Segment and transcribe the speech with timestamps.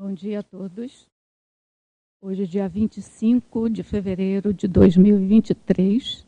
[0.00, 1.08] Bom dia a todos.
[2.22, 6.24] Hoje é dia 25 de fevereiro de 2023.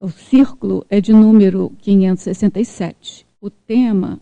[0.00, 3.26] O círculo é de número 567.
[3.38, 4.18] O tema,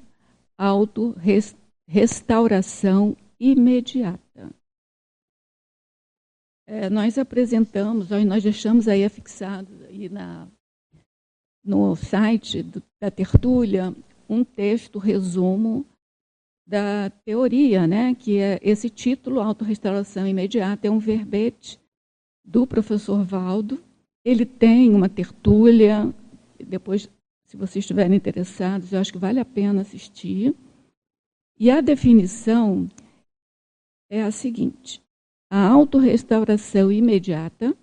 [0.59, 4.51] auto-restauração imediata.
[6.67, 10.49] É, nós apresentamos, nós deixamos aí afixado aí na,
[11.63, 13.95] no site do, da tertúlia
[14.29, 15.87] um texto resumo
[16.71, 21.81] da teoria, né, que é esse título, Autorrestauração Imediata, é um verbete
[22.45, 23.83] do professor Valdo.
[24.25, 26.15] Ele tem uma tertúlia,
[26.65, 27.11] depois,
[27.45, 30.55] se vocês estiverem interessados, eu acho que vale a pena assistir.
[31.59, 32.89] E a definição
[34.09, 35.03] é a seguinte:
[35.51, 37.77] a autorrestauração imediata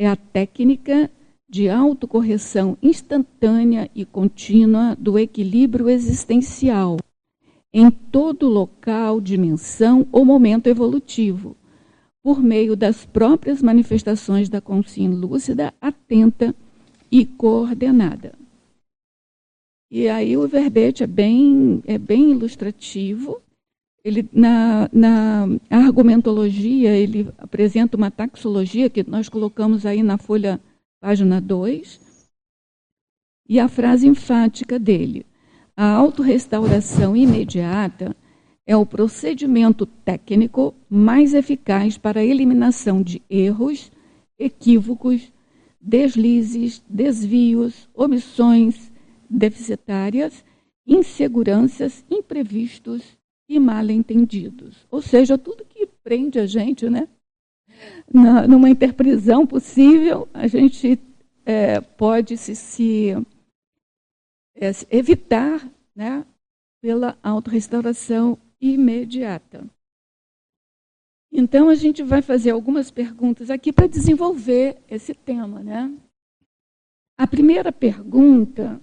[0.00, 1.10] é a técnica
[1.46, 6.96] de autocorreção instantânea e contínua do equilíbrio existencial
[7.72, 11.56] em todo local, dimensão ou momento evolutivo,
[12.22, 16.54] por meio das próprias manifestações da consciência lúcida, atenta
[17.10, 18.34] e coordenada.
[19.90, 23.42] E aí o verbete é bem, é bem ilustrativo.
[24.04, 30.60] Ele, na, na argumentologia, ele apresenta uma taxologia que nós colocamos aí na folha,
[31.00, 32.00] página 2,
[33.48, 35.26] e a frase enfática dele.
[35.84, 38.14] A autorrestauração imediata
[38.64, 43.90] é o procedimento técnico mais eficaz para a eliminação de erros,
[44.38, 45.32] equívocos,
[45.80, 48.92] deslizes, desvios, omissões
[49.28, 50.44] deficitárias,
[50.86, 53.02] inseguranças, imprevistos
[53.48, 54.86] e mal entendidos.
[54.88, 57.08] Ou seja, tudo que prende a gente, né?
[58.14, 60.96] Na, numa interprisão possível, a gente
[61.44, 63.16] é, pode se, se
[64.54, 66.26] é, evitar né,
[66.80, 69.68] pela autorrestauração imediata.
[71.32, 75.60] Então, a gente vai fazer algumas perguntas aqui para desenvolver esse tema.
[75.60, 75.92] Né?
[77.16, 78.80] A primeira pergunta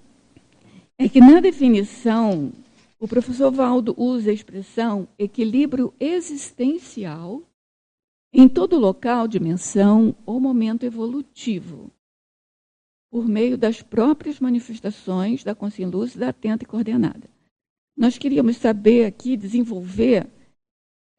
[0.97, 2.51] é que, na definição,
[2.99, 7.43] o professor Valdo usa a expressão equilíbrio existencial
[8.33, 11.91] em todo local, dimensão ou momento evolutivo
[13.11, 17.29] por meio das próprias manifestações da consciência lúcida, atenta e coordenada.
[17.97, 20.27] Nós queríamos saber aqui, desenvolver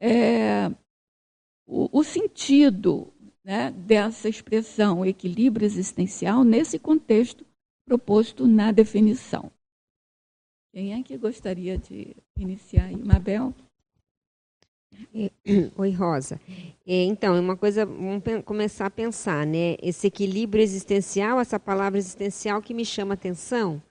[0.00, 0.68] é,
[1.66, 3.12] o, o, sentido
[3.44, 7.44] né, dessa expressão equilíbrio existencial nesse contexto
[7.84, 9.50] proposto na definição.
[10.72, 12.96] Quem é que gostaria de iniciar aí?
[12.96, 13.52] Mabel?
[15.76, 16.40] Oi, Rosa.
[16.86, 19.76] É, então, é uma coisa, vamos começar a pensar, né?
[19.82, 23.82] Esse equilíbrio existencial, essa palavra existencial que me chama atenção,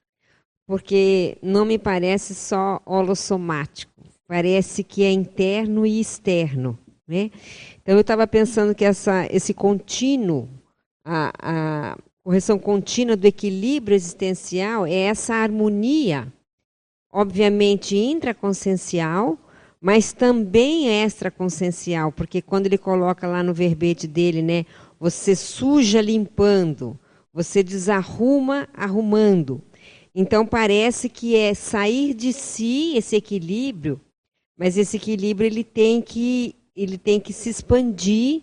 [0.68, 3.92] porque não me parece só holossomático,
[4.28, 6.78] parece que é interno e externo,
[7.08, 7.32] né?
[7.82, 10.48] Então, eu estava pensando que essa, esse contínuo,
[11.04, 16.32] a, a correção contínua do equilíbrio existencial é essa harmonia,
[17.12, 19.38] obviamente intraconsciencial,
[19.82, 24.66] mas também é extraconsciencial, porque quando ele coloca lá no verbete dele, né,
[25.00, 27.00] você suja limpando,
[27.34, 29.62] você desarruma arrumando.
[30.14, 34.02] Então parece que é sair de si esse equilíbrio,
[34.58, 38.42] mas esse equilíbrio ele tem que ele tem que se expandir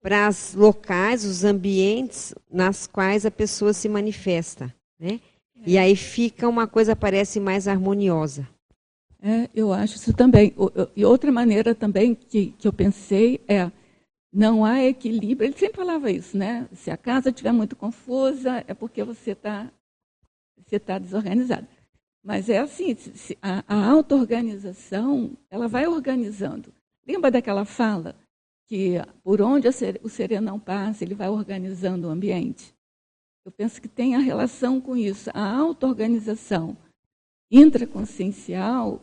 [0.00, 5.20] para os locais, os ambientes nas quais a pessoa se manifesta, né?
[5.66, 8.48] E aí fica uma coisa parece mais harmoniosa.
[9.20, 10.54] É, eu acho isso também.
[10.94, 13.70] E outra maneira também que, que eu pensei é
[14.32, 15.48] não há equilíbrio.
[15.48, 16.68] Ele sempre falava isso, né?
[16.72, 19.70] Se a casa estiver muito confusa, é porque você está
[20.64, 21.66] você tá desorganizado.
[22.22, 22.96] Mas é assim,
[23.40, 26.74] a, a auto-organização, ela vai organizando.
[27.06, 28.14] Lembra daquela fala
[28.66, 29.66] que por onde
[30.02, 32.74] o serenão passa, ele vai organizando o ambiente?
[33.46, 35.30] Eu penso que tem a relação com isso.
[35.32, 36.76] A auto-organização
[37.50, 39.00] intraconsciencial,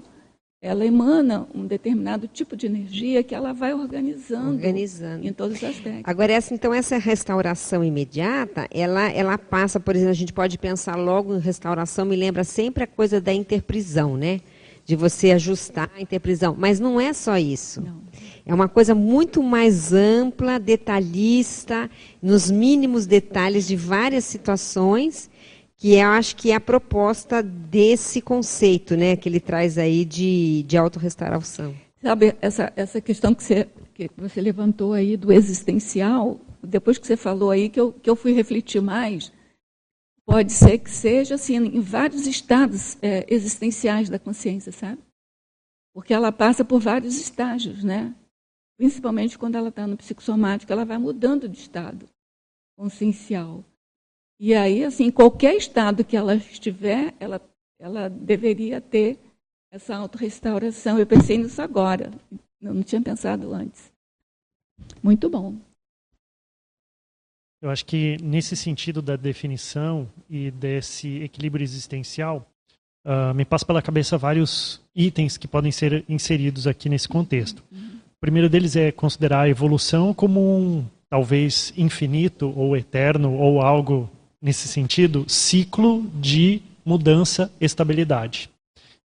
[0.62, 5.28] ela emana um determinado tipo de energia que ela vai organizando, organizando.
[5.28, 6.02] em todos os aspectos.
[6.04, 10.96] Agora, essa, então, essa restauração imediata, ela, ela passa, por exemplo, a gente pode pensar
[10.96, 14.42] logo em restauração, me lembra sempre a coisa da interprisão, né?
[14.84, 16.56] De você ajustar a interprisão.
[16.58, 17.81] Mas não é só isso.
[17.81, 18.02] Não.
[18.44, 21.90] É uma coisa muito mais ampla, detalhista,
[22.22, 25.30] nos mínimos detalhes de várias situações
[25.86, 30.64] que eu acho que é a proposta desse conceito, né, que ele traz aí de,
[30.64, 31.76] de autorrestauração.
[32.02, 37.18] Sabe, essa, essa questão que você, que você levantou aí do existencial, depois que você
[37.18, 39.32] falou aí, que eu, que eu fui refletir mais,
[40.26, 45.00] pode ser que seja assim, em vários estados é, existenciais da consciência, sabe?
[45.96, 48.14] porque ela passa por vários estágios, né?
[48.78, 52.10] Principalmente quando ela está no psicossomático, ela vai mudando de estado
[52.78, 53.64] consciencial.
[54.40, 57.42] E aí, assim, qualquer estado que ela estiver, ela,
[57.80, 59.18] ela deveria ter
[59.72, 61.00] essa autorrestauração.
[61.00, 62.12] Eu pensei nisso agora,
[62.62, 63.92] eu não tinha pensado antes.
[65.02, 65.56] Muito bom.
[67.62, 72.46] Eu acho que nesse sentido da definição e desse equilíbrio existencial,
[73.06, 77.64] uh, me passa pela cabeça vários itens que podem ser inseridos aqui nesse contexto.
[77.72, 84.10] O primeiro deles é considerar a evolução como um talvez infinito ou eterno ou algo
[84.42, 88.50] nesse sentido, ciclo de mudança, estabilidade.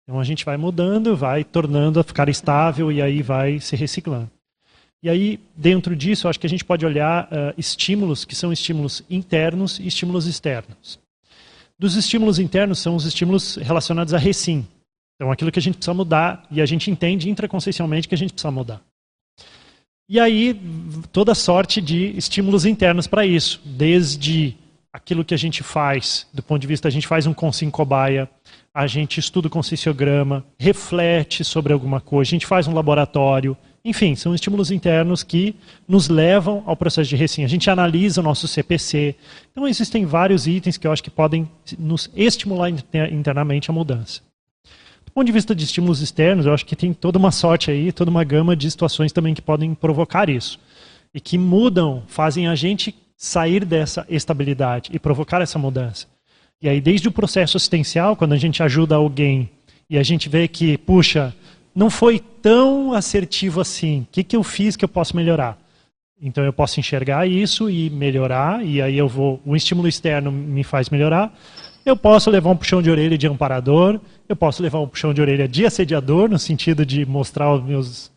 [0.02, 4.30] Então a gente vai mudando, vai tornando a ficar estável e aí vai se reciclando.
[5.02, 9.04] E aí, dentro disso, acho que a gente pode olhar uh, estímulos que são estímulos
[9.08, 10.98] internos e estímulos externos.
[11.78, 14.66] Dos estímulos internos são os estímulos relacionados a recim.
[15.14, 18.32] Então, aquilo que a gente precisa mudar e a gente entende intraconsciencialmente que a gente
[18.32, 18.80] precisa mudar.
[20.08, 20.60] E aí,
[21.12, 24.56] toda sorte de estímulos internos para isso, desde
[24.92, 28.28] aquilo que a gente faz, do ponto de vista, a gente faz um consim cobaia,
[28.74, 34.14] a gente estuda o conscienciograma, reflete sobre alguma coisa, a gente faz um laboratório, enfim,
[34.14, 35.54] são estímulos internos que
[35.86, 37.44] nos levam ao processo de recim.
[37.44, 39.14] A gente analisa o nosso CPC.
[39.50, 41.48] Então, existem vários itens que eu acho que podem
[41.78, 42.70] nos estimular
[43.10, 44.20] internamente a mudança.
[45.06, 47.90] Do ponto de vista de estímulos externos, eu acho que tem toda uma sorte aí,
[47.92, 50.58] toda uma gama de situações também que podem provocar isso.
[51.14, 56.06] E que mudam, fazem a gente sair dessa estabilidade e provocar essa mudança.
[56.62, 59.50] E aí, desde o processo assistencial, quando a gente ajuda alguém
[59.90, 61.34] e a gente vê que, puxa,
[61.74, 64.02] não foi tão assertivo assim.
[64.02, 65.58] O que, que eu fiz que eu posso melhorar?
[66.20, 69.40] Então eu posso enxergar isso e melhorar, e aí eu vou.
[69.44, 71.32] O estímulo externo me faz melhorar.
[71.86, 75.20] Eu posso levar um puxão de orelha de amparador, eu posso levar um puxão de
[75.20, 78.10] orelha de assediador, no sentido de mostrar os meus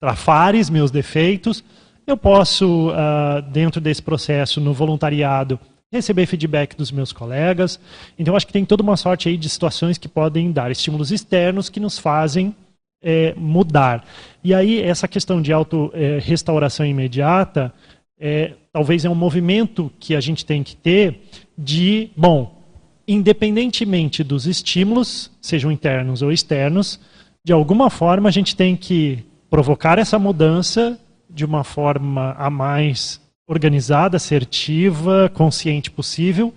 [0.00, 1.64] trafares, meus defeitos.
[2.06, 5.58] Eu posso, uh, dentro desse processo, no voluntariado,
[5.92, 7.80] receber feedback dos meus colegas.
[8.16, 11.68] Então, acho que tem toda uma sorte aí de situações que podem dar estímulos externos
[11.68, 12.54] que nos fazem
[13.02, 14.04] é, mudar.
[14.42, 17.72] E aí, essa questão de auto-restauração é, imediata,
[18.18, 21.22] é, talvez é um movimento que a gente tem que ter
[21.58, 22.62] de, bom,
[23.06, 27.00] independentemente dos estímulos, sejam internos ou externos,
[27.44, 30.98] de alguma forma a gente tem que provocar essa mudança
[31.28, 36.52] de uma forma a mais organizada, assertiva, consciente possível,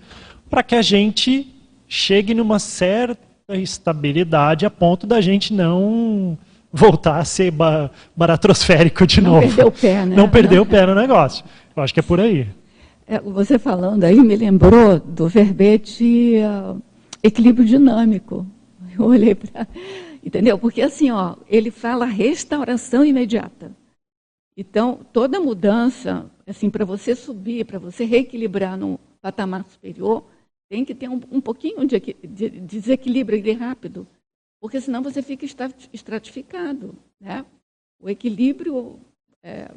[0.48, 1.46] para que a gente
[1.88, 3.20] chegue numa certa
[3.50, 6.36] estabilidade a ponto da gente não
[6.72, 9.46] voltar a ser ba baratrosférico de não novo.
[9.46, 10.16] Não perder o pé, né?
[10.16, 10.62] Não perder não.
[10.62, 11.44] o pé no negócio.
[11.76, 12.46] Eu acho que é por aí.
[13.06, 16.80] É, você falando aí me lembrou do verbete uh,
[17.22, 18.46] equilíbrio dinâmico.
[18.96, 19.66] Eu olhei para.
[20.24, 20.58] Entendeu?
[20.58, 23.72] Porque assim, ó, ele fala restauração imediata.
[24.60, 30.22] Então, toda mudança, assim, para você subir, para você reequilibrar no patamar superior,
[30.68, 34.06] tem que ter um, um pouquinho de, de, desequilíbrio rápido,
[34.60, 36.94] porque senão você fica estratificado.
[37.18, 37.42] Né?
[37.98, 39.00] O equilíbrio
[39.42, 39.70] é,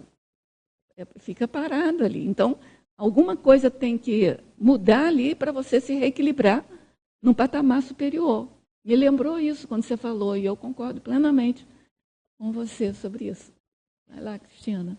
[0.97, 2.25] é, fica parado ali.
[2.25, 2.59] Então,
[2.97, 6.65] alguma coisa tem que mudar ali para você se reequilibrar
[7.21, 8.49] num patamar superior.
[8.83, 11.65] Me lembrou isso quando você falou, e eu concordo plenamente
[12.37, 13.62] com você sobre isso.
[14.09, 14.97] Vai lá, Cristina.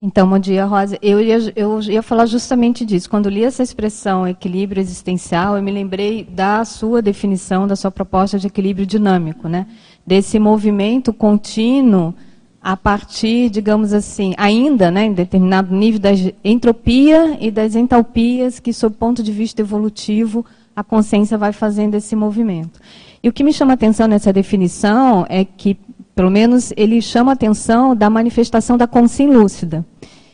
[0.00, 0.96] Então, bom dia, Rosa.
[1.02, 3.10] Eu ia, eu ia falar justamente disso.
[3.10, 8.38] Quando li essa expressão equilíbrio existencial, eu me lembrei da sua definição, da sua proposta
[8.38, 9.66] de equilíbrio dinâmico, né?
[10.06, 12.14] Desse movimento contínuo
[12.60, 16.10] a partir, digamos assim, ainda, né, em determinado nível da
[16.44, 22.14] entropia e das entalpias que, sob ponto de vista evolutivo, a consciência vai fazendo esse
[22.14, 22.80] movimento.
[23.22, 25.76] E o que me chama a atenção nessa definição é que
[26.18, 29.86] pelo menos ele chama a atenção da manifestação da consciência lúcida.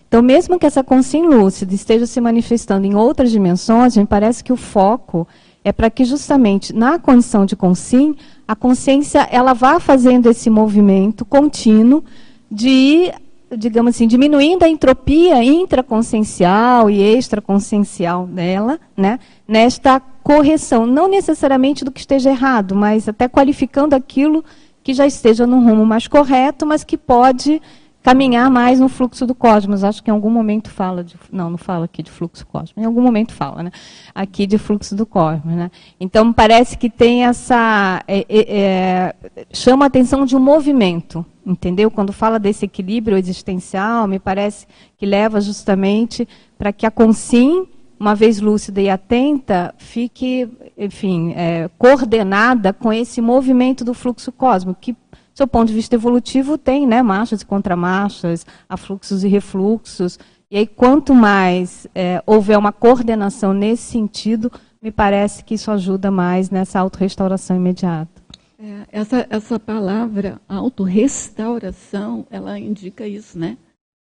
[0.09, 4.51] Então, mesmo que essa consciência lúcida esteja se manifestando em outras dimensões, me parece que
[4.51, 5.29] o foco
[5.63, 8.17] é para que justamente na condição de consciência,
[8.49, 12.03] a consciência ela vá fazendo esse movimento contínuo
[12.51, 13.13] de,
[13.55, 21.93] digamos assim, diminuindo a entropia intraconsciencial e extraconsciencial dela, né, nesta correção, não necessariamente do
[21.93, 24.43] que esteja errado, mas até qualificando aquilo
[24.85, 27.61] que já esteja no rumo mais correto, mas que pode
[28.03, 29.83] caminhar mais no fluxo do cosmos.
[29.83, 31.17] Acho que em algum momento fala de.
[31.33, 32.79] Não, não fala aqui de fluxo cósmico.
[32.79, 33.71] Em algum momento fala, né?
[34.15, 35.55] Aqui de fluxo do cosmos.
[35.55, 35.71] Né?
[35.99, 38.05] Então, parece que tem essa.
[38.07, 39.15] É, é, é,
[39.55, 41.25] chama a atenção de um movimento.
[41.47, 41.91] Entendeu?
[41.91, 48.15] Quando fala desse equilíbrio existencial, me parece que leva justamente para que a consciência uma
[48.15, 54.97] vez lúcida e atenta, fique, enfim, é, coordenada com esse movimento do fluxo cósmico, que
[55.37, 60.19] do ponto de vista evolutivo, tem né, marchas e contramarchas, afluxos e refluxos.
[60.51, 66.11] E aí, quanto mais é, houver uma coordenação nesse sentido, me parece que isso ajuda
[66.11, 68.23] mais nessa autorrestauração imediata.
[68.59, 73.57] É, essa, essa palavra autorrestauração, ela indica isso, né?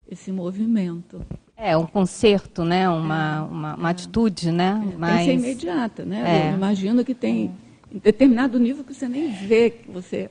[0.10, 1.22] Esse movimento.
[1.56, 2.90] É, um conserto, né?
[2.90, 3.92] uma, é, uma, uma é.
[3.92, 4.82] atitude, né?
[4.94, 5.26] É, mais...
[5.26, 6.50] Tem que ser imediata, né?
[6.52, 7.52] Eu imagino que tem
[7.92, 10.30] em determinado nível que você nem vê que você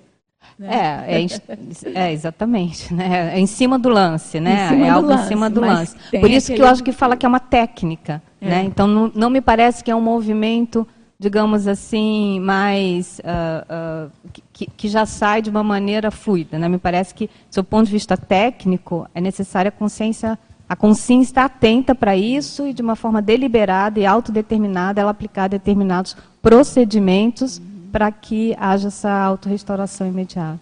[0.59, 1.05] né?
[1.07, 1.26] É, é,
[2.09, 3.33] é, exatamente, né?
[3.35, 4.71] É em cima do lance, né?
[4.81, 5.97] É algo lance, em cima do lance.
[6.11, 8.49] Por isso que eu acho que fala que é uma técnica, é.
[8.49, 8.64] né?
[8.64, 10.87] Então não, não, me parece que é um movimento,
[11.23, 16.69] digamos assim, mais uh, uh, que, que, já sai de uma maneira fluida, né?
[16.69, 20.37] Me parece que, do ponto de vista técnico, é necessária a consciência,
[20.69, 25.47] a consciência estar atenta para isso e de uma forma deliberada e autodeterminada ela aplicar
[25.47, 27.62] determinados procedimentos
[27.93, 30.59] para que haja essa autorrestauração imediata.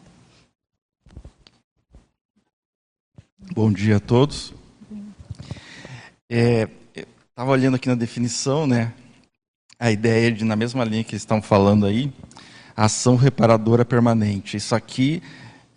[3.54, 4.52] Bom dia a todos.
[6.28, 6.68] É,
[7.40, 8.92] Estava olhando aqui na definição, né?
[9.80, 12.12] A ideia de, na mesma linha que estão falando aí,
[12.76, 14.56] ação reparadora permanente.
[14.56, 15.22] Isso aqui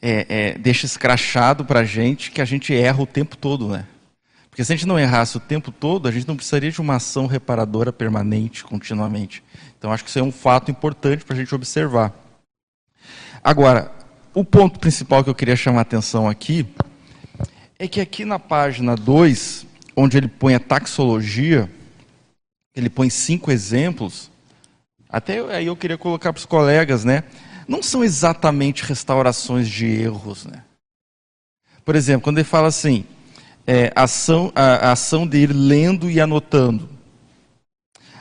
[0.01, 3.85] é, é, deixa escrachado para a gente que a gente erra o tempo todo, né?
[4.49, 6.97] Porque se a gente não errasse o tempo todo, a gente não precisaria de uma
[6.97, 9.41] ação reparadora permanente, continuamente.
[9.79, 12.13] Então, acho que isso é um fato importante para a gente observar.
[13.43, 13.91] Agora,
[14.33, 16.67] o ponto principal que eu queria chamar a atenção aqui
[17.79, 21.69] é que aqui na página 2, onde ele põe a taxologia,
[22.75, 24.31] ele põe cinco exemplos,
[25.09, 27.23] até aí eu queria colocar para os colegas, né?
[27.67, 30.63] Não são exatamente restaurações de erros, né?
[31.85, 33.05] Por exemplo, quando ele fala assim,
[33.67, 36.89] é, ação, a, a ação de ir lendo e anotando.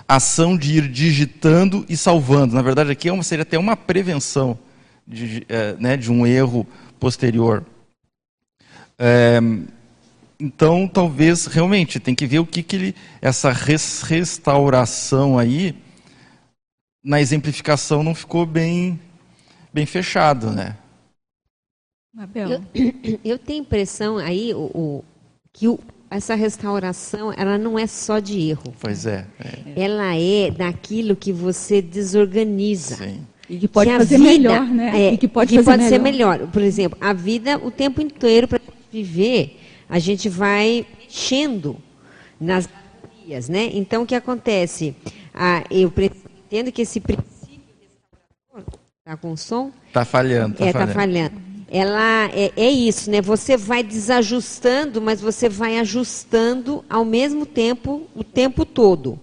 [0.06, 2.54] Ação de ir digitando e salvando.
[2.54, 4.59] Na verdade, aqui é uma, seria até uma prevenção
[5.06, 6.66] de, é, né, de um erro
[7.00, 7.64] posterior.
[8.99, 9.40] É,
[10.42, 15.72] então, talvez realmente tem que ver o que, que ele, essa res, restauração aí,
[17.04, 18.99] na exemplificação, não ficou bem,
[19.72, 20.76] bem fechado, né?
[22.34, 22.61] Eu,
[23.25, 25.04] eu tenho impressão aí, o,
[25.52, 25.78] que o,
[26.11, 28.75] essa restauração ela não é só de erro.
[28.80, 29.25] Pois é.
[29.38, 29.84] é.
[29.84, 32.96] Ela é daquilo que você desorganiza.
[32.96, 33.25] Sim.
[33.49, 35.06] E que pode que fazer vida, melhor, né?
[35.06, 35.88] É, e que pode, que pode melhor.
[35.88, 36.46] ser melhor.
[36.49, 39.62] Por exemplo, a vida, o tempo inteiro para viver,
[39.92, 41.76] a gente vai mexendo
[42.40, 42.66] nas
[43.26, 43.68] vias, né?
[43.75, 44.96] Então, o que acontece?
[45.34, 45.92] Ah, eu
[46.46, 47.61] entendo que esse princípio
[49.00, 49.70] está com som?
[49.88, 50.54] Está falhando.
[50.54, 50.88] Está é, falhando.
[50.88, 53.20] Tá falhando ela é, é, isso, né?
[53.22, 59.18] Você vai desajustando, mas você vai ajustando ao mesmo tempo, o tempo todo.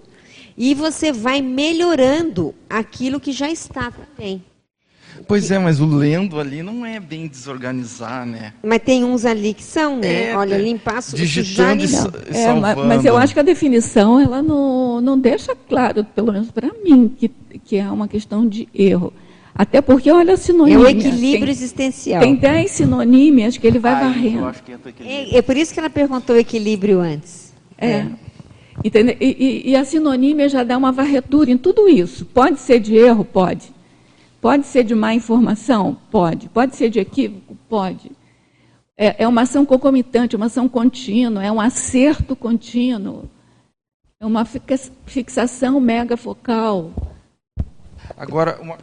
[0.57, 4.43] E você vai melhorando aquilo que já está também.
[5.27, 8.53] Pois é, mas o lendo ali não é bem desorganizar, né?
[8.63, 10.31] Mas tem uns ali que são, né?
[10.31, 12.85] É, Olha, é, limpar, digitando sujar, e, é, salvando.
[12.85, 17.13] Mas eu acho que a definição ela não, não deixa claro, pelo menos para mim,
[17.17, 17.29] que,
[17.63, 19.13] que é uma questão de erro.
[19.53, 20.83] Até porque, olha a sinonímia.
[20.83, 22.21] É o equilíbrio tem, existencial.
[22.21, 24.51] Tem 10 sinonímias que ele vai Ai, varrendo.
[25.01, 27.53] É, é, por isso que ela perguntou o equilíbrio antes.
[27.77, 27.89] É.
[27.89, 28.07] é.
[28.83, 29.17] Entendeu?
[29.19, 29.25] E,
[29.65, 32.25] e, e, a sinonímia já dá uma varredura em tudo isso.
[32.25, 33.25] Pode ser de erro?
[33.25, 33.73] Pode.
[34.41, 35.97] Pode ser de má informação?
[36.09, 36.49] Pode.
[36.49, 37.57] Pode ser de equívoco?
[37.67, 38.11] Pode.
[38.97, 43.29] É, é uma ação concomitante, uma ação contínua, é um acerto contínuo,
[44.19, 46.91] é uma fixação mega focal.
[48.17, 48.77] Agora, uma,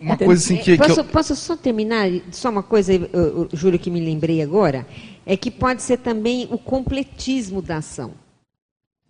[0.00, 1.04] uma coisa assim que, posso, que eu...
[1.04, 2.08] posso só terminar?
[2.30, 4.86] Só uma coisa, eu, Júlio, que me lembrei agora.
[5.24, 8.12] É que pode ser também o completismo da ação.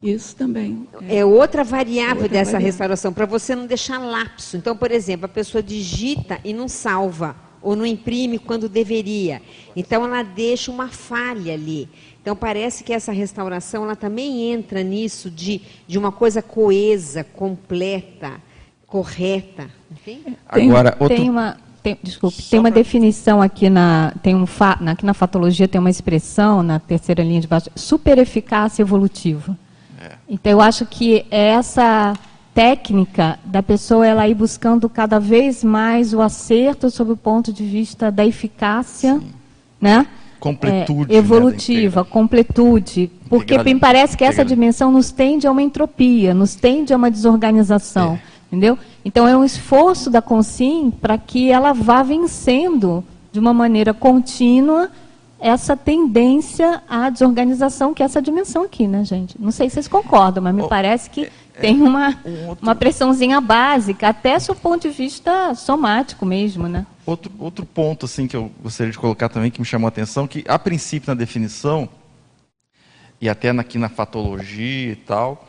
[0.03, 0.87] Isso também.
[1.09, 2.67] É, é outra variável outra dessa variável.
[2.67, 4.57] restauração, para você não deixar lapso.
[4.57, 9.41] Então, por exemplo, a pessoa digita e não salva, ou não imprime quando deveria.
[9.75, 11.89] Então, ela deixa uma falha ali.
[12.21, 18.41] Então, parece que essa restauração ela também entra nisso de, de uma coisa coesa, completa
[18.87, 19.69] correta.
[20.49, 21.17] Agora, tem, outro...
[21.17, 22.83] tem uma tem, desculpe, Só tem uma pra...
[22.83, 27.23] definição aqui na tem um fa, na, aqui na fatologia tem uma expressão na terceira
[27.23, 29.57] linha de baixo, super eficácia evolutiva.
[30.29, 32.15] Então eu acho que essa
[32.55, 37.65] técnica da pessoa ela ir buscando cada vez mais o acerto sob o ponto de
[37.65, 39.33] vista da eficácia, Sim.
[39.81, 40.07] né?
[40.41, 41.13] Completude.
[41.13, 43.11] É, evolutiva, né, completude.
[43.29, 47.11] Porque me parece que essa dimensão nos tende a uma entropia, nos tende a uma
[47.11, 48.15] desorganização.
[48.15, 48.37] É.
[48.47, 48.79] Entendeu?
[49.05, 54.91] Então é um esforço da consciência para que ela vá vencendo de uma maneira contínua
[55.39, 59.41] essa tendência à desorganização, que é essa dimensão aqui, né, gente?
[59.41, 62.63] Não sei se vocês concordam, mas me oh, parece que é, tem uma, um outro...
[62.65, 66.87] uma pressãozinha básica, até do ponto de vista somático mesmo, né?
[67.05, 70.27] Outro, outro ponto assim que eu gostaria de colocar também, que me chamou a atenção,
[70.27, 71.89] que a princípio na definição,
[73.21, 75.47] e até aqui na fatologia e tal,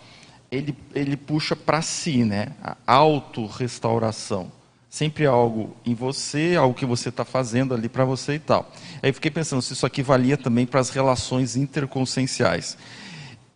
[0.52, 2.50] ele, ele puxa para si, né?
[2.62, 4.52] A autorrestauração
[4.98, 8.72] sempre algo em você, algo que você está fazendo ali para você e tal.
[9.04, 12.76] Aí fiquei pensando se isso aqui valia também para as relações interconscienciais.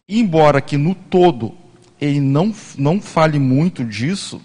[0.08, 1.54] Embora que no todo
[2.00, 4.40] ele não, não fale muito disso,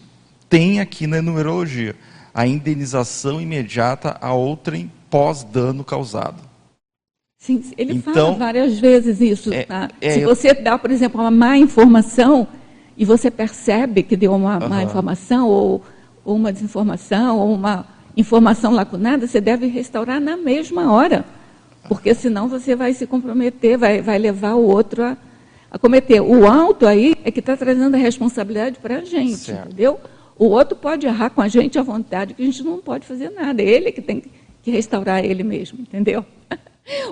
[0.48, 1.94] tem aqui na numerologia
[2.32, 6.42] a indenização imediata a outrem pós-dano causado.
[7.38, 9.52] Sim, ele então, fala várias vezes isso.
[9.52, 9.90] É, tá?
[10.00, 12.48] é, Se você dá, por exemplo, uma má informação
[12.96, 14.68] e você percebe que deu uma uh -huh.
[14.68, 15.82] má informação ou
[16.26, 21.24] ou uma desinformação, ou uma informação lacunada, você deve restaurar na mesma hora.
[21.88, 25.16] Porque senão você vai se comprometer, vai, vai levar o outro a,
[25.70, 26.20] a cometer.
[26.20, 29.66] O alto aí é que está trazendo a responsabilidade para a gente, certo.
[29.66, 30.00] entendeu?
[30.36, 33.30] O outro pode errar com a gente à vontade, que a gente não pode fazer
[33.30, 33.62] nada.
[33.62, 34.24] Ele que tem
[34.64, 36.24] que restaurar ele mesmo, entendeu?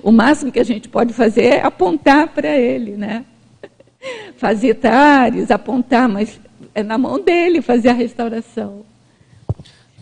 [0.05, 3.25] O máximo que a gente pode fazer é apontar para ele, né?
[4.37, 6.39] Fazer tares, apontar, mas
[6.73, 8.85] é na mão dele fazer a restauração.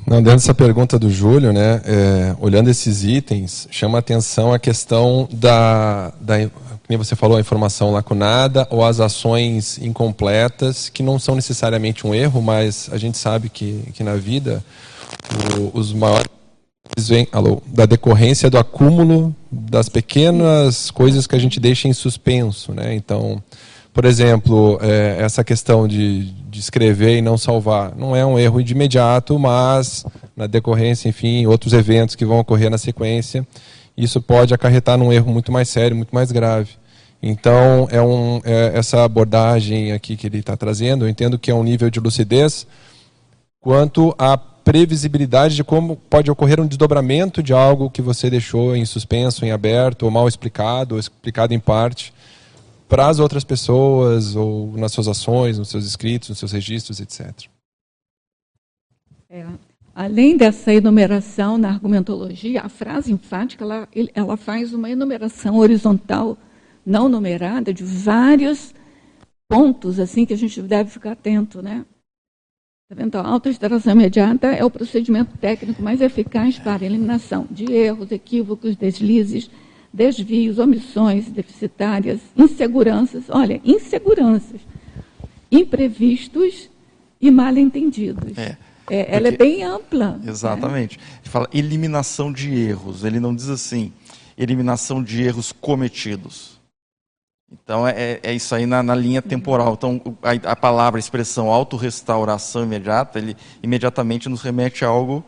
[0.06, 5.28] Não, dentro dessa pergunta do Júlio, né, é, olhando esses itens, chama atenção a questão
[5.32, 6.34] da, da,
[6.86, 12.14] como você falou, a informação lacunada ou as ações incompletas, que não são necessariamente um
[12.14, 14.62] erro, mas a gente sabe que, que na vida
[15.58, 16.26] o, os maiores
[16.98, 22.72] vêm alô, da decorrência do acúmulo das pequenas coisas que a gente deixa em suspenso.
[22.72, 22.94] Né?
[22.94, 23.42] Então,
[23.92, 28.62] por exemplo, é, essa questão de, de escrever e não salvar não é um erro
[28.62, 33.46] de imediato, mas na decorrência, enfim, outros eventos que vão ocorrer na sequência,
[33.96, 36.70] isso pode acarretar num erro muito mais sério, muito mais grave.
[37.22, 41.54] Então, é, um, é essa abordagem aqui que ele está trazendo, eu entendo que é
[41.54, 42.66] um nível de lucidez
[43.60, 48.84] quanto à previsibilidade de como pode ocorrer um desdobramento de algo que você deixou em
[48.84, 52.12] suspenso, em aberto, ou mal explicado, ou explicado em parte,
[52.92, 57.48] para as outras pessoas, ou nas suas ações, nos seus escritos, nos seus registros, etc.
[59.30, 59.46] É,
[59.94, 66.36] além dessa enumeração na argumentologia, a frase enfática ela, ela faz uma enumeração horizontal,
[66.84, 68.74] não numerada, de vários
[69.48, 71.86] pontos assim que a gente deve ficar atento, né?
[72.90, 73.16] Tá vendo?
[73.16, 79.50] A autoextração imediata é o procedimento técnico mais eficaz para eliminação de erros, equívocos, deslizes,
[79.92, 84.60] desvios, omissões deficitárias, inseguranças, olha, inseguranças,
[85.50, 86.70] imprevistos
[87.20, 88.36] e mal entendidos.
[88.38, 88.56] É,
[88.90, 90.12] é, ela é bem ampla.
[90.12, 90.30] Né?
[90.30, 90.98] Exatamente.
[90.98, 91.04] Né?
[91.22, 93.92] Ele fala eliminação de erros, ele não diz assim,
[94.36, 96.60] eliminação de erros cometidos.
[97.52, 99.74] Então é, é, é isso aí na, na, linha temporal.
[99.74, 105.22] Então a, a palavra, a expressão autorrestauração imediata, ele imediatamente nos remete a algo,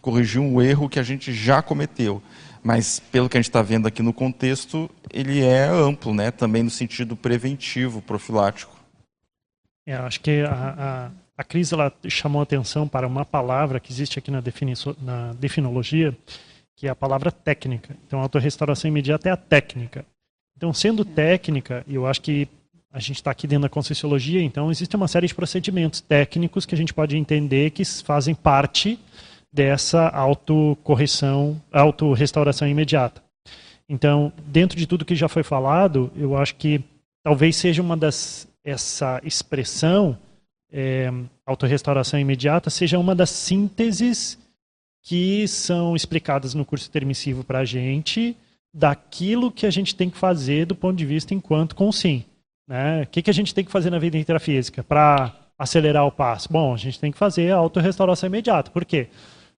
[0.00, 2.22] corrigir um erro que a gente já cometeu
[2.66, 6.32] mas pelo que a gente está vendo aqui no contexto, ele é amplo, né?
[6.32, 8.76] também no sentido preventivo, profilático.
[9.86, 14.18] É, acho que a, a, a Cris ela chamou atenção para uma palavra que existe
[14.18, 14.42] aqui na,
[15.00, 16.12] na definologia,
[16.74, 17.96] que é a palavra técnica.
[18.04, 20.04] Então, a autorrestauração imediata é a técnica.
[20.56, 22.48] Então, sendo técnica, eu acho que
[22.92, 26.74] a gente está aqui dentro da Conscienciologia, então existe uma série de procedimentos técnicos que
[26.74, 28.98] a gente pode entender que fazem parte
[29.56, 33.22] dessa autocorreção, autorrestauração imediata.
[33.88, 36.84] Então, dentro de tudo que já foi falado, eu acho que
[37.24, 40.18] talvez seja uma das essa expressão
[40.70, 41.10] é,
[41.46, 44.36] autorrestauração imediata seja uma das sínteses
[45.02, 48.36] que são explicadas no curso intermissivo para a gente
[48.74, 52.24] daquilo que a gente tem que fazer do ponto de vista enquanto consim.
[52.68, 53.04] Né?
[53.04, 56.52] O que, que a gente tem que fazer na vida intrafísica para acelerar o passo?
[56.52, 58.70] Bom, a gente tem que fazer a autorrestauração imediata.
[58.70, 59.08] Por quê?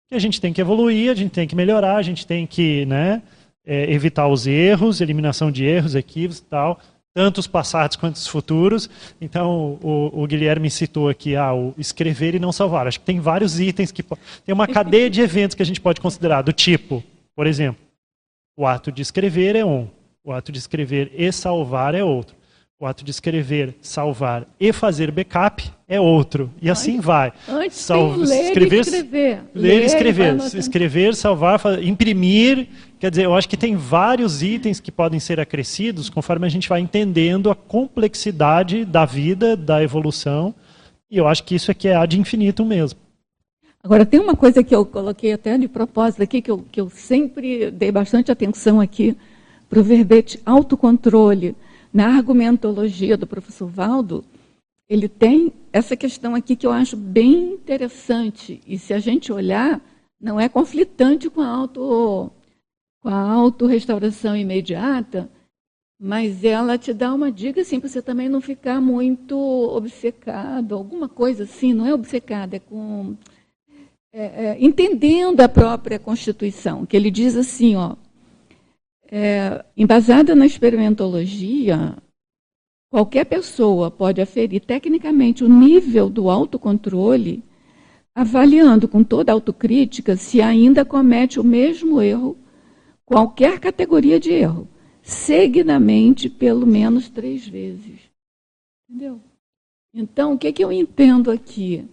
[0.08, 2.86] Que a gente tem que evoluir, a gente tem que melhorar, a gente tem que
[2.86, 3.22] né,
[3.64, 6.80] é, evitar os erros, eliminação de erros, equívocos e tal,
[7.14, 8.88] tanto os passados quanto os futuros.
[9.20, 12.86] Então, o, o, Guilherme citou aqui ah, o escrever e não salvar.
[12.86, 16.00] Acho que tem vários itens que tem uma cadeia de eventos que a gente pode
[16.00, 17.04] considerar, do tipo,
[17.36, 17.80] por exemplo,
[18.56, 19.88] o ato de escrever é um,
[20.24, 22.34] o ato de escrever e salvar é outro.
[22.80, 26.50] O ato de escrever, salvar e fazer backup é outro.
[26.60, 27.32] E assim vai.
[27.48, 29.40] Antes Sal ler escrever, e escrever.
[29.54, 30.36] Ler e escrever.
[30.54, 32.68] Escrever, salvar, imprimir.
[33.00, 36.68] Quer dizer, eu acho que tem vários itens que podem ser acrescidos conforme a gente
[36.68, 40.54] vai entendendo a complexidade da vida, da evolução.
[41.10, 43.00] E eu acho que isso aqui é ad infinitum mesmo.
[43.82, 46.90] Agora, tem uma coisa que eu coloquei até de propósito aqui, que eu, que eu
[46.90, 49.16] sempre dei bastante atenção aqui
[49.70, 51.56] para o verbete autocontrole,
[51.94, 54.22] na argumentologia do professor Valdo,
[54.88, 58.60] ele tem essa questão aqui que eu acho bem interessante.
[58.66, 59.80] E se a gente olhar,
[60.20, 62.32] não é conflitante com a auto
[63.00, 65.30] com a autorrestauração imediata,
[66.00, 71.08] mas ela te dá uma dica assim para você também não ficar muito obcecado, alguma
[71.08, 73.16] coisa assim, não é obcecado, é com
[74.12, 77.94] é, é, entendendo a própria Constituição, que ele diz assim, ó,
[79.10, 81.96] é, embasada na experimentologia,
[82.90, 87.42] qualquer pessoa pode aferir tecnicamente o nível do autocontrole,
[88.14, 92.36] avaliando com toda autocrítica se ainda comete o mesmo erro,
[93.04, 94.68] qualquer categoria de erro,
[95.02, 98.00] seguidamente pelo menos três vezes.
[98.88, 99.20] Entendeu?
[99.94, 101.88] Então, o que, que eu entendo aqui?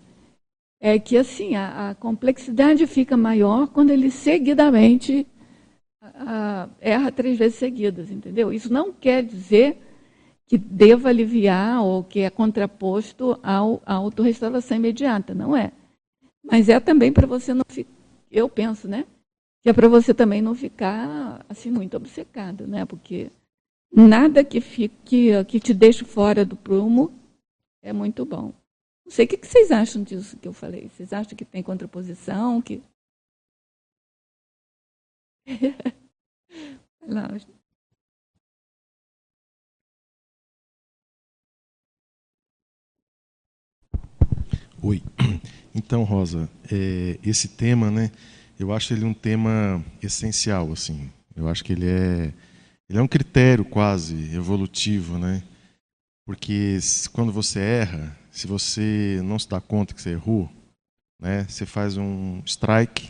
[0.85, 5.25] é que assim a, a complexidade fica maior quando ele seguidamente
[5.99, 8.53] a, erra três vezes seguidas, entendeu?
[8.53, 9.77] Isso não quer dizer
[10.47, 15.71] que deva aliviar ou que é contraposto ao, à autorrestauração imediata, não é.
[16.43, 17.91] Mas é também para você não ficar,
[18.31, 19.05] eu penso, né?
[19.63, 22.85] Que é para você também não ficar assim muito obcecado, né?
[22.85, 23.31] Porque
[23.91, 27.11] nada que fique que te deixe fora do prumo
[27.81, 28.53] é muito bom.
[29.05, 30.89] Não sei o que vocês acham disso que eu falei.
[30.89, 32.61] Vocês acham que tem contraposição?
[32.61, 32.81] Que...
[44.85, 45.01] Oi.
[45.77, 48.09] Então, Rosa, é, esse tema, né?
[48.57, 51.09] Eu acho ele um tema essencial, assim.
[51.35, 52.31] Eu acho que ele é,
[52.87, 55.43] ele é um critério quase evolutivo, né?
[56.25, 56.77] Porque
[57.11, 60.49] quando você erra, se você não se dá conta que você errou,
[61.19, 63.09] né, você faz um strike,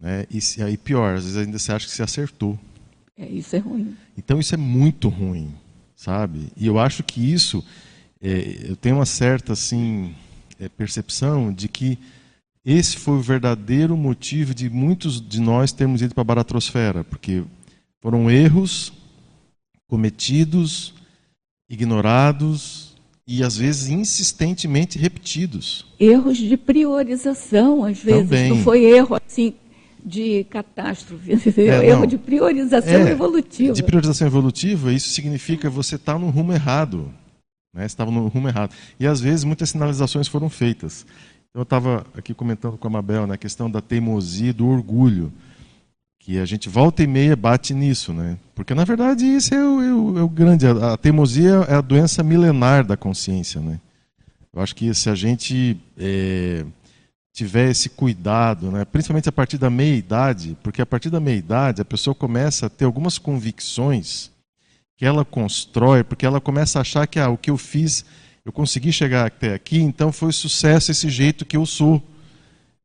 [0.00, 2.56] né, e aí pior, às vezes ainda você acha que você acertou.
[3.18, 3.96] É, isso é ruim.
[4.16, 5.52] Então isso é muito ruim,
[5.96, 6.52] sabe?
[6.56, 7.64] E eu acho que isso,
[8.20, 10.14] é, eu tenho uma certa assim
[10.68, 11.98] percepção de que
[12.64, 17.42] esse foi o verdadeiro motivo de muitos de nós termos ido para a baratrosfera, porque
[18.00, 18.92] foram erros
[19.88, 20.94] cometidos,
[21.68, 22.92] ignorados,
[23.26, 25.86] e às vezes insistentemente repetidos.
[25.98, 28.28] Erros de priorização, às vezes.
[28.28, 28.48] Também.
[28.50, 29.54] Não foi erro assim
[30.04, 33.72] de catástrofe, é, erro de priorização é, evolutiva.
[33.72, 37.08] De priorização evolutiva, isso significa você estar tá no rumo errado.
[37.74, 37.82] Né?
[37.82, 38.74] Você estava no rumo errado.
[38.98, 41.06] E às vezes muitas sinalizações foram feitas.
[41.50, 45.32] Então, eu estava aqui comentando com a Mabel na né, questão da teimosia, do orgulho
[46.22, 48.38] que a gente volta e meia bate nisso, né?
[48.54, 51.74] Porque na verdade isso é o, é o, é o grande, a, a, teimosia é
[51.74, 53.80] a doença milenar da consciência, né?
[54.54, 56.64] Eu acho que se a gente é,
[57.32, 61.36] tiver esse cuidado, né, principalmente a partir da meia idade, porque a partir da meia
[61.36, 64.30] idade a pessoa começa a ter algumas convicções
[65.02, 68.04] que ela constrói, porque ela começa a achar que ah, o que eu fiz,
[68.44, 72.00] eu consegui chegar até aqui, então foi sucesso esse jeito que eu sou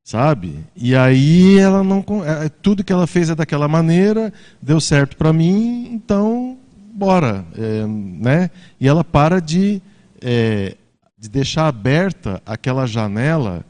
[0.04, 0.66] sabe?
[0.76, 5.16] E aí ela não é, é, tudo que ela fez é daquela maneira, deu certo
[5.16, 6.58] para mim, então
[6.92, 8.50] bora, é, né?
[8.80, 9.80] E ela para de,
[10.20, 10.76] é,
[11.20, 13.64] de deixar aberta aquela janela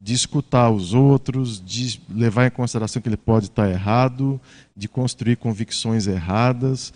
[0.00, 4.40] de escutar os outros, de levar em consideração que ele pode estar errado,
[4.76, 6.92] de construir convicções erradas.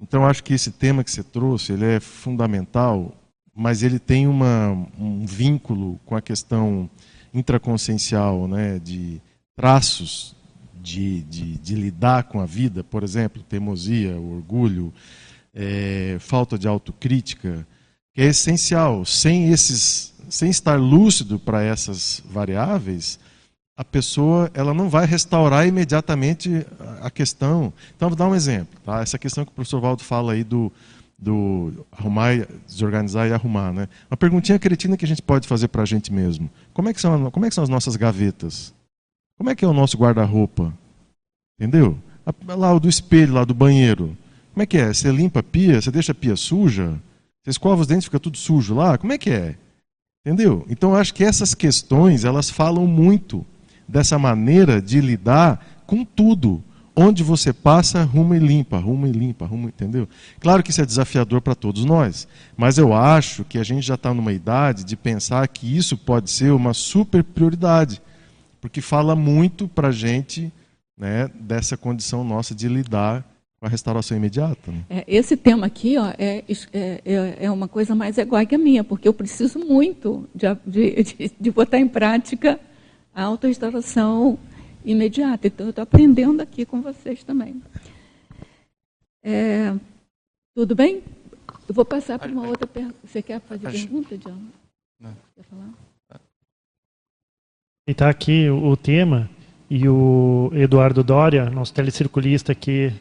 [0.00, 3.14] Então acho que esse tema que você trouxe ele é fundamental,
[3.54, 6.90] mas ele tem uma, um vínculo com a questão
[7.32, 9.20] intraconsciencial, né, de
[9.56, 10.36] traços
[10.82, 14.92] de, de, de, lidar com a vida, por exemplo, teimosia, orgulho,
[15.54, 17.66] é, falta de autocrítica,
[18.12, 19.04] que é essencial.
[19.04, 23.18] Sem esses, sem estar lúcido para essas variáveis,
[23.76, 26.64] a pessoa ela não vai restaurar imediatamente
[27.00, 27.72] a questão.
[27.96, 28.80] Então, vou dar um exemplo.
[28.84, 29.00] Tá?
[29.00, 30.70] Essa questão que o professor Valdo fala aí do,
[31.18, 33.88] do arrumar, desorganizar e arrumar, né?
[34.08, 36.48] Uma perguntinha cretina que a gente pode fazer para a gente mesmo.
[36.72, 38.72] Como é que são, como é que são as nossas gavetas?
[39.36, 40.72] Como é que é o nosso guarda-roupa?
[41.58, 41.98] Entendeu?
[42.46, 44.16] Lá o do espelho, lá do banheiro.
[44.52, 44.94] Como é que é?
[44.94, 45.80] Você limpa a pia?
[45.80, 46.96] Você deixa a pia suja?
[47.42, 48.96] Você escova os dentes, fica tudo sujo lá?
[48.96, 49.56] Como é que é?
[50.24, 50.64] Entendeu?
[50.70, 53.44] Então eu acho que essas questões, elas falam muito
[53.86, 56.62] dessa maneira de lidar com tudo
[56.96, 60.08] onde você passa, arruma e limpa, arruma e limpa, arruma, entendeu?
[60.38, 63.94] Claro que isso é desafiador para todos nós, mas eu acho que a gente já
[63.94, 68.00] está numa idade de pensar que isso pode ser uma super prioridade,
[68.60, 70.52] porque fala muito para a gente
[70.96, 73.24] né, dessa condição nossa de lidar
[73.58, 74.70] com a restauração imediata.
[74.70, 74.84] Né?
[74.88, 79.08] É, esse tema aqui ó, é, é, é, é uma coisa mais egóica minha, porque
[79.08, 80.46] eu preciso muito de,
[81.02, 82.60] de, de botar em prática
[83.14, 84.38] a auto-restauração
[84.84, 85.46] imediata.
[85.46, 87.62] Então, eu estou aprendendo aqui com vocês também.
[89.22, 89.74] É,
[90.54, 91.02] tudo bem?
[91.68, 92.96] Eu vou passar para uma outra pergunta.
[93.06, 94.38] Você quer fazer Acho- pergunta, John?
[95.00, 95.16] Não.
[95.34, 95.70] Quer falar?
[97.88, 99.28] E está aqui o o tema,
[99.70, 102.92] e o Eduardo Doria, nosso telecirculista aqui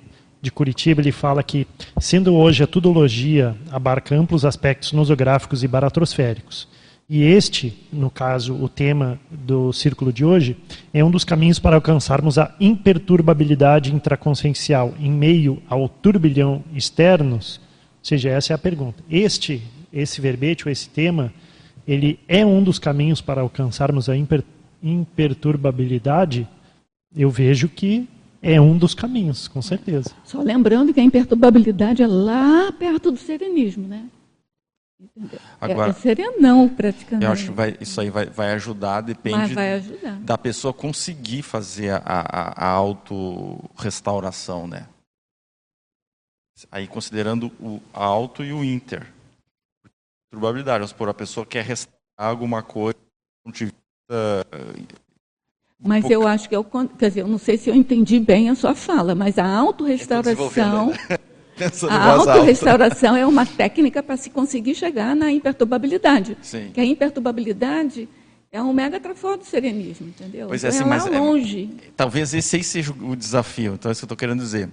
[0.42, 1.66] de Curitiba, ele fala que,
[2.02, 6.68] sendo hoje a tudologia abarca amplos aspectos nosográficos e baratrosféricos,
[7.16, 10.58] e este, no caso, o tema do círculo de hoje,
[10.92, 18.00] é um dos caminhos para alcançarmos a imperturbabilidade intraconsciencial em meio ao turbilhão externos, ou
[18.02, 19.04] seja, essa é a pergunta.
[19.08, 19.62] Este,
[19.94, 21.32] esse verbete ou esse tema,
[21.88, 24.44] ele é um dos caminhos para alcançarmos a imper-
[24.82, 26.48] imperturbabilidade?
[27.16, 28.10] Eu vejo que
[28.42, 30.10] é um dos caminhos, com certeza.
[30.24, 34.04] Só lembrando que a imperturbabilidade é lá perto do serenismo, né?
[35.32, 37.26] É- Agora- é serenão, praticamente.
[37.26, 40.20] Eu acho que vai- isso aí vai, vai ajudar, depende vai ajudar.
[40.22, 44.88] da pessoa conseguir fazer a, a, a auto-restauração, né?
[46.72, 49.12] Aí considerando o auto e o inter.
[50.32, 52.98] Probabilidade, vamos supor, a pessoa quer restaurar alguma coisa,
[53.46, 53.72] não tive
[55.80, 58.56] Mas eu acho que eu, quer dizer, eu não sei se eu entendi bem a
[58.56, 60.92] sua fala, mas a autorrestauração,
[61.70, 66.38] pensando a autorrestauração é uma técnica para se conseguir chegar na imperturbabilidade.
[66.42, 66.72] Sim.
[66.74, 68.08] Que a imperturbabilidade
[68.52, 70.48] é um mega trafó do serenismo, entendeu?
[70.48, 71.70] Pois é, então assim, é mas é- longe.
[71.98, 73.74] Talvez esse aí seja o desafio.
[73.74, 74.70] Então é isso que eu estou querendo dizer.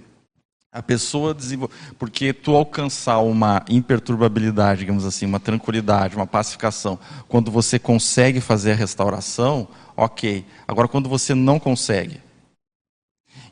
[0.73, 1.75] A pessoa desenvolve.
[1.99, 8.73] Porque tu alcançar uma imperturbabilidade, digamos assim, uma tranquilidade, uma pacificação, quando você consegue fazer
[8.73, 10.45] a restauração, ok.
[10.69, 12.21] Agora, quando você não consegue.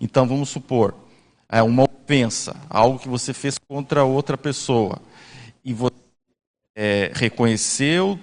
[0.01, 0.95] Então, vamos supor,
[1.51, 5.01] é uma ofensa, algo que você fez contra outra pessoa,
[5.65, 5.95] e você
[6.77, 8.19] é, reconheceu,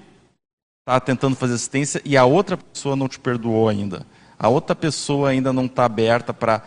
[0.81, 4.05] está tentando fazer assistência, e a outra pessoa não te perdoou ainda.
[4.37, 6.61] A outra pessoa ainda não está aberta para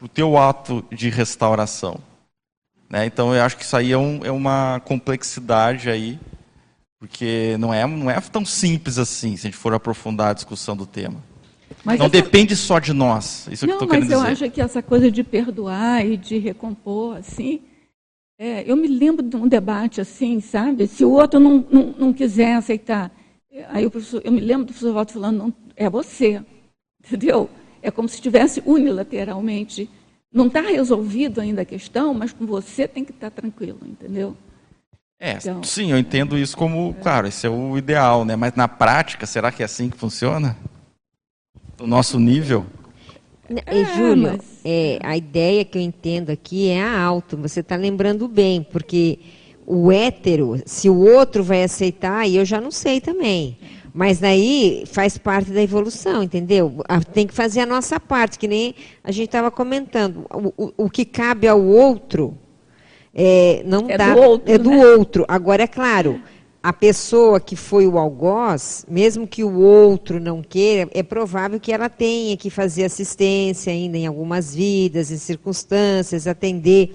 [0.00, 2.00] o teu ato de restauração.
[2.88, 3.06] Né?
[3.06, 6.18] Então, eu acho que isso aí é, um- é uma complexidade aí,
[6.98, 10.76] porque não é, não é tão simples assim, se a gente for aprofundar a discussão
[10.76, 11.22] do tema.
[11.84, 13.46] Mas não essa- depende só de nós.
[13.50, 14.30] Isso é o que Não, eu mas eu dizer.
[14.32, 17.60] acho que essa coisa de perdoar e de recompor, assim,
[18.38, 20.86] é, eu me lembro de um debate assim, sabe?
[20.86, 23.10] Se o outro não, não, não quiser aceitar,
[23.68, 26.42] aí o professor, eu me lembro do professor Walter falando, não, é você,
[27.04, 27.48] entendeu?
[27.82, 29.88] É como se estivesse unilateralmente,
[30.32, 34.36] não está resolvido ainda a questão, mas com você tem que estar tranquilo, entendeu?
[35.18, 38.36] É, Então- sim, eu entendo isso como, claro, esse é o ideal, né?
[38.36, 40.56] Mas na prática, será que é assim que funciona?
[41.80, 42.66] No nosso nível?
[43.66, 47.36] É, e, Júlio, mas- é, a ideia que eu entendo aqui é a auto.
[47.38, 49.18] Você está lembrando bem, porque
[49.66, 53.56] o hétero, se o outro vai aceitar, aí eu já não sei também.
[53.92, 56.76] Mas daí faz parte da evolução, entendeu?
[57.12, 60.26] Tem que fazer a nossa parte, que nem a gente estava comentando.
[60.32, 62.36] O, o- o que cabe ao outro
[63.12, 64.14] é, não É dá.
[64.14, 64.86] do outro, é do né?
[64.86, 65.24] outro.
[65.26, 66.20] Agora, é claro,
[66.62, 71.72] a pessoa que foi o algoz, mesmo que o outro não queira, é provável que
[71.72, 76.92] ela tenha que fazer assistência ainda em algumas vidas, em circunstâncias, atender.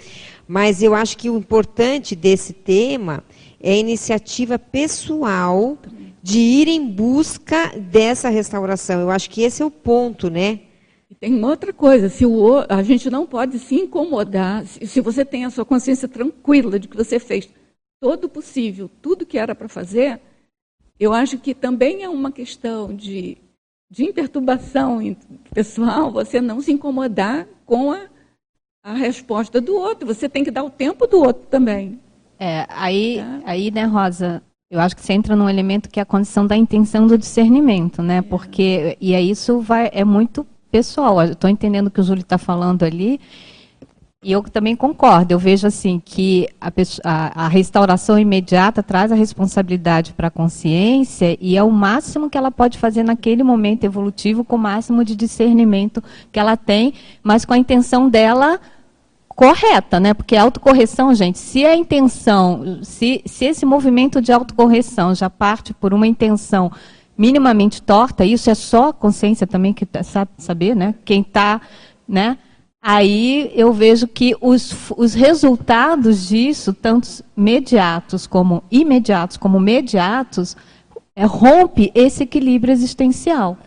[0.47, 3.23] Mas eu acho que o importante desse tema
[3.59, 5.77] é a iniciativa pessoal
[6.21, 9.01] de ir em busca dessa restauração.
[9.01, 10.59] Eu acho que esse é o ponto, né?
[11.19, 15.25] Tem uma outra coisa, se o- a gente não pode se incomodar, se, se você
[15.25, 17.47] tem a sua consciência tranquila de que você fez
[18.05, 20.21] todo possível, tudo que era para fazer,
[20.99, 23.35] eu acho que também é uma questão de,
[23.89, 25.17] de imperturbação in-
[25.51, 28.01] pessoal, você não se incomodar com a,
[28.83, 30.05] a resposta do outro.
[30.05, 31.99] Você tem que dar o tempo do outro também.
[32.39, 33.41] É, aí, Tá.
[33.43, 36.55] aí, né, Rosa, eu acho que você entra num elemento que é a condição da
[36.55, 38.21] intenção do discernimento, né?
[38.21, 41.19] Porque, e aí isso vai, é muito pessoal.
[41.23, 43.19] Eu estou entendendo o que o Júlio está falando ali,
[44.25, 45.31] e eu também concordo.
[45.31, 46.71] Eu vejo assim que a,
[47.03, 52.37] a- a restauração imediata traz a responsabilidade para a consciência e é o máximo que
[52.37, 57.45] ela pode fazer naquele momento evolutivo, com o máximo de discernimento que ela tem, mas
[57.45, 58.59] com a intenção dela
[59.29, 60.13] correta, né?
[60.13, 65.73] Porque a autocorreção, gente, se a intenção, se, se esse movimento de autocorreção já parte
[65.73, 66.71] por uma intenção
[67.17, 70.95] minimamente torta, isso é só a consciência também que tá- sabe saber, né?
[71.05, 71.61] Quem está,
[72.07, 72.37] né?
[72.87, 80.55] Aí eu vejo que os, os resultados disso, tanto mediatos como imediatos, como mediatos,
[81.15, 83.57] é, rompe esse equilíbrio existencial,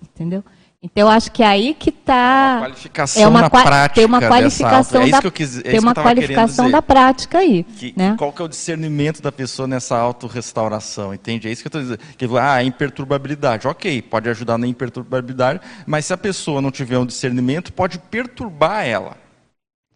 [0.00, 0.44] entendeu?
[0.80, 4.20] Então eu acho que é aí que está Qualificação é uma na prática tem uma
[4.20, 6.80] dessa qualificação auto- é isso que eu quis- é tem que eu uma qualificação da
[6.80, 8.14] prática aí, Que- né?
[8.16, 11.48] Qual que é o discernimento da pessoa nessa autorrestauração, entende?
[11.48, 11.98] É isso que eu estou dizendo.
[12.16, 13.66] Que, ah, imperturbabilidade.
[13.66, 18.86] Ok, pode ajudar na imperturbabilidade, mas se a pessoa não tiver um discernimento, pode perturbar
[18.86, 19.16] ela.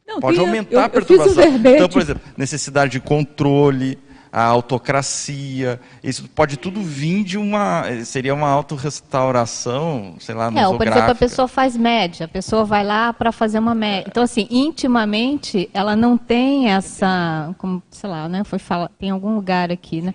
[0.04, 1.44] Não, pode aumentar eu, a perturbação.
[1.44, 3.96] então, por exemplo, necessidade de controle,
[4.32, 7.84] a autocracia, isso pode tudo vir de uma.
[8.02, 12.82] Seria uma autorrestauração, sei lá, É, por exemplo, a pessoa faz média, a pessoa vai
[12.82, 14.06] lá para fazer uma média.
[14.08, 17.54] Então, assim, intimamente, ela não tem essa.
[17.58, 18.42] Como, sei lá, né?
[18.42, 20.14] Foi falar, tem algum lugar aqui, né?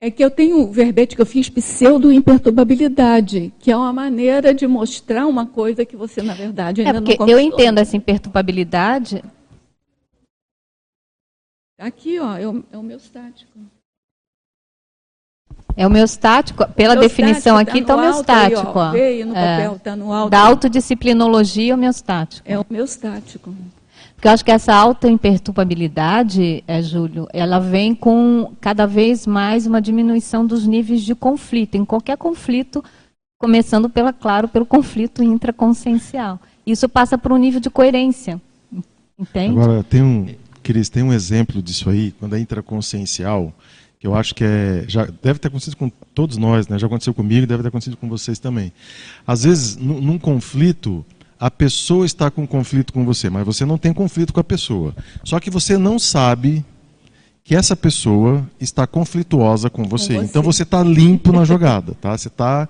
[0.00, 4.66] É que eu tenho um verbete que eu fiz pseudo-imperturbabilidade, que é uma maneira de
[4.66, 9.22] mostrar uma coisa que você, na verdade, ainda é porque não Eu entendo essa imperturbabilidade
[11.82, 13.58] Aqui, ó, é o, é o meu estático.
[15.76, 18.72] É o meu estático, pela meu definição aqui está tá o meu estático.
[18.78, 20.30] Ó, veio no é, papel, tá no alto.
[20.30, 22.48] Da autodisciplinologia, o meu estático.
[22.48, 23.52] É o meu estático.
[24.14, 29.66] Porque eu acho que essa alta imperturbabilidade, é, Júlio, ela vem com cada vez mais
[29.66, 32.84] uma diminuição dos níveis de conflito, em qualquer conflito,
[33.40, 36.38] começando, pela, claro, pelo conflito intraconsciencial.
[36.64, 38.40] Isso passa por um nível de coerência.
[39.18, 39.58] Entende?
[39.58, 40.26] Agora, tem um,
[40.62, 43.52] Cris, tem um exemplo disso aí, quando é intraconsciencial,
[43.98, 44.84] que eu acho que é.
[44.88, 46.78] Já deve ter acontecido com todos nós, né?
[46.78, 48.72] já aconteceu comigo, deve ter acontecido com vocês também.
[49.26, 51.04] Às vezes, num, num conflito,
[51.38, 54.94] a pessoa está com conflito com você, mas você não tem conflito com a pessoa.
[55.24, 56.64] Só que você não sabe
[57.44, 60.14] que essa pessoa está conflituosa com você.
[60.14, 60.24] Com você.
[60.26, 62.16] Então você está limpo na jogada, tá?
[62.16, 62.68] Você está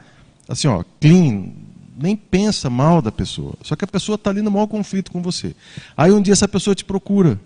[0.49, 1.51] assim, ó, clean,
[1.97, 3.55] nem pensa mal da pessoa.
[3.63, 5.55] Só que a pessoa está ali no maior conflito com você.
[5.97, 7.39] Aí um dia essa pessoa te procura.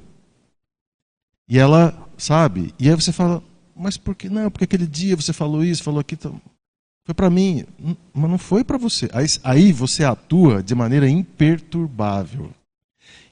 [1.48, 2.74] E ela, sabe?
[2.78, 3.42] E aí você fala,
[3.74, 4.50] mas por que não?
[4.50, 6.40] Porque aquele dia você falou isso, falou aquilo.
[7.04, 7.64] Foi para mim,
[8.12, 9.08] mas não foi para você.
[9.12, 12.50] Aí, aí você atua de maneira imperturbável.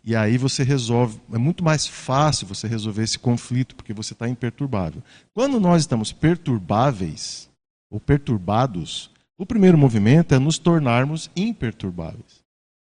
[0.04, 4.28] E aí você resolve, é muito mais fácil você resolver esse conflito, porque você está
[4.28, 5.02] imperturbável.
[5.32, 7.48] Quando nós estamos perturbáveis,
[7.90, 12.42] ou perturbados, o primeiro movimento é nos tornarmos imperturbáveis.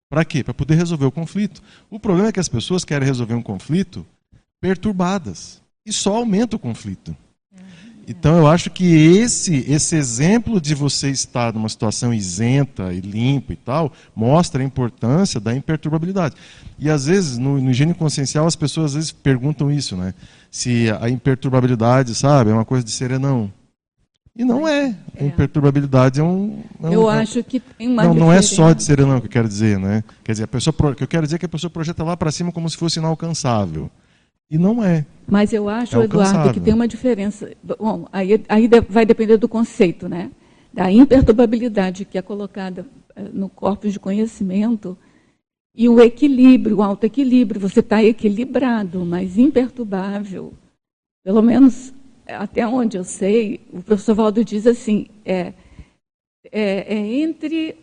[0.10, 0.44] Para quê?
[0.44, 1.62] Para poder resolver o conflito.
[1.90, 4.06] O problema é que as pessoas querem resolver um conflito
[4.60, 5.62] perturbadas.
[5.86, 7.15] E só aumenta o conflito.
[8.08, 13.52] Então eu acho que esse esse exemplo de você estar numa situação isenta e limpa
[13.52, 16.36] e tal mostra a importância da imperturbabilidade.
[16.80, 20.13] E às vezes no, no higiene consciencial as pessoas às vezes perguntam isso, né?
[20.50, 23.52] Se a imperturbabilidade, sabe, é uma coisa de serenão.
[24.34, 24.96] E não é.
[25.20, 25.26] A é.
[25.26, 26.63] imperturbabilidade é um.
[26.82, 28.04] É um eu é acho que tem uma.
[28.06, 30.04] Não, não é só de serenão que eu quero dizer, né?
[30.24, 32.32] Quer dizer, a pessoa, que eu quero dizer é que a pessoa projeta lá para
[32.32, 33.89] cima como se fosse inalcançável.
[34.50, 35.06] E não é.
[35.28, 37.52] Mas eu acho, é Eduardo, que tem uma diferença.
[37.62, 40.32] Bom, aí, aí vai depender do conceito, né?
[40.74, 44.98] Da imperturbabilidade que é colocada eh, no corpo de conhecimento
[45.76, 47.60] e o equilíbrio, o alto equilíbrio.
[47.60, 50.54] Você está equilibrado, mas imperturbável.
[51.26, 51.94] Pelo menos
[52.26, 55.54] até onde eu sei, o professor Valdo diz assim: é,
[56.52, 57.76] é, é entre.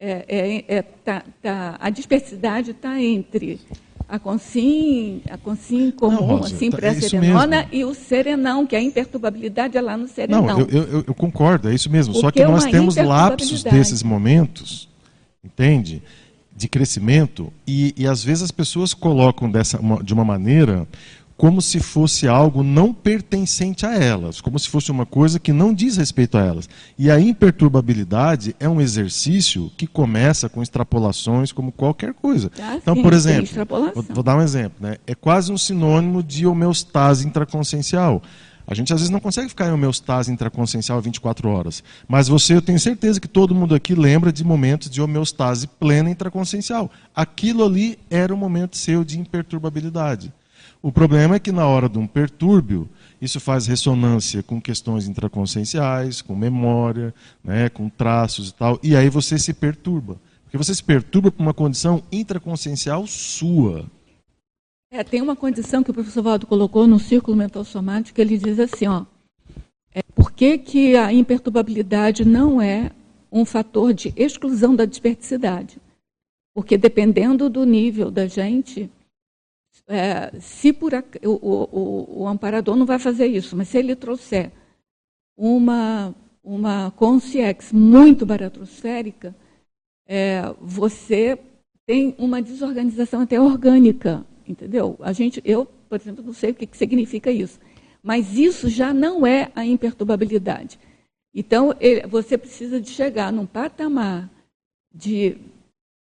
[0.00, 3.60] É, é, é tá, tá, a dispersidade está entre
[4.12, 8.80] a consim, a consim comum, não, Rosa, assim, tá, pré-serenona, e o serenão, que a
[8.82, 10.44] imperturbabilidade é lá no serenão.
[10.44, 12.12] Não, eu, eu, eu concordo, é isso mesmo.
[12.12, 14.86] Porque Só que nós temos lapsos desses momentos,
[15.42, 16.02] entende?
[16.54, 20.86] De crescimento, e, e às vezes as pessoas colocam dessa, uma, de uma maneira
[21.42, 25.74] como se fosse algo não pertencente a elas, como se fosse uma coisa que não
[25.74, 26.68] diz respeito a elas.
[26.96, 32.48] E a imperturbabilidade é um exercício que começa com extrapolações como qualquer coisa.
[32.60, 33.48] Ah, então, sim, por exemplo,
[33.92, 34.98] vou, vou, dar um exemplo, né?
[35.04, 38.22] É quase um sinônimo de homeostase intraconsciencial.
[38.64, 42.62] A gente às vezes não consegue ficar em homeostase intraconsciencial 24 horas, mas você, eu
[42.62, 46.88] tenho certeza que todo mundo aqui lembra de momentos de homeostase plena intraconsciencial.
[47.12, 50.32] Aquilo ali era um momento seu de imperturbabilidade.
[50.82, 52.88] O problema é que na hora de um pertúrbio,
[53.20, 59.08] isso faz ressonância com questões intraconscienciais, com memória, né, com traços e tal, e aí
[59.08, 60.20] você se perturba.
[60.42, 63.86] Porque você se perturba por uma condição intraconsciencial sua.
[64.90, 68.58] É, tem uma condição que o professor Valdo colocou no círculo mental somático, ele diz
[68.58, 69.06] assim, ó,
[69.94, 72.90] é, por que, que a imperturbabilidade não é
[73.30, 75.78] um fator de exclusão da desperticidade?
[76.52, 78.90] Porque dependendo do nível da gente,
[79.86, 84.50] é, se por o, o, o, amparador não vai fazer isso, mas se ele trouxer
[85.36, 89.34] uma, uma consciex muito baratrosférica,
[90.06, 91.38] é, você
[91.86, 94.96] tem uma desorganização até orgânica, entendeu?
[95.00, 97.58] A gente, eu, por exemplo, não sei o que, que significa isso,
[98.02, 100.78] mas isso já não é a imperturbabilidade.
[101.34, 104.30] Então, ele, você precisa de chegar num patamar
[104.94, 105.38] de,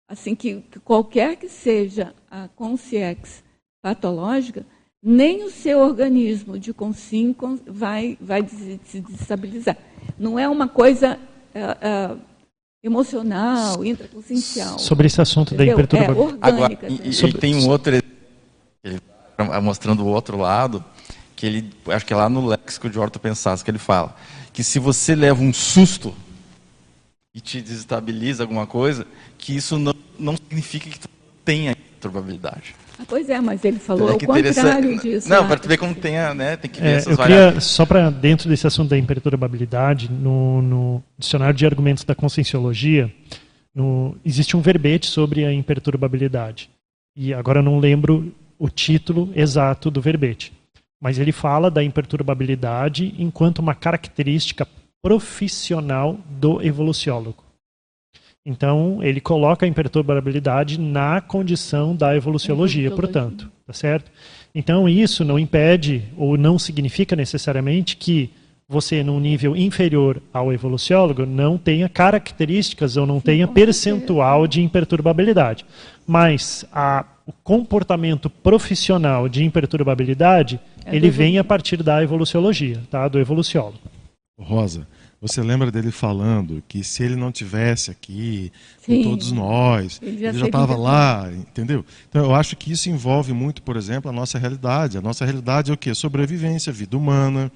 [0.09, 3.45] assim, que, que qualquer que seja a consciex
[3.83, 4.65] patológica,
[5.03, 7.35] nem o seu organismo de consim
[7.67, 9.77] vai, vai se desestabilizar.
[10.19, 11.19] Não é uma coisa
[11.55, 12.17] é, é,
[12.83, 14.79] emocional, intraconsciencial.
[14.79, 15.75] Sobre esse assunto da Entendeu?
[15.75, 16.43] imperturbabilidade.
[16.43, 16.87] É orgânica.
[16.87, 17.41] Agora, e, e também.
[17.41, 19.01] tem um outro ele
[19.37, 20.85] tá mostrando o outro lado,
[21.35, 24.15] que ele acho que é lá no léxico de ortopensas que ele fala
[24.57, 26.15] que se você leva um susto
[27.35, 29.07] e te desestabiliza alguma coisa,
[29.37, 31.11] que isso não, não significa que tu
[31.45, 32.75] tenha perturbabilidade.
[33.09, 35.29] Pois é, mas ele falou É interessante- contrário disso.
[35.29, 35.49] Não, né?
[35.49, 37.47] para tu ver como tem, a, né, tem que ver É, essas eu variáveis.
[37.49, 43.13] queria, só para dentro desse assunto da imperturbabilidade, no, no dicionário de argumentos da conscienciologia,
[43.75, 46.71] no- existe um verbete sobre a imperturbabilidade.
[47.17, 50.53] E agora eu não lembro o título exato do verbete.
[51.01, 54.67] Mas ele fala da imperturbabilidade enquanto uma característica
[55.03, 57.45] profissional do evoluciólogo.
[58.49, 64.09] Então, ele coloca a imperturbabilidade na condição da evoluciologia, portanto, tá certo?
[64.55, 68.31] Então, isso não impede ou não significa necessariamente que
[68.69, 75.67] você, num nível inferior ao evoluciólogo, não tenha características ou não tenha percentual de imperturbabilidade.
[76.07, 83.09] Mas a- o comportamento profissional de imperturbabilidade, É ele vem a partir da evoluciologia, tá?
[83.09, 83.79] do evoluciólogo.
[84.39, 84.87] Rosa,
[85.27, 89.03] você lembra dele falando que se ele não tivesse aqui Sim.
[89.03, 91.85] com todos nós, Ele ele já estava lá, entendeu?
[92.09, 94.97] Então eu acho que isso envolve muito, por exemplo, a nossa realidade.
[94.99, 95.95] A nossa realidade é o quê?
[95.95, 97.51] Sobrevivência, vida humana,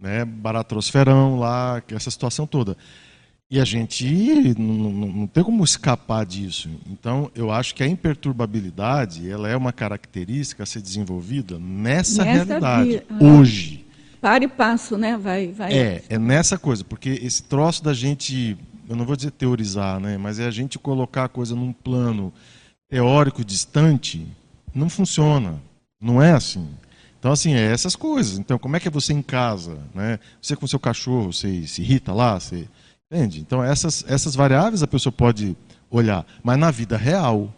[0.00, 0.24] né?
[0.24, 2.76] baratrosferão lá, que essa situação toda.
[3.50, 6.68] E a gente não, não- não tem como escapar disso.
[6.90, 12.24] Então, eu acho que a imperturbabilidade ela é uma característica a ser desenvolvida nessa, Nessa
[12.24, 13.04] realidade, vida.
[13.10, 13.22] Ah.
[13.24, 13.83] hoje.
[14.24, 15.18] Para e passo, né?
[15.18, 15.70] Vai, vai.
[15.70, 18.56] É, é nessa coisa, porque esse troço da gente,
[18.88, 22.32] eu não vou dizer teorizar, né, mas é a gente colocar a coisa num plano
[22.88, 24.26] teórico distante,
[24.74, 25.60] não funciona.
[26.00, 26.66] Não é assim.
[27.18, 28.38] Então, assim, é essas coisas.
[28.38, 30.18] Então, como é que é você em casa, né?
[30.40, 32.66] Você com seu cachorro, você se irrita lá, você...
[33.12, 33.40] Entende?
[33.40, 35.54] Então, essas, essas variáveis a pessoa pode
[35.90, 37.54] olhar, mas na vida real,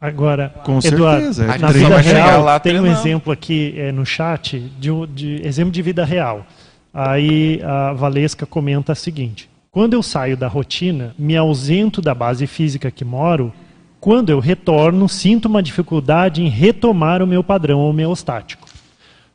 [0.00, 4.58] Agora, Com Eduardo, certeza, é na vida real, tem um exemplo aqui é, no chat,
[4.78, 6.46] de, um- de exemplo de vida real.
[6.92, 12.46] Aí a Valesca comenta o seguinte: quando eu saio da rotina, me ausento da base
[12.46, 13.52] física que moro,
[14.00, 18.66] quando eu retorno, sinto uma dificuldade em retomar o meu padrão homeostático.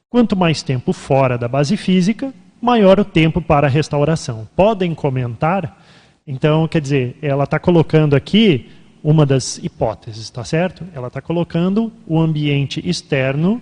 [0.10, 4.48] Quanto mais tempo fora da base física, maior o tempo para a restauração.
[4.56, 5.78] Podem comentar?
[6.26, 8.68] Então, quer dizer, ela está colocando aqui
[9.06, 10.84] uma das hipóteses, está certo?
[10.92, 13.62] Ela está colocando o ambiente externo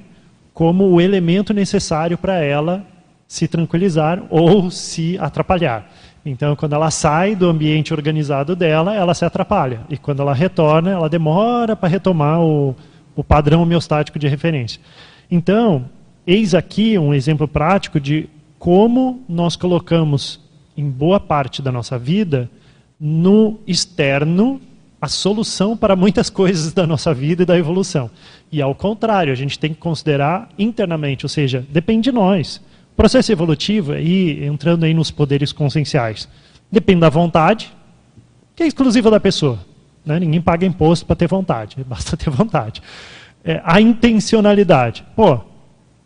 [0.54, 2.88] como o elemento necessário para ela
[3.28, 5.92] se tranquilizar ou se atrapalhar.
[6.26, 9.82] Então, quando ela sai do ambiente organizado dela, ela se atrapalha.
[9.90, 12.74] E quando ela retorna, ela demora para retomar o,
[13.14, 14.80] o padrão homeostático de referência.
[15.30, 15.90] Então,
[16.26, 20.40] eis aqui um exemplo prático de como nós colocamos
[20.78, 22.50] em boa parte da nossa vida
[22.98, 24.62] no externo
[25.04, 28.10] a solução para muitas coisas da nossa vida e da evolução.
[28.50, 32.62] E ao contrário, a gente tem que considerar internamente, ou seja, depende de nós.
[32.94, 36.30] O processo evolutivo, aí, entrando aí nos poderes conscienciais,
[36.72, 37.74] depende da vontade,
[38.56, 39.60] que é exclusiva da pessoa.
[40.06, 40.20] né?
[40.22, 42.82] Ninguém paga imposto para ter vontade, basta ter vontade.
[43.44, 45.04] É, a intencionalidade.
[45.18, 45.42] Pô,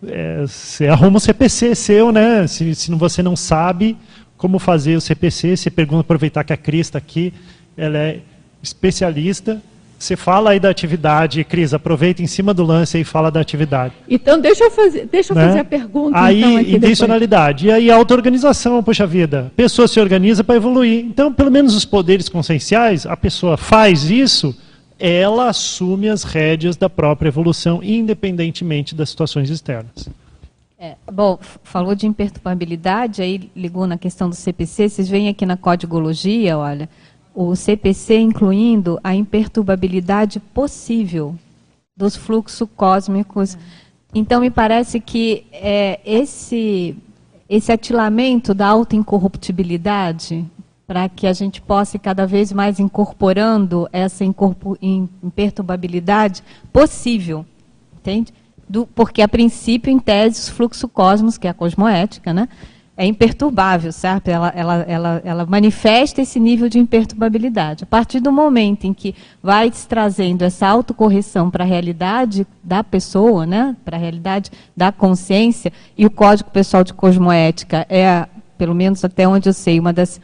[0.08, 2.48] é, você arruma o CPC seu, né?
[2.48, 3.96] Se, se você não sabe
[4.36, 7.32] como fazer o CPC, você pergunta, aproveitar que a Cris está aqui,
[7.76, 8.22] ela é
[8.68, 9.62] especialista.
[10.00, 13.96] Você fala aí da atividade, Cris, aproveita em cima do lance e fala da atividade.
[14.08, 15.48] Então, deixa eu fazer, deixa eu né?
[15.48, 16.20] fazer a pergunta.
[16.20, 16.84] Aí, então, aqui depois.
[16.84, 17.68] intencionalidade.
[17.68, 19.48] E aí, auto-organização, poxa vida.
[19.48, 21.04] A pessoa se organiza para evoluir.
[21.04, 24.56] Então, pelo menos os poderes conscienciais, a pessoa faz isso,
[25.00, 30.08] ela assume as rédeas da própria evolução, independentemente das situações externas.
[30.80, 34.90] É, bom, falou de imperturbabilidade, aí ligou na questão do CPC.
[34.90, 36.88] Vocês veem aqui na codigologia, olha,
[37.40, 41.36] o CPC incluindo a imperturbabilidade possível
[41.96, 43.56] dos fluxos cósmicos.
[44.12, 46.98] Então, me parece que é, esse,
[47.48, 50.44] esse atilamento da autoincorruptibilidade,
[50.88, 54.26] para que a gente possa ir cada vez mais incorporando essa
[55.22, 56.42] imperturbabilidade
[56.74, 57.46] possível,
[58.00, 58.34] entende?
[58.68, 62.50] Do- porque, a princípio, em tese, os fluxos cosmos, que é a cosmoética, né,
[62.98, 64.28] é imperturbável, certo?
[64.28, 67.84] Ela, ela, ela, ela manifesta esse nível de imperturbabilidade.
[67.84, 72.84] A partir do momento em que vai se trazendo essa autocorreção para a realidade da
[72.84, 78.28] pessoa, né, para a realidade da consciência, e o Código Pessoal de Cosmoética é,
[78.58, 80.20] pelo menos até onde eu sei, uma das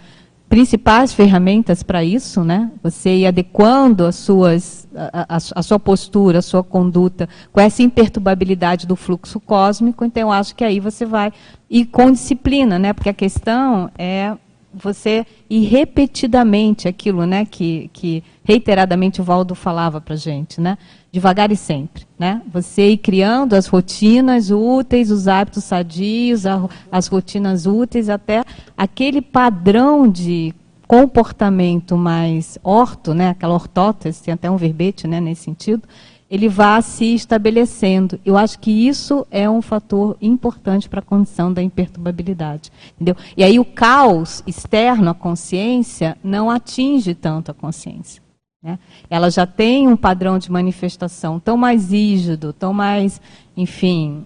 [0.53, 2.69] principais ferramentas para isso, né?
[2.83, 7.81] Você ir adequando as suas, a, a- a sua postura, a sua conduta com essa
[7.81, 10.05] imperturbabilidade do fluxo cósmico.
[10.05, 11.33] Então, eu acho que aí você vai
[11.67, 12.93] e com disciplina, né?
[12.93, 14.37] Porque a questão é
[14.71, 20.79] você ir repetidamente aquilo, né, que, que reiteradamente o Valdo falava para gente, né,
[21.13, 27.05] devagar e sempre, né, você ir criando as rotinas úteis, os hábitos sadios, a, as
[27.05, 28.43] rotinas úteis, até
[28.75, 30.55] aquele padrão de
[30.87, 35.83] comportamento mais orto, né, aquela ortótese, tem até um verbete, né, nesse sentido,
[36.31, 38.19] ele vá se estabelecendo.
[38.25, 42.71] Eu acho que isso é um fator importante para a condição da imperturbabilidade.
[42.95, 43.15] Entendeu?
[43.37, 48.22] E aí o caos externo à consciência não atinge tanto a consciência.
[48.63, 48.79] Né?
[49.09, 53.19] Ela já tem um padrão de manifestação tão mais rígido, tão mais,
[53.57, 54.25] enfim,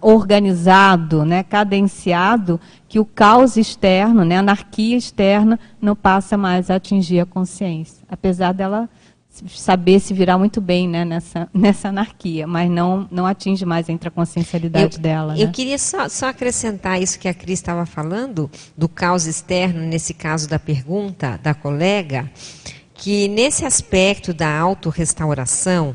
[0.00, 6.76] organizado, né, cadenciado, que o caos externo, né, a anarquia externa, não passa mais a
[6.76, 8.04] atingir a consciência.
[8.08, 8.88] Apesar dela
[9.48, 13.92] saber se virar muito bem né, nessa, nessa anarquia, mas não, não atinge mais a
[13.92, 15.36] intraconsciencialidade eu, dela.
[15.36, 15.52] Eu né?
[15.52, 20.48] queria só, só acrescentar isso que a Cris estava falando, do caos externo, nesse caso
[20.48, 22.30] da pergunta da colega,
[23.04, 25.94] que nesse aspecto da autorrestauração,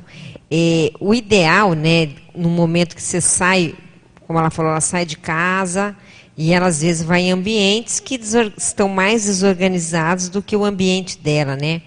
[0.51, 3.73] é, o ideal, né, no momento que você sai,
[4.27, 5.95] como ela falou, ela sai de casa
[6.37, 8.13] e ela às vezes vai em ambientes que
[8.55, 11.81] estão mais desorganizados do que o ambiente dela, né?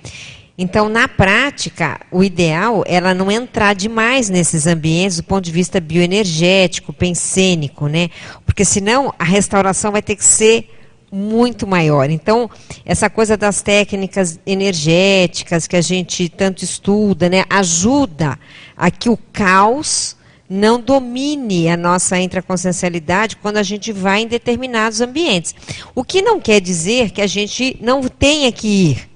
[0.59, 5.53] Então, na prática, o ideal é ela não entrar demais nesses ambientes do ponto de
[5.53, 8.11] vista bioenergético, pensênico, né?
[8.45, 10.69] Porque senão a restauração vai ter que ser
[11.13, 12.11] muito maior.
[12.11, 12.51] Então,
[12.85, 18.39] essa coisa das técnicas energéticas que a gente tanto estuda, né, ajuda
[18.77, 20.17] a que o caos
[20.49, 25.55] não domine a nossa intraconsciencialidade quando a gente vai em determinados ambientes.
[25.95, 29.13] O que não quer dizer que a gente não tenha que ir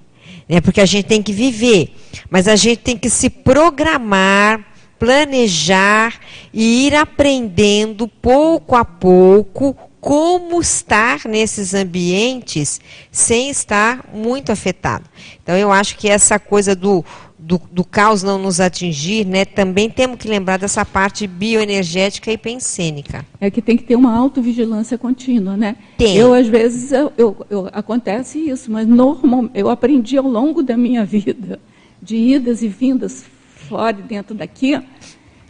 [0.49, 0.61] né?
[0.61, 1.95] porque a gente tem que viver,
[2.31, 4.65] mas a gente tem que se programar,
[4.99, 6.15] planejar
[6.53, 9.77] e ir aprendendo pouco a pouco
[10.07, 12.81] como estar nesses ambientes
[13.11, 15.05] sem estar muito afetado.
[15.43, 17.05] Então eu acho que essa coisa do
[17.37, 22.39] do, do, caos não nos atingir, né, também temos que lembrar dessa parte bioenergética e
[22.39, 23.25] pensênica.
[23.41, 25.77] É que tem que ter uma autovigilância contínua, né?
[25.99, 26.17] Tem.
[26.17, 30.77] Eu, às vezes, eu, eu, eu, acontece isso, mas normal, eu aprendi ao longo da
[30.77, 31.61] minha vida,
[32.01, 33.25] de idas e vindas
[33.69, 34.81] fora e dentro daqui,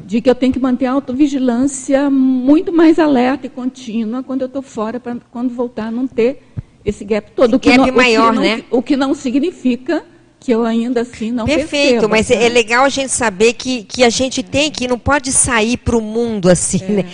[0.05, 4.47] de que eu tenho que manter a autovigilância muito mais alerta e contínua quando eu
[4.47, 6.43] estou fora, para quando voltar não ter
[6.85, 7.57] esse gap todo.
[7.57, 8.65] Esse gap não, maior, o não, né?
[8.71, 10.05] O que não significa
[10.39, 12.45] que eu ainda assim não Perfeito, mas né?
[12.45, 15.97] é legal a gente saber que, que a gente tem que não pode sair para
[15.97, 17.05] o mundo assim, É, né?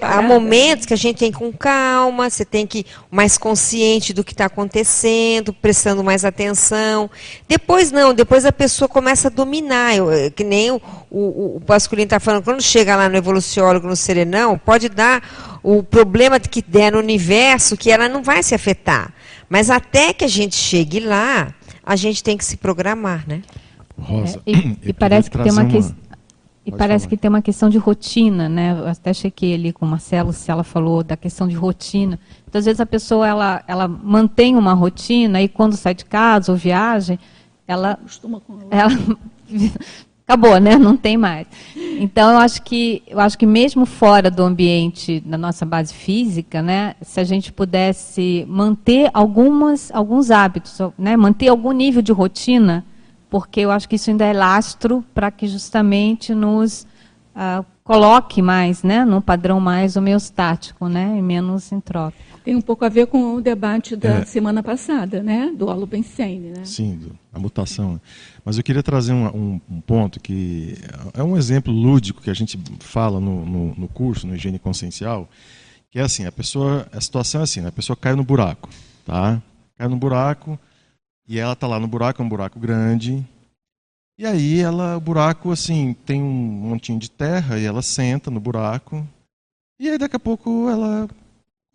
[0.00, 4.24] Há momentos que a gente tem com calma, você tem que ir mais consciente do
[4.24, 7.10] que está acontecendo, prestando mais atenção.
[7.48, 10.80] Depois não, depois a pessoa começa a dominar, eu, é, que nem o,
[11.10, 15.82] o, o masculino está falando, quando chega lá no evoluciólogo, no serenão, pode dar o
[15.82, 19.12] problema que der no universo que ela não vai se afetar.
[19.48, 21.54] Mas até que a gente chegue lá,
[21.86, 23.42] a gente tem que se programar, né?
[23.96, 25.78] Rosa, É, e, e parece que tem uma, que...
[26.66, 27.10] e parece falar.
[27.10, 28.76] que tem uma questão de rotina, né?
[28.76, 32.18] Eu até chequei ali com o Marcelo se ela falou da questão de rotina.
[32.48, 36.50] Então, às vezes a pessoa ela, ela mantém uma rotina e quando sai de casa
[36.50, 37.18] ou viagem,
[37.68, 37.98] ela,
[38.70, 38.90] ela
[40.26, 40.76] acabou, né?
[40.76, 41.46] Não tem mais.
[41.76, 46.60] Então eu acho que eu acho que mesmo fora do ambiente da nossa base física,
[46.60, 52.84] né, se a gente pudesse manter algumas alguns hábitos, né, manter algum nível de rotina,
[53.30, 56.86] porque eu acho que isso ainda é lastro para que justamente nos
[57.34, 62.35] uh, coloque mais, né, num padrão mais homeostático, né, e menos entrópico.
[62.46, 64.24] Tem um pouco a ver com o debate da é.
[64.24, 65.52] semana passada, né?
[65.52, 66.64] Do Holopensene, né?
[66.64, 68.00] Sim, do, a mutação.
[68.44, 70.78] Mas eu queria trazer um, um, um, ponto que
[71.12, 75.28] é um exemplo lúdico que a gente fala no, no, no, curso, no Higiene Consciencial,
[75.90, 77.66] que é assim, a pessoa, a situação é assim, né?
[77.66, 78.68] a pessoa cai no buraco,
[79.04, 79.42] tá?
[79.76, 80.56] Cai no buraco
[81.26, 83.26] e ela está lá no buraco, é um buraco grande,
[84.16, 88.38] e aí ela, o buraco assim, tem um montinho de terra e ela senta no
[88.38, 89.04] buraco,
[89.80, 91.08] e aí daqui a pouco ela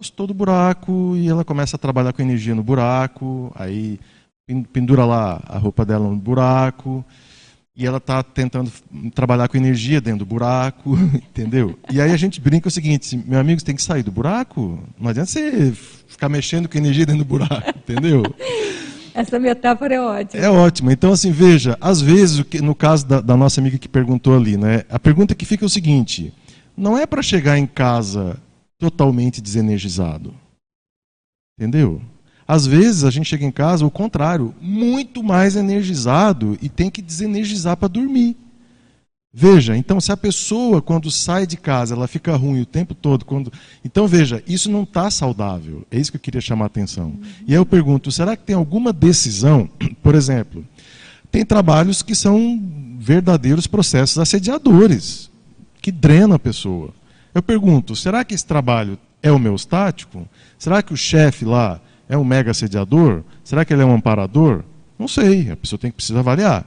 [0.02, 4.00] gostou do buraco e ela começa a trabalhar com energia no buraco, aí
[4.74, 7.06] pendura lá a roupa dela no buraco
[7.78, 8.72] e ela está tentando
[9.14, 11.78] trabalhar com energia dentro do buraco, entendeu?
[11.92, 14.80] E aí a gente brinca o seguinte, meu amigo, você tem que sair do buraco,
[15.00, 15.72] não adianta você
[16.08, 18.24] ficar mexendo com energia dentro do buraco, entendeu?
[19.14, 20.44] Essa metáfora é ótima.
[20.44, 20.92] É ótima.
[20.92, 24.84] Então, assim, veja, às vezes, no caso da, da nossa amiga que perguntou ali, né,
[24.90, 26.34] a pergunta que fica é o seguinte,
[26.76, 28.40] não é para chegar em casa
[28.82, 30.34] totalmente desenergizado.
[31.56, 32.02] Entendeu?
[32.48, 37.00] Às vezes a gente chega em casa, o contrário, muito mais energizado e tem que
[37.02, 38.36] desenergizar para dormir.
[39.32, 43.24] Veja, então se a pessoa quando sai de casa ela fica ruim o tempo todo,
[43.24, 43.54] quando
[43.86, 45.86] então veja isso não está saudável.
[45.92, 47.14] É isso que eu queria chamar a atenção.
[47.48, 49.70] E aí eu pergunto, será que tem alguma decisão,
[50.02, 50.66] por exemplo,
[51.32, 52.60] tem trabalhos que são
[53.00, 55.30] verdadeiros processos assediadores,
[55.82, 56.94] que drenam a pessoa.
[57.34, 60.28] Eu pergunto, será que esse trabalho é homeostático?
[60.58, 61.80] Será que o chefe lá
[62.10, 63.24] é um mega assediador?
[63.44, 64.64] Será que ele é um amparador?
[65.00, 66.66] Não sei, a pessoa tem que precisar avaliar.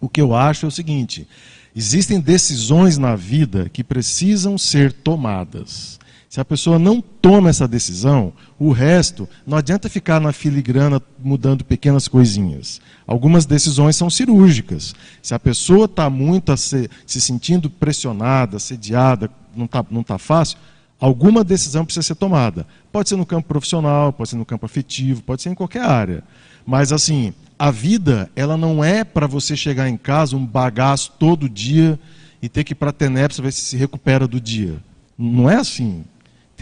[0.00, 1.26] O que eu acho é o seguinte:
[1.74, 5.98] Existem decisões na vida que precisam ser tomadas.
[6.32, 11.62] Se a pessoa não toma essa decisão, o resto não adianta ficar na filigrana mudando
[11.62, 12.80] pequenas coisinhas.
[13.06, 14.94] Algumas decisões são cirúrgicas.
[15.20, 20.56] Se a pessoa está muito se, se, sentindo pressionada, assediada, não está não tá fácil,
[20.98, 22.66] alguma decisão precisa ser tomada.
[22.90, 26.24] Pode ser no campo profissional, pode ser no campo afetivo, pode ser em qualquer área.
[26.64, 31.46] Mas assim, a vida, ela não é para você chegar em casa, um bagaço todo
[31.46, 32.00] dia
[32.40, 34.82] e ter que ir para a TENEP para ver se se recupera do dia.
[35.18, 36.04] Não é assim.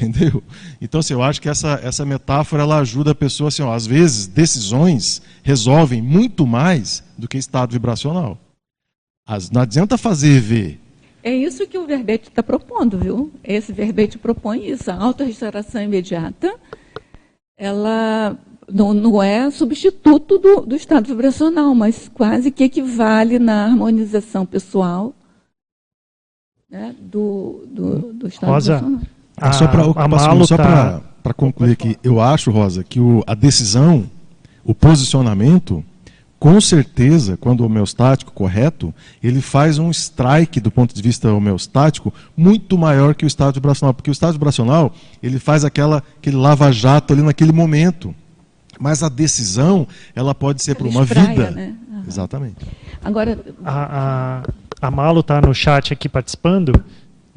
[0.01, 0.43] Entendeu?
[0.81, 3.87] Então, assim, eu acho que essa, essa metáfora ela ajuda a pessoa, assim, ó, às
[3.87, 8.39] vezes, decisões resolvem muito mais do que estado vibracional.
[9.27, 10.81] As, não adianta fazer ver.
[11.23, 13.31] É isso que o verbete está propondo, viu?
[13.45, 16.55] Esse verbete propõe isso, a autorrestauração imediata.
[17.59, 18.39] Ela
[18.73, 25.15] não, não é substituto do, do estado vibracional, mas quase que equivale na harmonização pessoal
[26.71, 29.20] né, do, do, do estado Rosa, vibracional.
[29.41, 29.85] A, só para
[30.47, 31.01] só tá...
[31.23, 34.05] para concluir aqui, eu acho, Rosa, que o, a decisão,
[34.65, 35.83] o posicionamento,
[36.39, 42.13] com certeza, quando o homeostático correto, ele faz um strike do ponto de vista homeostático
[42.37, 47.13] muito maior que o estado vibracional, porque o estado vibracional ele faz aquela aquele lava-jato
[47.13, 48.15] ali naquele momento.
[48.79, 49.87] Mas a decisão,
[50.17, 51.51] ela pode ser para uma espraia, vida.
[51.51, 51.75] Né?
[51.91, 52.05] Uhum.
[52.09, 52.67] Exatamente.
[53.05, 54.43] Agora, a,
[54.81, 56.83] a, a Malo está no chat aqui participando.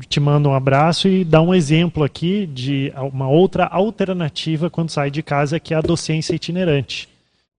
[0.08, 5.10] Te manda um abraço e dá um exemplo aqui de uma outra alternativa quando sai
[5.10, 7.10] de casa, que é a docência itinerante.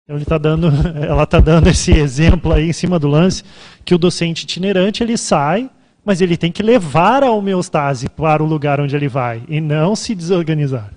[0.04, 0.68] Então ele tá dando,
[1.02, 3.42] ela está dando esse exemplo aí em cima do lance,
[3.84, 5.70] que o docente itinerante ele sai,
[6.04, 9.96] mas ele tem que levar a homeostase para o lugar onde ele vai e não
[9.96, 10.92] se desorganizar.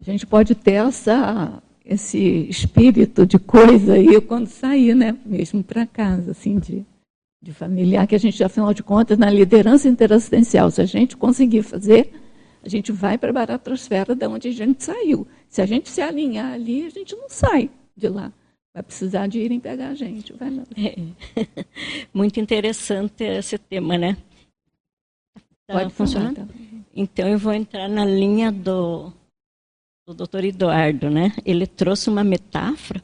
[0.00, 5.14] A gente pode ter essa esse espírito de coisa aí quando sair, né?
[5.26, 6.82] Mesmo para casa, assim, de,
[7.44, 11.62] de familiar, que a gente, afinal de contas, na liderança interassistencial, se a gente conseguir
[11.62, 12.10] fazer,
[12.62, 15.26] a gente vai para a baratrosfera de onde a gente saiu.
[15.48, 18.32] Se a gente se alinhar ali, a gente não sai de lá.
[18.72, 20.32] Vai precisar de irem pegar a gente.
[20.32, 20.64] Vai lá.
[20.76, 20.96] É.
[22.12, 24.16] Muito interessante esse tema, né?
[25.66, 26.32] Tá Pode funcionar.
[26.32, 26.46] Tá.
[26.94, 29.12] Então eu vou entrar na linha do
[30.06, 31.32] do doutor Eduardo, né?
[31.44, 33.02] Ele trouxe uma metáfora.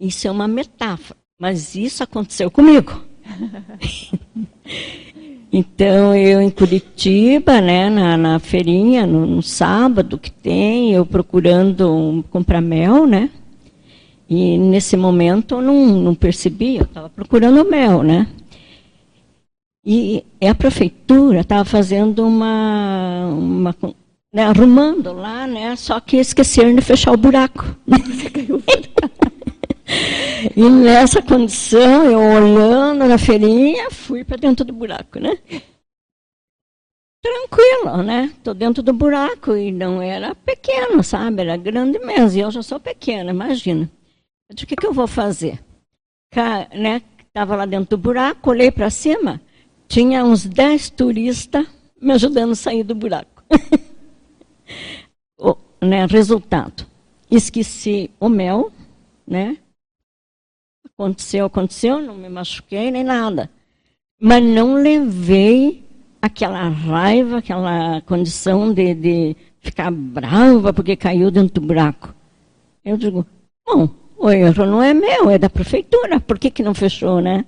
[0.00, 3.04] Isso é uma metáfora, mas isso aconteceu comigo.
[5.52, 11.94] então, eu em Curitiba, né, na, na feirinha, no, no, sábado que tem, eu procurando
[11.94, 13.30] um, comprar mel, né?
[14.28, 18.26] E nesse momento eu não, não percebi, eu estava procurando mel, né?
[19.86, 23.76] E a prefeitura estava fazendo uma, uma
[24.32, 25.76] né, arrumando lá, né?
[25.76, 27.76] Só que esqueceram de fechar o buraco.
[30.56, 35.38] e nessa condição, eu olhando na feirinha, fui para dentro do buraco, né?
[37.22, 38.34] Tranquilo, né?
[38.42, 41.40] Tô dentro do buraco e não era pequeno, sabe?
[41.40, 42.38] Era grande mesmo.
[42.38, 43.90] E eu já sou pequena, imagina.
[44.48, 45.58] Eu disse, o que, que eu vou fazer?
[46.30, 47.00] Ca, né?
[47.32, 49.40] Tava lá dentro do buraco, olhei para cima,
[49.88, 51.66] tinha uns 10 turistas
[52.00, 53.42] me ajudando a sair do buraco.
[55.36, 56.86] o, né, resultado,
[57.28, 58.70] esqueci o mel,
[59.26, 59.56] né?
[60.96, 63.50] Aconteceu, aconteceu, não me machuquei nem nada.
[64.20, 65.84] Mas não levei
[66.22, 72.14] aquela raiva, aquela condição de, de ficar brava porque caiu dentro do buraco.
[72.84, 73.26] Eu digo,
[73.66, 76.20] bom, o erro não é meu, é da prefeitura.
[76.20, 77.44] Por que, que não fechou, né?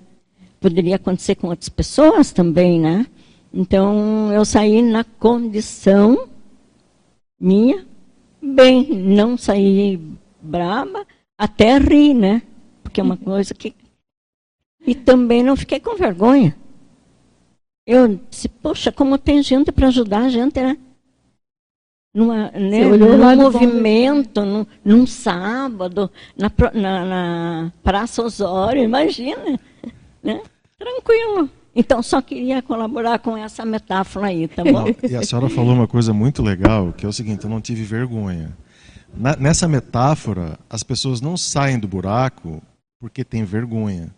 [0.60, 3.06] Poderia acontecer com outras pessoas também, né?
[3.54, 6.26] Então, eu saí na condição
[7.38, 7.86] minha,
[8.42, 10.00] bem, não saí
[10.42, 11.06] braba,
[11.38, 12.42] até ri, né?
[12.86, 13.74] Porque é uma coisa que.
[14.86, 16.56] E também não fiquei com vergonha.
[17.84, 20.76] Eu disse, poxa, como tem gente para ajudar a gente, né?
[22.14, 29.60] Numa, né, num movimento, num, num, sábado, na, na, na Praça Osório, imagina.
[30.22, 30.40] Né?
[30.78, 31.50] Tranquilo.
[31.74, 34.86] Então, só queria colaborar com essa metáfora aí, tá bom?
[35.08, 37.82] E a senhora falou uma coisa muito legal, que é o seguinte: eu não tive
[37.82, 38.56] vergonha.
[39.14, 42.62] Na, nessa metáfora, as pessoas não saem do buraco
[43.06, 44.12] porque têm vergonha.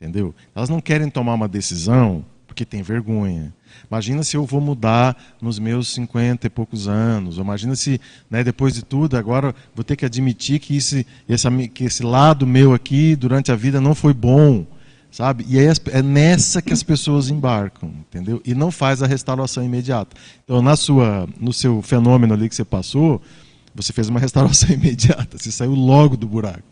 [0.00, 0.34] Entendeu?
[0.54, 3.54] Elas não querem tomar uma decisão porque tem vergonha.
[3.88, 7.36] Imagina se eu vou mudar nos meus 50 e poucos anos.
[7.36, 11.84] Imagina se, né, depois de tudo, agora vou ter que admitir que esse, esse, que
[11.84, 14.66] esse lado meu aqui durante a vida não foi bom.
[15.10, 15.44] Sabe?
[15.46, 18.40] E é, é nessa que as pessoas embarcam, entendeu?
[18.46, 20.16] E não faz a restauração imediata.
[20.42, 23.20] Então, na sua, no seu fenômeno ali que você passou,
[23.74, 26.62] você fez uma restauração imediata, você saiu logo do buraco.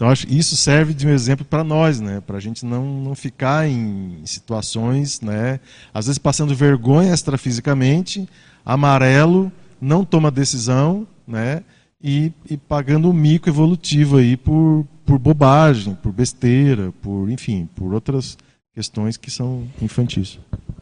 [0.00, 2.22] Então, acho isso serve de um exemplo para nós, né?
[2.26, 5.60] para a gente não, não ficar em situações, né?
[5.92, 8.26] às vezes passando vergonha extrafisicamente,
[8.64, 11.62] amarelo, não toma decisão, né?
[12.02, 17.92] e, e pagando um mico evolutivo aí por, por bobagem, por besteira, por, enfim, por
[17.92, 18.38] outras
[18.72, 20.38] questões que são infantis.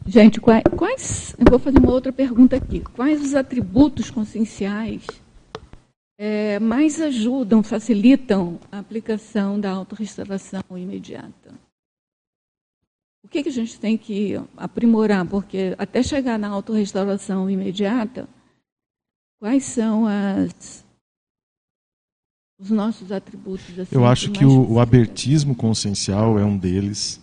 [0.06, 2.84] Gente, quais eu vou fazer uma outra pergunta aqui.
[2.94, 5.02] Quais os atributos conscienciais
[6.18, 11.54] é, mais ajudam, facilitam a aplicação da autorrestauração imediata.
[13.24, 15.24] O que, que a gente tem que aprimorar?
[15.26, 18.28] Porque até chegar na autorrestauração imediata,
[19.38, 20.84] quais são as,
[22.58, 23.78] os nossos atributos?
[23.78, 27.20] Assim, Eu acho que o, o abertismo consciencial é um deles.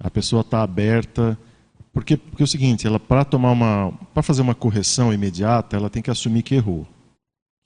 [0.00, 1.38] A pessoa está aberta.
[1.92, 5.90] Porque, porque é o seguinte, ela para tomar uma, para fazer uma correção imediata, ela
[5.90, 6.86] tem que assumir que errou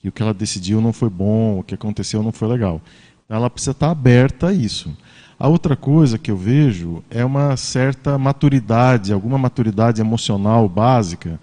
[0.06, 2.80] que o que ela decidiu não foi bom, o que aconteceu não foi legal.
[3.28, 4.96] Ela precisa estar aberta a isso.
[5.38, 11.40] A outra coisa que eu vejo é uma certa maturidade, alguma maturidade emocional básica,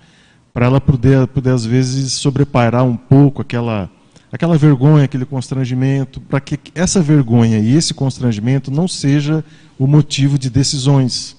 [0.53, 3.89] para ela poder, poder, às vezes, sobrepairar um pouco aquela,
[4.32, 9.43] aquela vergonha, aquele constrangimento, para que essa vergonha e esse constrangimento não seja
[9.78, 11.36] o motivo de decisões.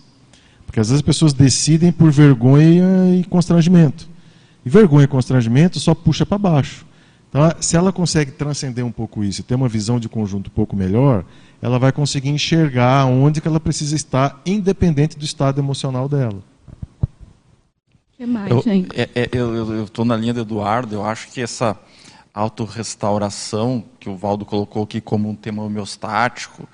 [0.67, 4.09] Porque às vezes as pessoas decidem por vergonha e constrangimento.
[4.65, 6.85] E vergonha e constrangimento só puxa para baixo.
[7.35, 10.55] Então, se ela consegue transcender um pouco isso e ter uma visão de conjunto um
[10.55, 11.25] pouco melhor,
[11.61, 16.41] ela vai conseguir enxergar onde que ela precisa estar, independente do estado emocional dela.
[17.03, 18.89] O que mais, gente?
[18.95, 21.77] É, é, eu estou na linha do Eduardo, eu acho que essa
[22.33, 26.69] autorrestauração, que o Valdo colocou aqui como um tema homeostático,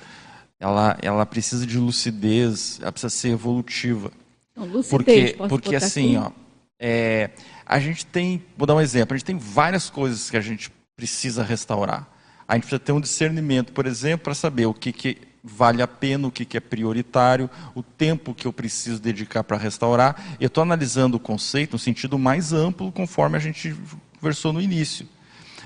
[0.59, 4.11] ela, ela precisa de lucidez, ela precisa ser evolutiva.
[4.53, 6.31] Então, lucidez, porque, porque assim, ó,
[6.79, 7.31] é,
[7.71, 10.73] a gente tem, vou dar um exemplo, a gente tem várias coisas que a gente
[10.97, 12.05] precisa restaurar.
[12.49, 15.87] A gente precisa ter um discernimento, por exemplo, para saber o que, que vale a
[15.87, 20.37] pena, o que, que é prioritário, o tempo que eu preciso dedicar para restaurar.
[20.41, 23.73] Eu estou analisando o conceito no sentido mais amplo, conforme a gente
[24.18, 25.09] conversou no início.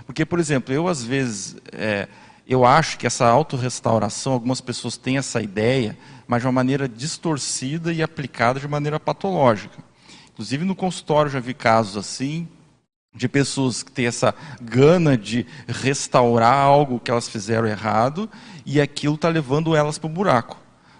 [0.04, 2.06] Porque, por exemplo, eu às vezes, é,
[2.46, 5.96] eu acho que essa autorrestauração, algumas pessoas têm essa ideia,
[6.28, 9.93] mas de uma maneira distorcida e aplicada de maneira patológica.
[10.34, 12.48] Inclusive no consultório já vi casos assim,
[13.14, 18.28] de pessoas que têm essa gana de restaurar algo que elas fizeram errado
[18.66, 20.58] e aquilo está levando elas para o buraco.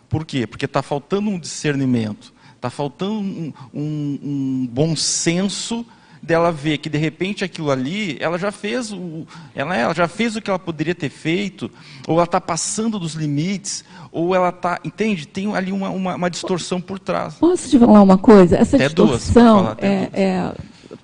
[0.09, 0.47] Por quê?
[0.47, 5.85] Porque está faltando um discernimento, está faltando um, um, um, bom senso
[6.25, 10.35] dela ver que de repente aquilo ali, ela já fez o, ela, ela já fez
[10.35, 11.71] o que ela poderia ter feito,
[12.09, 15.27] ou ela está passando dos limites, ou ela está, entende?
[15.27, 17.35] Tem ali uma, uma, uma, distorção por trás.
[17.35, 18.57] Posso te falar uma coisa?
[18.57, 20.53] Essa até distorção, duas, é, é,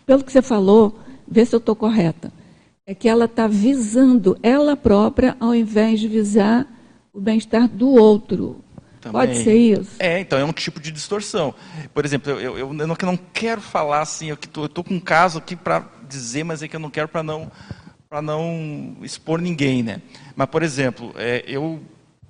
[0.06, 0.98] pelo que você falou,
[1.28, 2.32] vê se eu estou correta,
[2.86, 6.66] é que ela está visando ela própria ao invés de visar
[7.12, 8.56] o bem-estar do outro.
[9.00, 9.20] Também.
[9.20, 9.90] Pode ser isso?
[9.98, 11.54] É, então é um tipo de distorção.
[11.94, 15.00] Por exemplo, eu, eu, eu não, eu não quero falar assim, eu estou com um
[15.00, 17.50] caso aqui para dizer, mas é que eu não quero para não,
[18.22, 20.02] não expor ninguém, né?
[20.36, 21.80] Mas, por exemplo, é, eu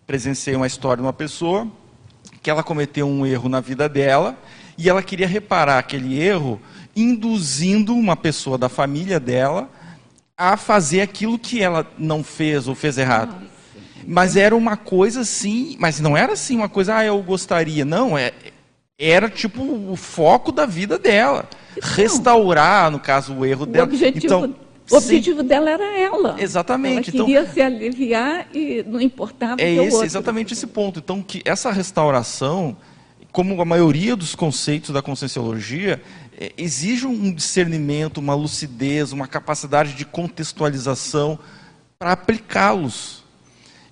[0.07, 1.66] presenciei uma história de uma pessoa
[2.43, 4.39] que ela cometeu um erro na vida dela
[4.79, 6.61] e ela queria reparar aquele erro
[6.95, 9.68] induzindo uma pessoa da família dela
[10.37, 13.35] a fazer aquilo que ela não fez ou fez errado.
[14.07, 17.84] Mas era uma coisa assim, mas não era assim uma coisa, ah, eu gostaria.
[17.84, 18.32] Não, é,
[18.98, 21.48] era tipo o foco da vida dela.
[21.80, 23.86] Restaurar, no caso, o erro o dela.
[23.86, 24.55] Objetivo então,
[24.90, 25.46] o objetivo Sim.
[25.46, 26.36] dela era ela.
[26.38, 27.11] Exatamente.
[27.11, 30.98] Ela queria então, se aliviar e não importava é esse, exatamente esse ponto.
[30.98, 32.76] Então, que essa restauração,
[33.30, 36.03] como a maioria dos conceitos da conscienciologia,
[36.36, 41.38] é, exige um discernimento, uma lucidez, uma capacidade de contextualização
[41.96, 43.20] para aplicá-los.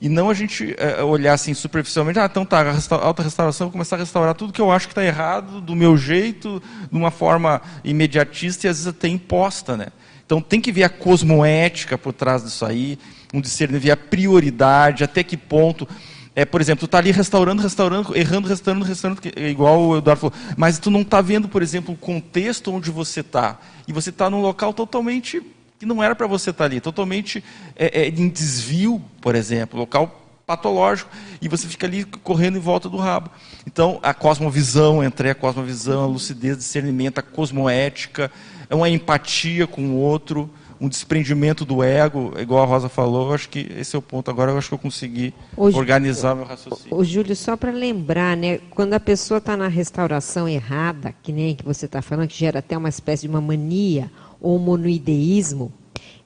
[0.00, 2.64] E não a gente é, olhar assim superficialmente, ah, então tá,
[3.02, 5.96] alta restauração, vou começar a restaurar tudo que eu acho que está errado, do meu
[5.96, 9.88] jeito, de uma forma imediatista e às vezes até imposta, né?
[10.24, 12.96] Então tem que ver a cosmoética por trás disso aí,
[13.34, 15.88] um discernimento, ver a prioridade, até que ponto.
[16.36, 20.36] É, por exemplo, tu está ali restaurando, restaurando, errando, restaurando, restaurando, igual o Eduardo falou,
[20.56, 23.58] mas tu não está vendo, por exemplo, o contexto onde você está.
[23.88, 25.42] E você está num local totalmente
[25.78, 27.42] que não era para você estar tá ali, totalmente
[27.76, 31.10] é, é, em desvio, por exemplo, local patológico
[31.42, 33.30] e você fica ali correndo em volta do rabo.
[33.66, 38.30] Então, a cosmovisão, entrei a cosmovisão, a lucidez, discernimento, a cosmoética,
[38.70, 40.50] é uma empatia com o outro,
[40.80, 44.30] um desprendimento do ego, igual a Rosa falou, acho que esse é o ponto.
[44.30, 46.96] Agora eu acho que eu consegui o organizar meu raciocínio.
[46.96, 51.54] O Júlio, só para lembrar, né, quando a pessoa está na restauração errada, que nem
[51.54, 54.10] que você está falando, que gera até uma espécie de uma mania
[54.40, 55.72] ou monoideísmo,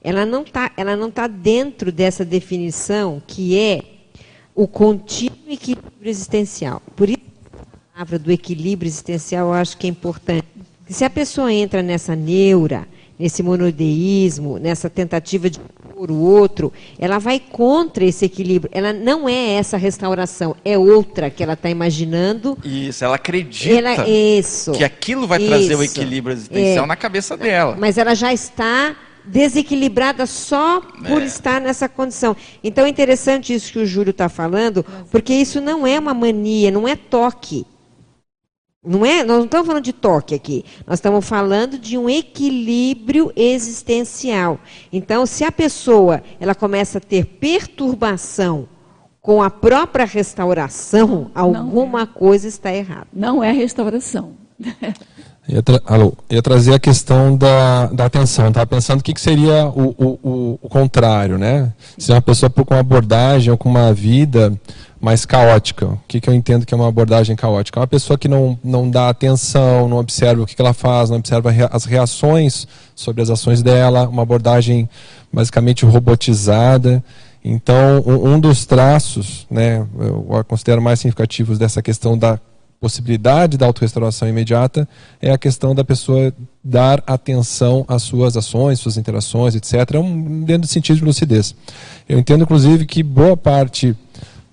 [0.03, 3.81] ela não está ela não tá dentro dessa definição que é
[4.55, 6.81] o contínuo equilíbrio existencial.
[6.95, 7.21] Por isso,
[7.63, 10.47] a palavra do equilíbrio existencial eu acho que é importante.
[10.87, 12.87] Se a pessoa entra nessa neura,
[13.17, 15.59] nesse monodeísmo, nessa tentativa de
[16.03, 18.69] pôr o outro, ela vai contra esse equilíbrio.
[18.73, 22.57] Ela não é essa restauração, é outra que ela está imaginando.
[22.63, 26.95] Isso, ela acredita ela, isso, que aquilo vai isso, trazer o equilíbrio existencial é, na
[26.97, 27.77] cabeça dela.
[27.79, 28.95] Mas ela já está
[29.25, 31.25] desequilibrada só por é.
[31.25, 32.35] estar nessa condição.
[32.61, 36.69] Então é interessante isso que o Júlio está falando, porque isso não é uma mania,
[36.69, 37.65] não é toque.
[38.85, 40.65] Não é, nós não estamos falando de toque aqui.
[40.85, 44.59] Nós estamos falando de um equilíbrio existencial.
[44.91, 48.67] Então, se a pessoa ela começa a ter perturbação
[49.21, 52.05] com a própria restauração, alguma é.
[52.05, 53.07] coisa está errada.
[53.13, 54.33] Não é restauração.
[55.47, 58.47] Ia, Alô, ia trazer a questão da, da atenção.
[58.47, 61.73] Estava pensando o que, que seria o, o, o, contrário, né?
[61.97, 64.53] Se é uma pessoa com uma abordagem ou com uma vida
[65.01, 65.87] mais caótica.
[65.87, 67.77] O que, que eu entendo que é uma abordagem caótica?
[67.77, 71.09] É uma pessoa que não, não dá atenção, não observa o que, que ela faz,
[71.09, 72.65] não observa as reações
[72.95, 74.89] sobre as ações dela, uma abordagem
[75.31, 77.03] basicamente robotizada.
[77.43, 82.39] Então, um dos traços, né, eu considero mais significativos dessa questão da
[82.83, 84.85] possibilidade da autorrestauração imediata
[85.21, 89.73] é a questão da pessoa dar atenção às suas ações, suas interações, etc.
[89.93, 91.55] É um, dentro do sentido de lucidez.
[92.09, 93.95] Eu entendo, inclusive, que boa parte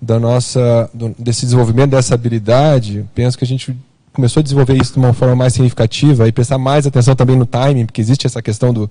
[0.01, 3.77] da nossa, desse desenvolvimento dessa habilidade, penso que a gente
[4.13, 7.45] começou a desenvolver isso de uma forma mais significativa e prestar mais atenção também no
[7.45, 8.89] timing, porque existe essa questão do,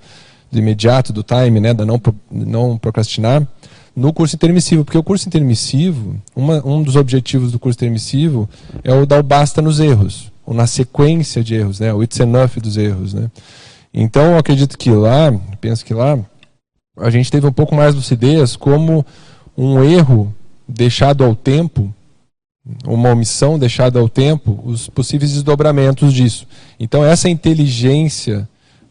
[0.51, 3.41] do imediato, do time, né, da não, não procrastinar
[3.95, 8.49] no curso intermissivo, porque o curso intermissivo, uma, um dos objetivos do curso intermissivo
[8.83, 12.19] é o dar o basta nos erros, ou na sequência de erros, né, o it's
[12.19, 13.13] enough dos erros.
[13.13, 13.29] Né.
[13.93, 16.17] Então, eu acredito que lá, penso que lá,
[16.97, 19.05] a gente teve um pouco mais lucidez como
[19.57, 20.33] um erro
[20.67, 21.93] deixado ao tempo,
[22.85, 26.47] uma omissão deixada ao tempo, os possíveis desdobramentos disso.
[26.79, 28.47] Então, essa inteligência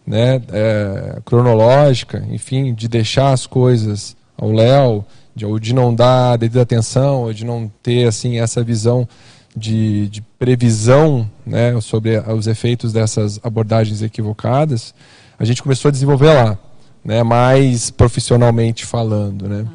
[0.06, 5.04] né, é, cronológica, enfim, de deixar as coisas ao Léo,
[5.36, 9.06] de, ou de não dar devida atenção, ou de não ter assim essa visão
[9.54, 14.94] de, de previsão né, sobre os efeitos dessas abordagens equivocadas,
[15.38, 16.58] a gente começou a desenvolver lá,
[17.04, 19.46] né, mais profissionalmente falando.
[19.46, 19.66] Né?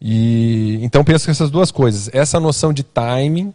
[0.00, 3.52] E, então penso que essas duas coisas, essa noção de timing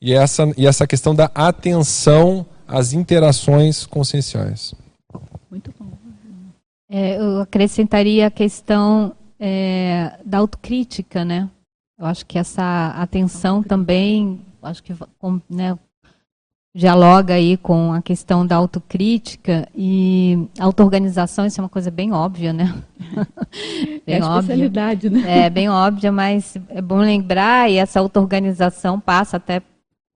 [0.00, 4.74] e essa, e essa questão da atenção às interações conscienciais.
[5.50, 5.90] Muito bom.
[6.92, 11.48] É, eu acrescentaria a questão é, da autocrítica, né?
[11.98, 14.94] Eu acho que essa atenção também, acho que
[15.48, 15.78] né,
[16.74, 22.52] dialoga aí com a questão da autocrítica e auto-organização, isso é uma coisa bem óbvia,
[22.52, 22.74] né?
[24.06, 25.22] bem é a especialidade, óbvia.
[25.22, 25.46] né?
[25.46, 29.62] É bem óbvia, mas é bom lembrar, e essa auto-organização passa até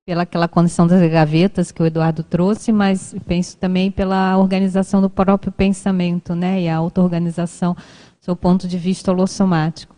[0.06, 5.08] pela aquela condição das gavetas que o Eduardo trouxe, mas penso também pela organização do
[5.08, 6.60] próprio pensamento, né?
[6.60, 7.74] E a auto-organização
[8.24, 9.94] seu ponto de vista holossomático.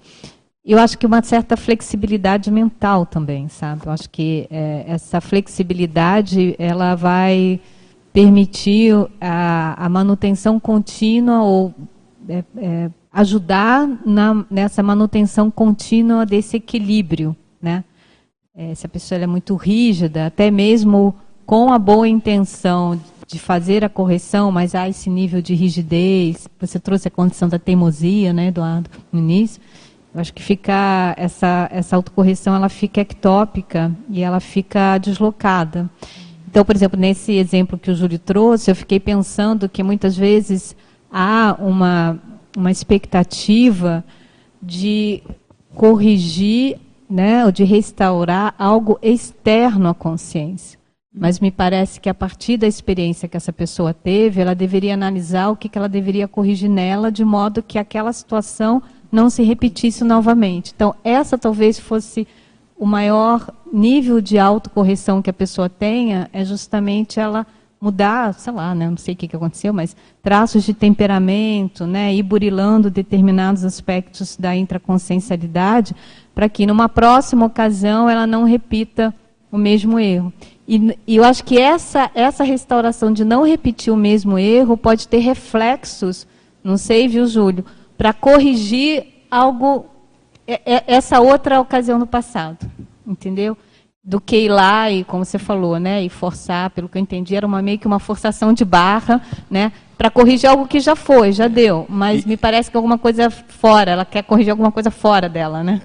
[0.65, 3.87] Eu acho que uma certa flexibilidade mental também, sabe?
[3.87, 7.61] Eu acho que é, essa flexibilidade ela vai
[8.13, 11.73] permitir a, a manutenção contínua ou
[12.29, 17.85] é, é, ajudar na, nessa manutenção contínua desse equilíbrio, né?
[18.57, 21.15] É, se a pessoa é muito rígida, até mesmo
[21.45, 26.49] com a boa intenção de fazer a correção, mas há esse nível de rigidez.
[26.61, 29.61] Você trouxe a condição da teimosia, né, Eduardo, no início.
[30.15, 35.91] Eu acho que fica essa essa autocorreção, ela fica ectópica e ela fica deslocada.
[36.49, 40.75] Então, por exemplo, nesse exemplo que o Júlio trouxe, eu fiquei pensando que muitas vezes
[41.13, 42.19] há uma
[42.57, 44.03] uma expectativa
[44.63, 45.23] de
[45.75, 50.76] corrigir, né, ou de restaurar algo externo à consciência.
[51.19, 55.49] Mas me parece que a partir da experiência que essa pessoa teve, ela deveria analisar
[55.49, 60.73] o que, ela deveria corrigir nela, de modo que aquela situação não se repetisse novamente.
[60.77, 62.29] Então, essa talvez fosse
[62.79, 67.47] o maior nível de autocorreção que a pessoa tenha, é justamente ela
[67.81, 72.15] mudar, sei lá, né, não sei o que, que aconteceu, mas traços de temperamento, né,
[72.15, 75.95] ir burilando determinados aspectos da intraconsciencialidade,
[76.35, 79.15] para que numa próxima ocasião ela não repita
[79.51, 80.33] o mesmo erro.
[80.69, 85.07] E, e, eu acho que essa, essa restauração de não repetir o mesmo erro pode
[85.07, 86.27] ter reflexos,
[86.63, 87.65] não sei, viu, Júlio,
[87.97, 89.87] para corrigir algo,
[90.47, 92.69] é, é, essa outra ocasião no passado,
[93.07, 93.57] entendeu?
[94.07, 97.35] do que ir lá e, como você falou, né, e forçar, pelo que eu entendi,
[97.35, 101.33] era uma, meio que uma forçação de barra, né, para corrigir algo que já foi,
[101.33, 102.29] já deu, mas e...
[102.29, 105.83] me parece que alguma coisa fora, ela quer corrigir alguma coisa fora dela, né?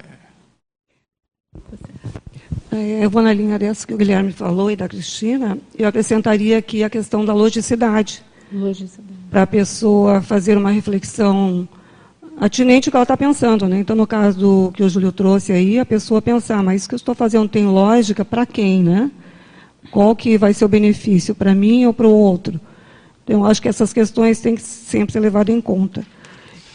[2.72, 6.56] É, eu vou na linha dessa que o Guilherme falou e da Cristina, eu acrescentaria
[6.56, 8.22] aqui a questão da logicidade.
[8.50, 9.12] Logicidade.
[9.30, 11.68] Para a pessoa fazer uma reflexão
[12.40, 13.68] atinente ao que ela está pensando.
[13.68, 13.78] Né?
[13.78, 16.96] Então, no caso que o Júlio trouxe aí, a pessoa pensar, mas isso que eu
[16.96, 18.82] estou fazendo tem lógica para quem?
[18.82, 19.10] Né?
[19.90, 22.58] Qual que vai ser o benefício, para mim ou para o outro?
[23.22, 26.06] Então, acho que essas questões têm que sempre ser levadas em conta.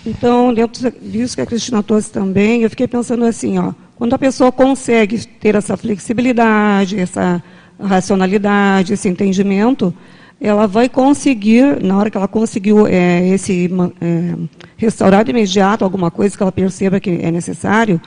[0.06, 4.20] Então, dentro disso que a Cristina trouxe também, eu fiquei pensando assim, ó, quando a
[4.20, 7.44] pessoa consegue ter essa flexibilidade, essa
[7.80, 9.94] racionalidade, esse entendimento,
[10.40, 13.70] ela vai conseguir, na hora que ela conseguiu é, esse
[14.00, 14.36] é,
[14.78, 18.00] restaurar de imediato alguma coisa que ela perceba que é necessário,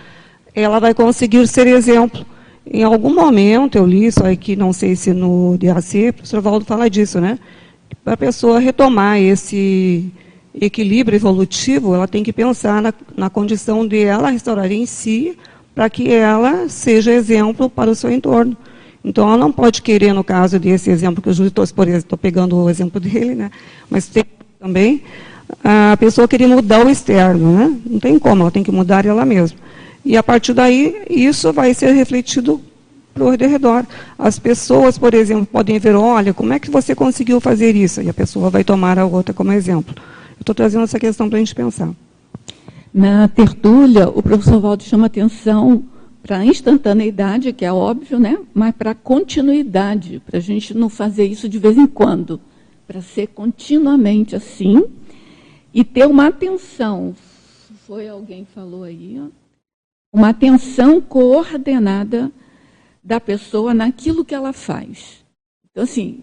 [0.54, 2.24] ela vai conseguir ser exemplo.
[2.64, 6.64] Em algum momento, eu li isso aqui, não sei se no DAC, o professor Valdo
[6.64, 7.36] fala disso, né?
[8.04, 10.12] Para a pessoa retomar esse
[10.54, 15.36] equilíbrio evolutivo, ela tem que pensar na, na condição de ela restaurar em si,
[15.74, 18.56] para que ela seja exemplo para o seu entorno.
[19.04, 22.56] Então, ela não pode querer, no caso desse exemplo que Júlio trouxe, por estou pegando
[22.56, 23.50] o exemplo dele, né?
[23.88, 24.24] mas tem
[24.58, 25.02] também
[25.64, 27.52] a pessoa querer mudar o externo.
[27.52, 27.80] Né?
[27.86, 29.58] Não tem como, ela tem que mudar ela mesma.
[30.04, 32.60] E, a partir daí, isso vai ser refletido
[33.14, 33.86] para o redor.
[34.18, 38.02] As pessoas, por exemplo, podem ver, olha, como é que você conseguiu fazer isso?
[38.02, 39.94] E a pessoa vai tomar a outra como exemplo.
[40.38, 41.90] Eu estou trazendo essa questão para a gente pensar.
[42.92, 45.84] Na tertúlia, o professor Valdo chama atenção
[46.22, 48.38] para a instantaneidade, que é óbvio, né?
[48.52, 52.40] mas para a continuidade, para a gente não fazer isso de vez em quando,
[52.86, 54.84] para ser continuamente assim
[55.72, 57.14] e ter uma atenção.
[57.86, 59.28] Foi alguém que falou aí, ó,
[60.12, 62.30] uma atenção coordenada
[63.02, 65.24] da pessoa naquilo que ela faz.
[65.70, 66.22] Então, assim,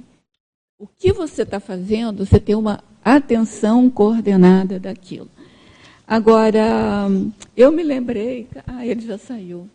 [0.78, 5.30] o que você está fazendo, você tem uma atenção coordenada daquilo.
[6.08, 7.10] Agora,
[7.56, 9.70] eu me lembrei, ah, ele já saiu.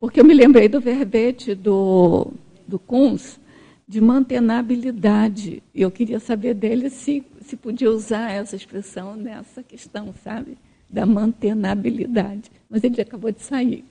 [0.00, 2.32] Porque eu me lembrei do verbete do,
[2.66, 3.38] do Kunz,
[3.86, 5.62] de mantenabilidade.
[5.74, 10.56] E eu queria saber dele se, se podia usar essa expressão nessa questão, sabe?
[10.88, 12.50] Da mantenabilidade.
[12.66, 13.84] Mas ele já acabou de sair.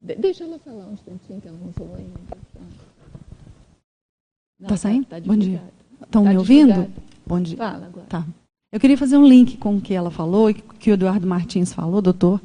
[0.00, 2.20] De, deixa ela falar um instantinho, que ela não falou ainda.
[4.60, 5.06] Está saindo?
[5.06, 5.62] Tá, tá Bom dia.
[6.00, 6.92] Estão tá me ouvindo?
[7.26, 7.56] Bom dia.
[7.56, 8.06] Fala agora.
[8.06, 8.24] Tá.
[8.70, 11.72] Eu queria fazer um link com o que ela falou e que o Eduardo Martins
[11.72, 12.38] falou, doutor.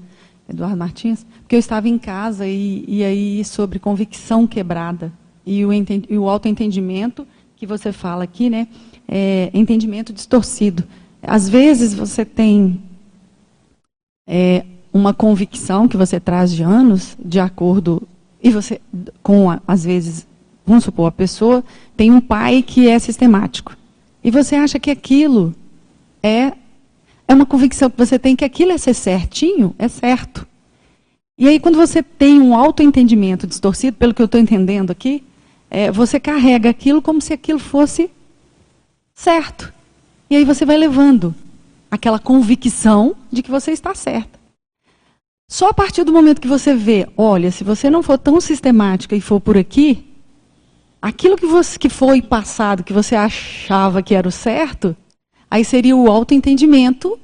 [0.48, 5.12] Eduardo Martins, porque eu estava em casa e, e aí sobre convicção quebrada
[5.46, 8.68] e o, e o autoentendimento que você fala aqui, né?
[9.08, 10.84] É, entendimento distorcido.
[11.22, 12.82] Às vezes você tem
[14.28, 18.02] é, uma convicção que você traz de anos, de acordo
[18.42, 18.80] e você
[19.22, 20.26] com às vezes,
[20.66, 21.64] vamos supor, a pessoa
[21.98, 23.76] tem um pai que é sistemático
[24.24, 25.54] e você acha que aquilo
[26.24, 26.54] é
[27.28, 30.46] é uma convicção que você tem que aquilo é ser certinho, é certo.
[31.38, 35.24] E aí, quando você tem um autoentendimento distorcido, pelo que eu estou entendendo aqui,
[35.70, 38.12] é, você carrega aquilo como se aquilo fosse
[39.16, 39.74] certo.
[40.30, 41.34] E aí você vai levando
[41.90, 44.40] aquela convicção de que você está certa.
[45.50, 49.16] Só a partir do momento que você vê, olha, se você não for tão sistemática
[49.16, 50.06] e for por aqui,
[51.02, 54.96] aquilo que, você, que foi passado, que você achava que era o certo,
[55.54, 57.20] Aí seria o autoentendimento,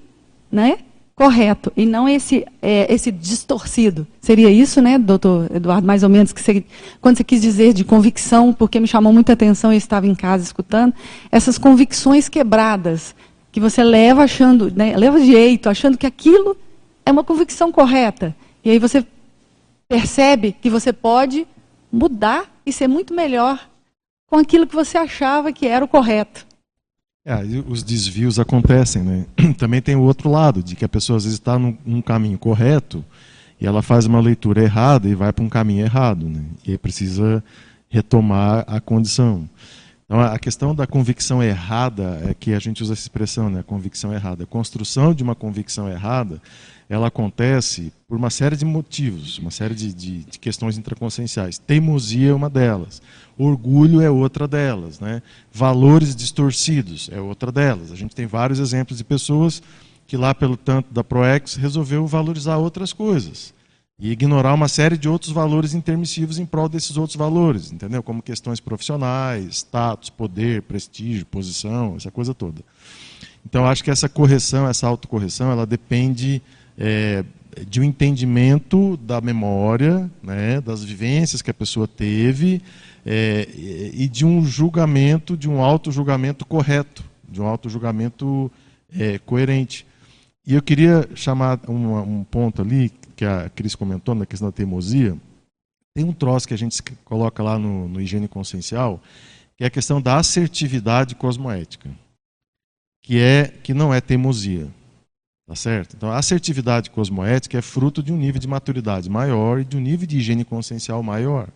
[0.51, 0.77] né?
[1.15, 4.05] Correto, e não esse, é, esse distorcido.
[4.21, 6.63] Seria isso, né, doutor Eduardo, mais ou menos, que você,
[7.01, 10.43] quando você quis dizer de convicção, porque me chamou muita atenção, eu estava em casa
[10.43, 10.93] escutando,
[11.31, 13.15] essas convicções quebradas,
[13.51, 16.55] que você leva achando, né, leva jeito, achando que aquilo
[17.03, 18.35] é uma convicção correta.
[18.63, 19.03] E aí você
[19.87, 21.47] percebe que você pode
[21.91, 23.67] mudar e ser muito melhor
[24.27, 26.47] com aquilo que você achava que era o correto.
[27.29, 29.25] É, os desvios acontecem, né?
[29.55, 32.39] Também tem o outro lado, de que a pessoa às vezes está num, num, caminho
[32.39, 33.05] correto
[33.61, 36.41] e ela faz uma leitura errada e vai para um caminho errado, né?
[36.65, 37.43] E precisa
[37.87, 39.47] retomar a condição.
[40.05, 43.61] Então, a questão da convicção errada é que a gente usa essa expressão, né?
[43.61, 44.43] Convicção errada.
[44.43, 46.41] A construção de uma convicção errada,
[46.89, 51.59] ela acontece por uma série de motivos, uma série de, de, de questões intraconscienciais.
[51.59, 53.03] Teimosia é uma delas.
[53.39, 55.23] Orgulho é outra delas, né?
[55.49, 57.89] Valores distorcidos é outra delas.
[57.89, 59.63] A gente tem vários exemplos de pessoas
[60.05, 63.53] que lá pelo tanto da Proex resolveu valorizar outras coisas
[63.97, 68.03] e ignorar uma série de outros valores intermissivos em prol desses outros valores, entendeu?
[68.03, 72.61] Como questões profissionais, status, poder, prestígio, posição, essa coisa toda.
[73.45, 76.41] Então, acho que essa correção, essa autocorreção, ela depende
[76.77, 77.23] é,
[77.67, 82.61] de um entendimento da memória, né, das vivências que a pessoa teve
[83.11, 83.49] é,
[83.91, 88.51] e de um julgamento, de um auto-julgamento correto, de um auto-julgamento
[88.95, 89.83] é, coerente.
[90.45, 94.51] E eu queria chamar um, um ponto ali que a Cris comentou na questão da
[94.51, 95.17] teimosia,
[95.95, 99.01] tem um troço que a gente coloca lá no, no higiene consciencial,
[99.57, 101.89] que é a questão da assertividade cosmoética,
[103.01, 104.67] que é que não é teimosia.
[105.47, 105.95] Tá certo?
[105.95, 109.79] Então, a assertividade cosmoética é fruto de um nível de maturidade maior e de um
[109.79, 111.49] nível de higiene consciencial maior.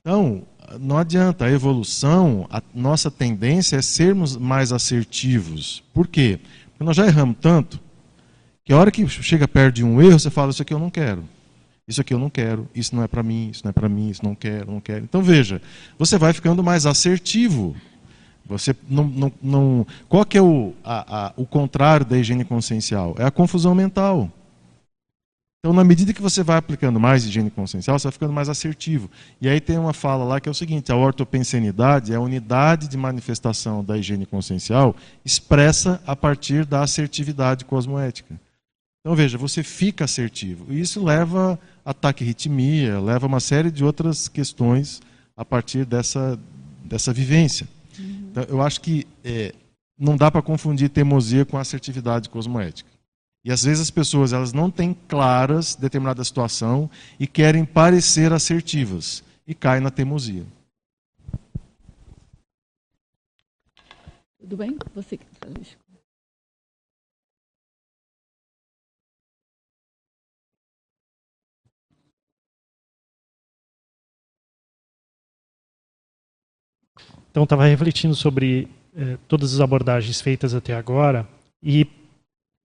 [0.00, 0.46] Então,
[0.80, 5.82] não adianta, a evolução, a nossa tendência é sermos mais assertivos.
[5.94, 6.40] Por quê?
[6.70, 7.80] Porque nós já erramos tanto
[8.64, 10.90] que a hora que chega perto de um erro, você fala: Isso aqui eu não
[10.90, 11.24] quero.
[11.88, 12.68] Isso aqui eu não quero.
[12.74, 13.48] Isso não é para mim.
[13.50, 14.10] Isso não é para mim.
[14.10, 15.04] Isso não quero, não quero.
[15.04, 15.62] Então veja,
[15.98, 17.74] você vai ficando mais assertivo.
[18.44, 19.86] Você não, não, não...
[20.08, 23.14] Qual que é o, a, a, o contrário da higiene consciencial?
[23.18, 24.30] É a confusão mental.
[25.60, 29.10] Então, na medida que você vai aplicando mais higiene consciencial, você vai ficando mais assertivo.
[29.40, 32.86] E aí tem uma fala lá que é o seguinte: a ortopensenidade é a unidade
[32.86, 34.94] de manifestação da higiene consciencial
[35.24, 38.38] expressa a partir da assertividade cosmoética.
[39.00, 40.72] Então veja, você fica assertivo.
[40.72, 45.00] E isso leva a taquirritmia, leva uma série de outras questões
[45.36, 46.38] a partir dessa,
[46.84, 47.66] dessa vivência.
[47.98, 48.28] Uhum.
[48.30, 49.52] Então, eu acho que é,
[49.98, 52.97] não dá para confundir teimosia com assertividade cosmoética.
[53.44, 59.22] E às vezes as pessoas elas não têm claras determinada situação e querem parecer assertivas
[59.46, 60.44] e caem na teimosia.
[64.38, 64.76] Tudo bem?
[64.94, 65.26] Você que
[77.30, 81.28] Então, estava refletindo sobre eh, todas as abordagens feitas até agora
[81.62, 81.86] e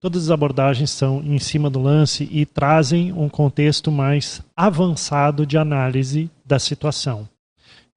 [0.03, 5.57] todas as abordagens são em cima do lance e trazem um contexto mais avançado de
[5.57, 7.25] análise da situação.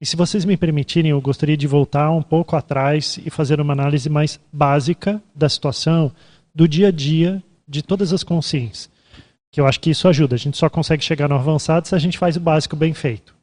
[0.00, 3.72] E se vocês me permitirem, eu gostaria de voltar um pouco atrás e fazer uma
[3.72, 6.12] análise mais básica da situação,
[6.54, 8.88] do dia a dia, de todas as consciências.
[9.50, 10.36] Que eu acho que isso ajuda.
[10.36, 13.34] A gente só consegue chegar no avançado se a gente faz o básico bem feito.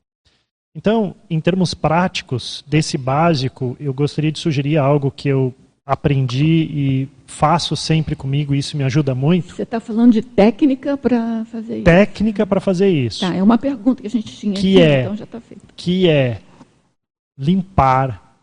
[0.73, 5.53] Então, em termos práticos, desse básico, eu gostaria de sugerir algo que eu
[5.85, 9.55] aprendi e faço sempre comigo, isso me ajuda muito.
[9.55, 11.83] Você está falando de técnica para fazer isso?
[11.83, 13.21] Técnica para fazer isso.
[13.21, 15.61] Tá, é uma pergunta que a gente tinha que aqui, é, então já está feito.
[15.75, 16.39] Que é
[17.37, 18.37] limpar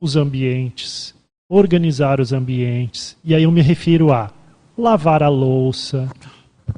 [0.00, 1.14] os ambientes,
[1.48, 3.16] organizar os ambientes.
[3.24, 4.30] E aí eu me refiro a
[4.76, 6.10] lavar a louça,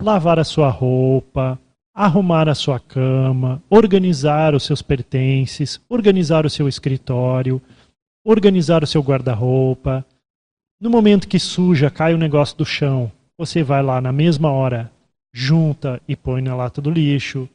[0.01, 1.59] lavar a sua roupa,
[1.93, 7.61] arrumar a sua cama, organizar os seus pertences, organizar o seu escritório,
[8.27, 10.05] organizar o seu guarda-roupa.
[10.81, 14.91] No momento que suja, cai o negócio do chão, você vai lá na mesma hora,
[15.33, 17.49] junta e põe na lata do lixo.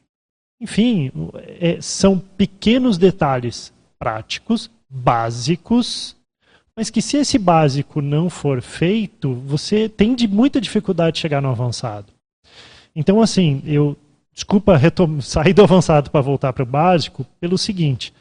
[0.62, 1.12] Enfim,
[1.60, 6.16] é, são pequenos detalhes práticos, básicos,
[6.76, 11.42] mas que se esse básico não for feito, você tem de muita dificuldade de chegar
[11.42, 12.08] no avançado.
[12.96, 13.98] Então, assim, eu
[14.34, 14.80] desculpa
[15.22, 18.14] sair do avançado para voltar para o básico, pelo seguinte.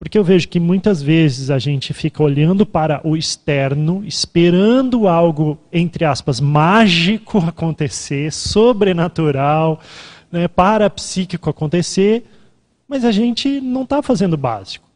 [0.00, 5.58] Porque eu vejo que muitas vezes a gente fica olhando para o externo, esperando algo,
[5.70, 9.78] entre aspas, mágico acontecer, sobrenatural,
[10.32, 12.24] né, parapsíquico acontecer,
[12.88, 14.88] mas a gente não está fazendo o básico.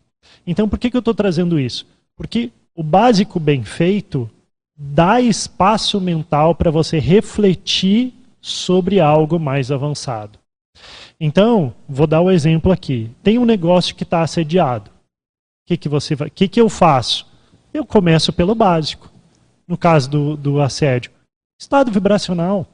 [0.46, 1.86] Então por que, que eu estou trazendo isso?
[2.16, 4.28] Porque o básico bem feito
[4.74, 10.38] dá espaço mental para você refletir sobre algo mais avançado.
[11.20, 13.10] Então, vou dar o um exemplo aqui.
[13.22, 14.93] Tem um negócio que está assediado.
[15.64, 16.28] O que, que você vai?
[16.30, 17.26] que, que eu faço?
[17.72, 19.10] Eu começo pelo básico.
[19.66, 21.10] No caso do, do assédio,
[21.58, 22.66] estado vibracional.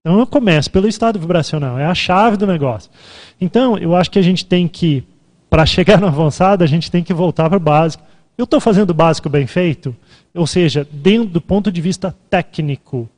[0.00, 2.88] Então eu começo pelo estado vibracional, é a chave do negócio.
[3.40, 5.02] Então, eu acho que a gente tem que,
[5.50, 8.04] para chegar no avançado, a gente tem que voltar para o básico.
[8.38, 9.96] Eu estou fazendo o básico bem feito?
[10.32, 13.10] Ou seja, dentro do ponto de vista técnico,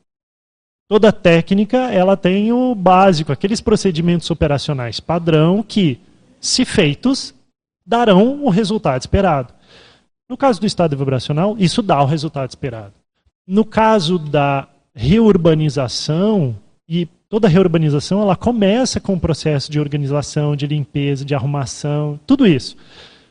[0.89, 5.99] Toda técnica ela tem o básico, aqueles procedimentos operacionais padrão que,
[6.41, 7.31] se feitos,
[7.89, 9.51] darão o resultado esperado.
[10.29, 12.93] No caso do estado vibracional, isso dá o resultado esperado.
[13.47, 16.55] No caso da reurbanização,
[16.87, 22.45] e toda reurbanização ela começa com um processo de organização, de limpeza, de arrumação, tudo
[22.45, 22.77] isso.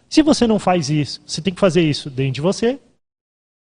[0.09, 2.81] Se você não faz isso, você tem que fazer isso dentro de você,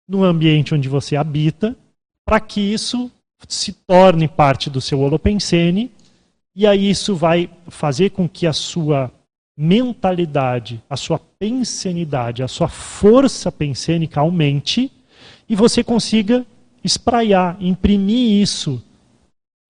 [0.09, 1.77] no ambiente onde você habita,
[2.25, 3.11] para que isso
[3.47, 5.91] se torne parte do seu holopensene,
[6.55, 9.13] e aí isso vai fazer com que a sua
[9.57, 14.93] mentalidade, a sua pensenidade, a sua força pensênica aumente
[15.49, 16.45] e você consiga
[16.85, 18.83] espraiar, imprimir isso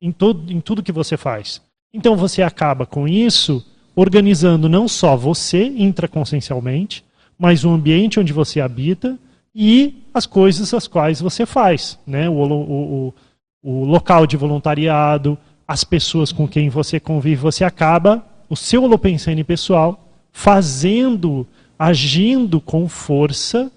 [0.03, 1.63] em, todo, em tudo que você faz.
[1.95, 3.65] Então você acaba com isso
[3.95, 7.05] organizando não só você intraconsciencialmente,
[7.39, 9.19] mas o ambiente onde você habita
[9.55, 12.29] e as coisas as quais você faz, né?
[12.29, 13.15] o, o, o,
[13.63, 19.45] o local de voluntariado, as pessoas com quem você convive, você acaba o seu holopensene
[19.45, 20.01] pessoal
[20.33, 21.47] fazendo,
[21.79, 23.71] agindo com força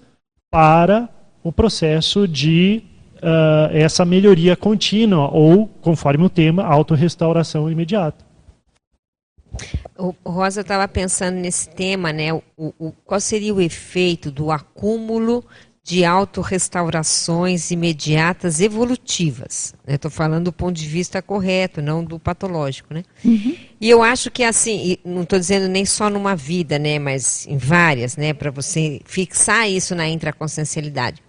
[0.50, 1.08] para
[1.42, 2.82] o processo de
[3.16, 8.24] uh, essa melhoria contínua ou, conforme o tema, autorrestauração imediata.
[9.98, 12.32] O Rosa estava pensando nesse tema, né?
[12.32, 15.44] O, o, qual seria o efeito do acúmulo
[15.82, 19.74] de autorrestaurações imediatas evolutivas.
[19.86, 20.16] Estou né?
[20.16, 22.92] falando do ponto de vista correto, não do patológico.
[22.92, 23.02] Né?
[23.24, 23.56] Uhum.
[23.80, 27.56] E eu acho que assim, não estou dizendo nem só numa vida, né, mas em
[27.56, 31.22] várias, né, para você fixar isso na intraconsciencialidade.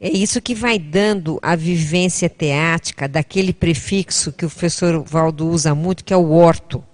[0.00, 5.74] É isso que vai dando a vivência teática daquele prefixo que o professor Valdo usa
[5.74, 6.84] muito, que é o orto.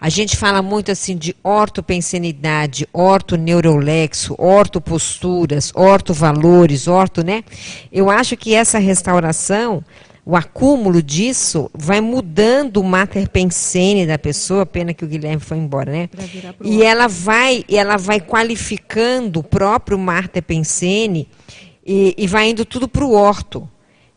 [0.00, 7.44] A gente fala muito assim de ortopensenidade, ortoneurolexo, ortoposturas, ortovalores, orto, né?
[7.92, 9.84] Eu acho que essa restauração,
[10.24, 15.58] o acúmulo disso, vai mudando o mater pensene da pessoa, pena que o Guilherme foi
[15.58, 16.08] embora, né?
[16.64, 21.28] E ela vai, ela vai qualificando o próprio mater pensene
[21.84, 23.68] e, e vai indo tudo para o orto.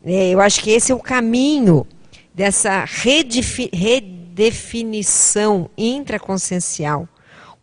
[0.02, 1.86] É, eu acho que esse é o caminho
[2.34, 7.08] dessa redefinição definição intraconsciencial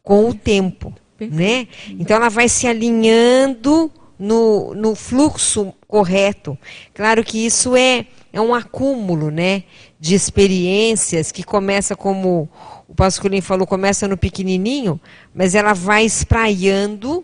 [0.01, 1.67] com o tempo, né?
[1.89, 6.57] Então ela vai se alinhando no, no fluxo correto.
[6.93, 9.63] Claro que isso é, é um acúmulo, né?
[9.99, 12.49] De experiências que começa como
[12.87, 14.99] o Pasculino falou, começa no pequenininho,
[15.35, 17.23] mas ela vai espraiando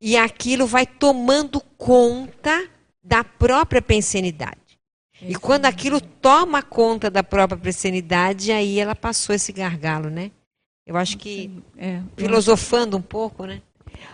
[0.00, 2.68] e aquilo vai tomando conta
[3.02, 4.63] da própria pensenidade.
[5.26, 10.30] E quando aquilo toma conta da própria pressenidade, aí ela passou esse gargalo, né?
[10.86, 13.62] Eu acho que, é, filosofando um pouco, né?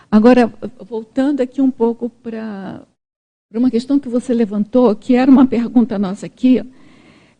[0.09, 2.83] Agora, voltando aqui um pouco para
[3.53, 6.63] uma questão que você levantou, que era uma pergunta nossa aqui,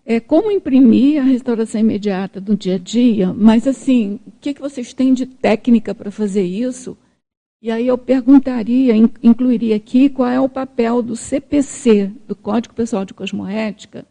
[0.06, 4.62] é como imprimir a restauração imediata do dia a dia, mas assim, o que, que
[4.62, 6.98] vocês têm de técnica para fazer isso?
[7.62, 13.06] E aí eu perguntaria, incluiria aqui, qual é o papel do CPC, do Código Pessoal
[13.06, 14.08] de Cosmoética,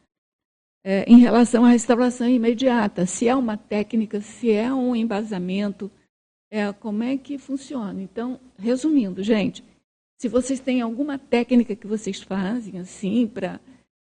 [0.84, 3.06] é, em relação à restauração imediata.
[3.06, 5.90] Se é uma técnica, se é um embasamento,
[6.48, 8.00] é, como é que funciona.
[8.00, 9.64] Então, resumindo, gente,
[10.16, 13.58] se vocês têm alguma técnica que vocês fazem, assim, para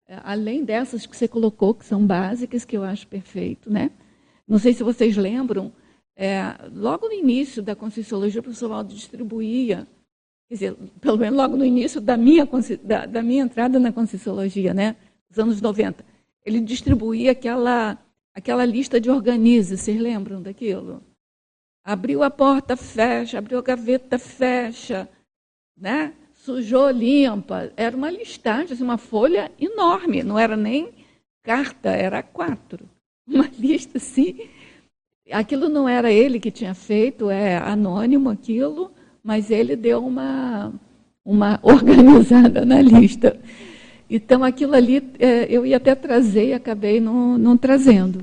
[0.06, 3.90] é, além dessas que você colocou, que são básicas, que eu acho perfeito, né?
[4.46, 5.72] Não sei se vocês lembram,
[6.16, 6.42] é,
[6.72, 9.86] logo no início da Conscienciologia, o professor distribuía,
[10.48, 12.48] quer dizer, pelo menos logo no início da minha,
[12.82, 14.96] da, da minha entrada na Conscienciologia, né,
[15.28, 16.04] nos anos 90,
[16.44, 17.98] ele distribuía aquela,
[18.34, 21.02] aquela lista de organize, vocês lembram daquilo?
[21.82, 25.08] Abriu a porta, fecha, abriu a gaveta, fecha,
[25.76, 26.14] né?
[26.44, 27.72] sujou, limpa.
[27.76, 30.92] Era uma listagem, assim, uma folha enorme, não era nem
[31.42, 32.88] carta, era quatro.
[33.26, 34.48] Uma lista assim,
[35.32, 38.90] Aquilo não era ele que tinha feito, é anônimo aquilo,
[39.22, 40.70] mas ele deu uma,
[41.24, 43.38] uma organizada na lista.
[44.08, 48.22] Então, aquilo ali é, eu ia até trazer e acabei não, não trazendo.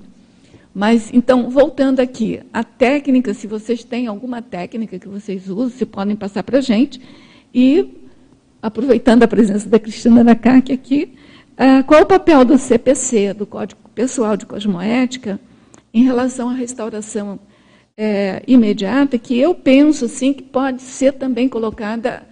[0.74, 5.86] Mas, então, voltando aqui, a técnica, se vocês têm alguma técnica que vocês usam, se
[5.86, 7.02] podem passar para a gente.
[7.54, 7.90] E,
[8.62, 11.14] aproveitando a presença da Cristina Nakak aqui,
[11.54, 15.40] uh, qual é o papel do CPC, do Código Pessoal de Cosmoética,
[15.94, 17.40] em relação à restauração
[17.98, 22.24] é, imediata, que eu penso assim que pode ser também colocada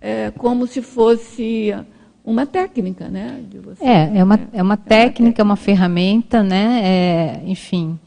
[0.00, 1.74] é, como se fosse
[2.24, 3.40] uma técnica, né?
[3.64, 6.80] Você, é, é uma, é, é uma técnica, é uma ferramenta, né?
[6.82, 7.98] É, enfim,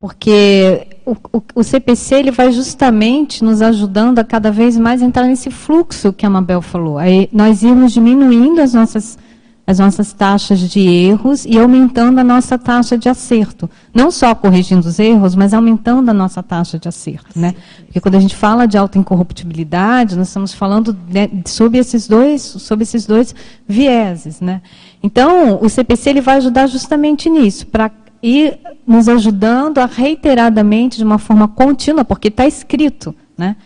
[0.00, 5.26] porque o, o, o, CPC ele vai justamente nos ajudando a cada vez mais entrar
[5.26, 6.98] nesse fluxo que a Mabel falou.
[6.98, 9.18] Aí nós irmos diminuindo as nossas
[9.66, 13.68] as nossas taxas de erros e aumentando a nossa taxa de acerto.
[13.92, 17.36] Não só corrigindo os erros, mas aumentando a nossa taxa de acerto.
[17.36, 17.54] Né?
[17.84, 22.84] Porque quando a gente fala de autoincorruptibilidade, nós estamos falando né, sobre, esses dois, sobre
[22.84, 23.34] esses dois
[23.66, 24.40] vieses.
[24.40, 24.62] Né?
[25.02, 27.90] Então, o CPC ele vai ajudar justamente nisso, para
[28.22, 33.12] ir nos ajudando a reiteradamente, de uma forma contínua, porque está escrito.
[33.36, 33.56] Né?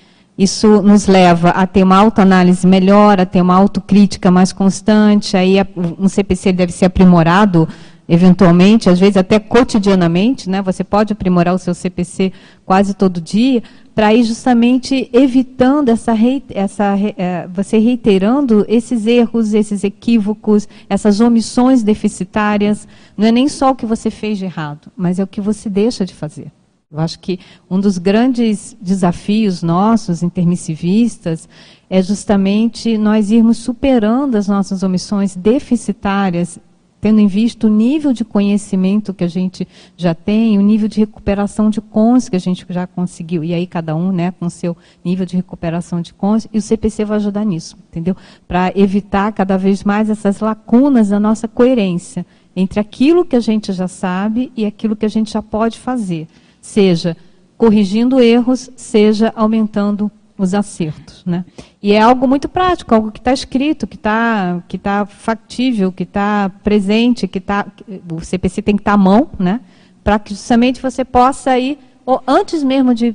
[0.40, 5.36] Isso nos leva a ter uma autoanálise melhor, a ter uma autocrítica mais constante.
[5.36, 5.56] Aí
[5.98, 7.68] um CPC deve ser aprimorado,
[8.08, 10.48] eventualmente, às vezes até cotidianamente.
[10.48, 10.62] Né?
[10.62, 12.32] Você pode aprimorar o seu CPC
[12.64, 13.62] quase todo dia,
[13.94, 16.14] para ir justamente evitando essa,
[16.54, 22.88] essa é, você reiterando esses erros, esses equívocos, essas omissões deficitárias.
[23.14, 25.68] Não é nem só o que você fez de errado, mas é o que você
[25.68, 26.50] deixa de fazer.
[26.92, 27.38] Eu acho que
[27.70, 31.48] um dos grandes desafios nossos, intermissivistas,
[31.88, 36.58] é justamente nós irmos superando as nossas omissões deficitárias,
[37.00, 40.98] tendo em vista o nível de conhecimento que a gente já tem, o nível de
[40.98, 43.44] recuperação de cons que a gente já conseguiu.
[43.44, 47.04] E aí cada um, né, com seu nível de recuperação de cons, e o CPC
[47.04, 48.16] vai ajudar nisso, entendeu?
[48.48, 52.26] Para evitar cada vez mais essas lacunas da nossa coerência
[52.56, 56.26] entre aquilo que a gente já sabe e aquilo que a gente já pode fazer
[56.70, 57.16] seja
[57.58, 61.22] corrigindo erros, seja aumentando os acertos.
[61.26, 61.44] Né?
[61.82, 66.04] E é algo muito prático, algo que está escrito, que está que tá factível, que
[66.04, 67.66] está presente, que tá,
[68.10, 69.60] o CPC tem que estar tá à mão, né?
[70.02, 73.14] para que justamente você possa ir, ou antes mesmo de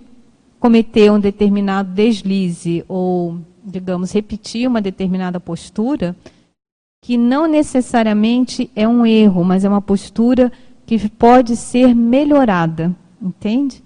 [0.60, 6.15] cometer um determinado deslize, ou, digamos, repetir uma determinada postura,
[7.03, 10.52] que não necessariamente é um erro, mas é uma postura
[10.86, 12.95] que pode ser melhorada
[13.26, 13.84] entende?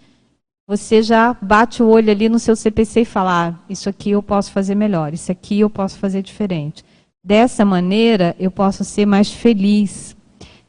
[0.68, 4.22] Você já bate o olho ali no seu CPC e fala: ah, isso aqui eu
[4.22, 6.86] posso fazer melhor, isso aqui eu posso fazer diferente.
[7.24, 10.16] Dessa maneira, eu posso ser mais feliz.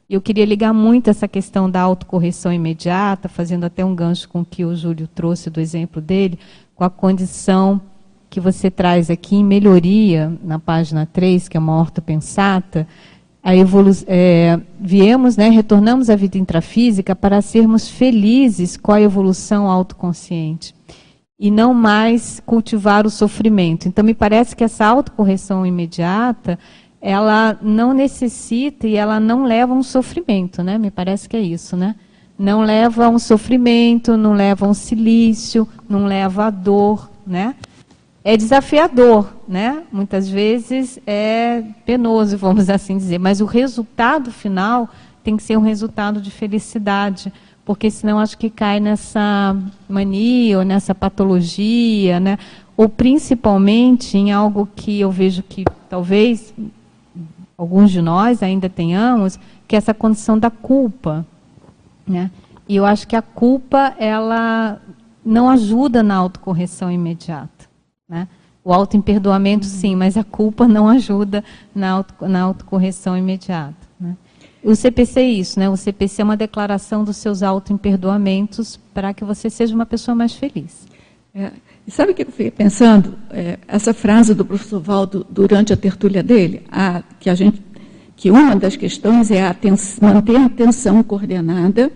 [0.09, 4.44] Eu queria ligar muito essa questão da autocorreção imediata, fazendo até um gancho com o
[4.44, 6.38] que o Júlio trouxe do exemplo dele,
[6.74, 7.80] com a condição
[8.28, 12.86] que você traz aqui em melhoria, na página 3, que é uma horta pensata,
[13.42, 19.66] a evolu é, viemos, né, retornamos à vida intrafísica para sermos felizes com a evolução
[19.70, 20.74] autoconsciente
[21.38, 23.88] e não mais cultivar o sofrimento.
[23.88, 26.58] Então, me parece que essa autocorreção imediata,
[27.00, 30.76] ela não necessita e ela não leva a um sofrimento, né?
[30.76, 31.96] Me parece que é isso, né?
[32.38, 37.54] Não leva a um sofrimento, não leva a um silício, não leva a dor, né?
[38.22, 39.82] É desafiador, né?
[39.90, 44.88] Muitas vezes é penoso, vamos assim dizer, mas o resultado final
[45.24, 47.32] tem que ser um resultado de felicidade,
[47.64, 49.56] porque senão acho que cai nessa
[49.88, 52.38] mania ou nessa patologia, né?
[52.76, 56.55] Ou principalmente em algo que eu vejo que talvez
[57.56, 59.38] alguns de nós ainda tenhamos,
[59.68, 61.26] que é essa condição da culpa,
[62.06, 62.30] né?
[62.68, 64.80] E eu acho que a culpa ela
[65.24, 67.59] não ajuda na autocorreção imediata.
[68.10, 68.26] Né?
[68.64, 69.72] O autoimperdoamento, uhum.
[69.72, 73.76] sim, mas a culpa não ajuda na, auto, na autocorreção imediata.
[73.98, 74.16] Né?
[74.62, 75.70] O CPC é isso, né?
[75.70, 80.34] O CPC é uma declaração dos seus autoimperdoamentos para que você seja uma pessoa mais
[80.34, 80.86] feliz.
[81.34, 81.52] É,
[81.86, 83.16] e sabe o que eu fiquei pensando?
[83.30, 87.62] É, essa frase do professor Valdo durante a tertúlia dele, a, que a gente,
[88.16, 89.56] que uma das questões é a
[90.02, 91.90] manter a atenção coordenada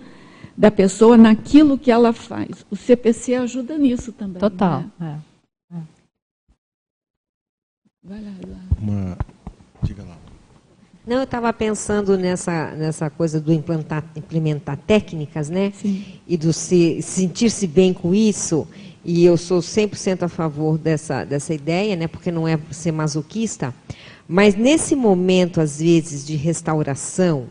[0.56, 2.64] da pessoa naquilo que ela faz.
[2.70, 4.38] O CPC ajuda nisso também.
[4.40, 4.84] Total.
[4.98, 5.18] Né?
[5.20, 5.33] É.
[8.06, 8.30] Vai lá,
[8.82, 9.16] Uma...
[9.82, 10.18] Diga lá.
[11.06, 15.72] Não, eu estava pensando nessa, nessa coisa do implantar, implementar técnicas, né?
[15.74, 16.04] Sim.
[16.28, 18.68] E do se, sentir-se bem com isso.
[19.02, 22.06] E eu sou 100% a favor dessa, dessa ideia, né?
[22.06, 23.74] Porque não é ser masoquista.
[24.28, 27.46] Mas nesse momento, às vezes, de restauração,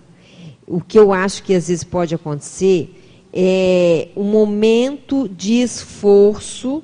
[0.67, 2.99] o que eu acho que às vezes pode acontecer
[3.33, 6.83] é um momento de esforço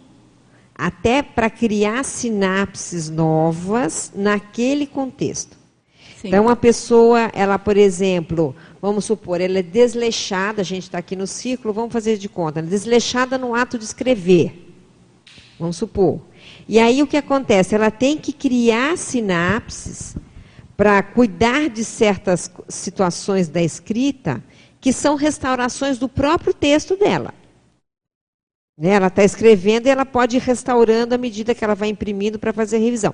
[0.80, 5.57] até para criar sinapses novas naquele contexto.
[6.22, 6.30] Sim.
[6.30, 11.18] Então, a pessoa, ela, por exemplo, vamos supor, ela é desleixada, a gente está aqui
[11.18, 14.73] no ciclo, vamos fazer de conta, desleixada no ato de escrever.
[15.60, 16.22] Vamos supor.
[16.65, 17.76] E aí o que acontece?
[17.76, 20.15] Ela tem que criar sinapses
[20.77, 24.41] para cuidar de certas situações da escrita
[24.80, 27.34] que são restaurações do próprio texto dela.
[28.80, 28.91] Né?
[28.91, 32.53] Ela está escrevendo e ela pode ir restaurando à medida que ela vai imprimindo para
[32.53, 33.14] fazer a revisão.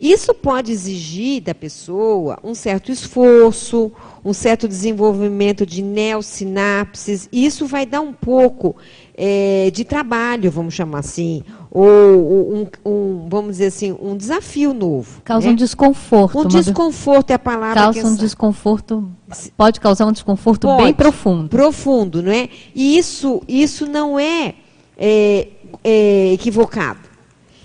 [0.00, 3.92] Isso pode exigir da pessoa um certo esforço,
[4.24, 7.28] um certo desenvolvimento de neosinapses.
[7.30, 8.74] E isso vai dar um pouco
[9.14, 15.20] é, de trabalho, vamos chamar assim, ou um, um, vamos dizer assim, um desafio novo.
[15.22, 15.52] Causa né?
[15.52, 16.38] um desconforto.
[16.38, 19.06] Um desconforto é a palavra causa que um desconforto,
[19.54, 21.50] pode causar um desconforto pode, bem profundo.
[21.50, 22.48] Profundo, não é?
[22.74, 24.54] E isso, isso não é,
[25.00, 25.48] é,
[25.82, 27.00] é equivocado.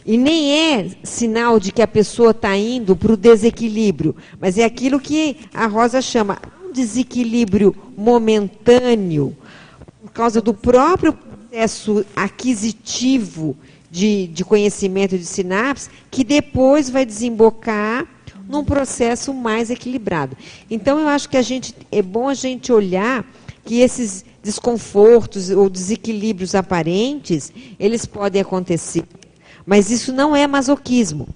[0.06, 4.64] E nem é sinal de que a pessoa está indo para o desequilíbrio, mas é
[4.64, 9.36] aquilo que a Rosa chama um desequilíbrio momentâneo,
[10.02, 13.58] por causa do próprio processo aquisitivo
[13.90, 18.06] de, de conhecimento de sinapse, que depois vai desembocar
[18.48, 20.38] num processo mais equilibrado.
[20.70, 23.26] Então, eu acho que a gente é bom a gente olhar
[23.64, 29.04] que esses desconfortos ou desequilíbrios aparentes, eles podem acontecer
[29.66, 31.28] mas isso não é masoquismo.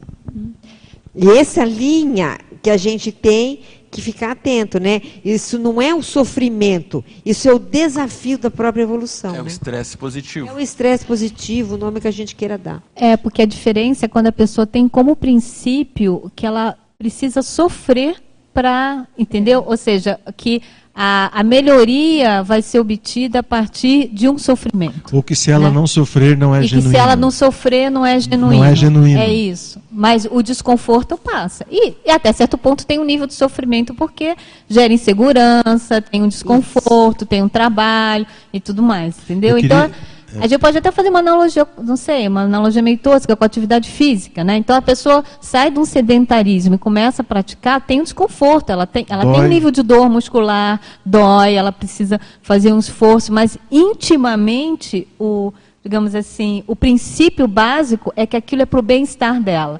[1.15, 5.01] E essa linha que a gente tem que ficar atento, né?
[5.25, 9.31] Isso não é o sofrimento, isso é o desafio da própria evolução.
[9.31, 9.43] É né?
[9.43, 10.47] o estresse positivo.
[10.47, 12.83] É o estresse positivo, o nome que a gente queira dar.
[12.95, 18.21] É, porque a diferença é quando a pessoa tem como princípio que ela precisa sofrer
[18.53, 19.63] para, entendeu?
[19.65, 20.61] Ou seja, que
[20.93, 25.15] a, a, melhoria vai ser obtida a partir de um sofrimento.
[25.15, 25.75] Ou que se ela né?
[25.75, 26.89] não sofrer não é e genuíno.
[26.89, 28.63] que se ela não sofrer não é genuíno.
[28.63, 29.19] Não é genuíno.
[29.19, 29.81] É isso.
[29.89, 31.65] Mas o desconforto passa.
[31.71, 34.35] E, e até certo ponto tem um nível de sofrimento porque
[34.67, 37.27] gera insegurança, tem um desconforto, isso.
[37.27, 39.55] tem um trabalho e tudo mais, entendeu?
[39.55, 39.85] Queria...
[39.85, 39.91] Então
[40.37, 43.47] a gente pode até fazer uma analogia, não sei, uma analogia meio tosca com a
[43.47, 44.57] atividade física, né?
[44.57, 48.85] Então a pessoa sai de um sedentarismo e começa a praticar, tem um desconforto, ela
[48.85, 53.57] tem, ela tem um nível de dor muscular, dói, ela precisa fazer um esforço, mas
[53.71, 55.51] intimamente o,
[55.83, 59.79] digamos assim, o princípio básico é que aquilo é para o bem-estar dela.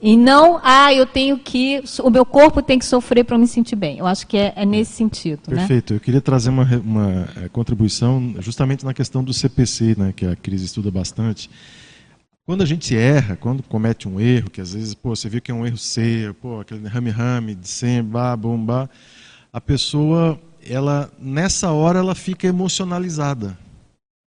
[0.00, 3.74] E não, ah, eu tenho que, o meu corpo tem que sofrer para me sentir
[3.74, 3.98] bem.
[3.98, 5.40] Eu acho que é, é nesse sentido.
[5.48, 5.56] Né?
[5.56, 5.92] Perfeito.
[5.92, 5.96] Né?
[5.96, 10.36] Eu queria trazer uma, uma é, contribuição justamente na questão do CPC, né, que a
[10.36, 11.50] Cris estuda bastante.
[12.46, 15.50] Quando a gente erra, quando comete um erro, que às vezes, pô, você viu que
[15.50, 18.88] é um erro seu, pô, aquele rame-rame, de sempre, bah, bomba,
[19.52, 23.58] a pessoa, ela, nessa hora, ela fica emocionalizada.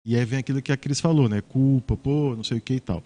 [0.04, 1.40] E aí vem aquilo que a Cris falou, né?
[1.40, 3.02] Culpa, pô, não sei o que e tal.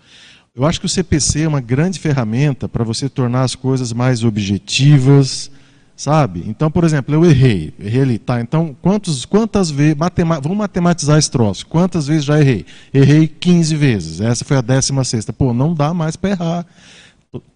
[0.56, 4.22] Eu acho que o CPC é uma grande ferramenta para você tornar as coisas mais
[4.22, 5.50] objetivas,
[5.96, 6.44] sabe?
[6.46, 8.40] Então, por exemplo, eu errei, errei ali, tá?
[8.40, 12.64] Então, quantos, quantas vezes, matema, vamos matematizar esse troço, quantas vezes já errei?
[12.92, 16.66] Errei 15 vezes, essa foi a 16 Pô, não dá mais para errar.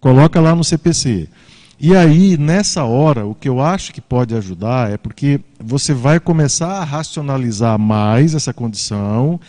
[0.01, 1.29] Coloca lá no CPC.
[1.79, 6.19] E aí, nessa hora, o que eu acho que pode ajudar é porque você vai
[6.19, 9.39] começar a racionalizar mais essa condição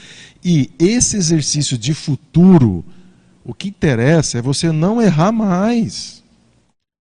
[0.44, 2.84] e esse exercício de futuro
[3.50, 6.22] o que interessa é você não errar mais.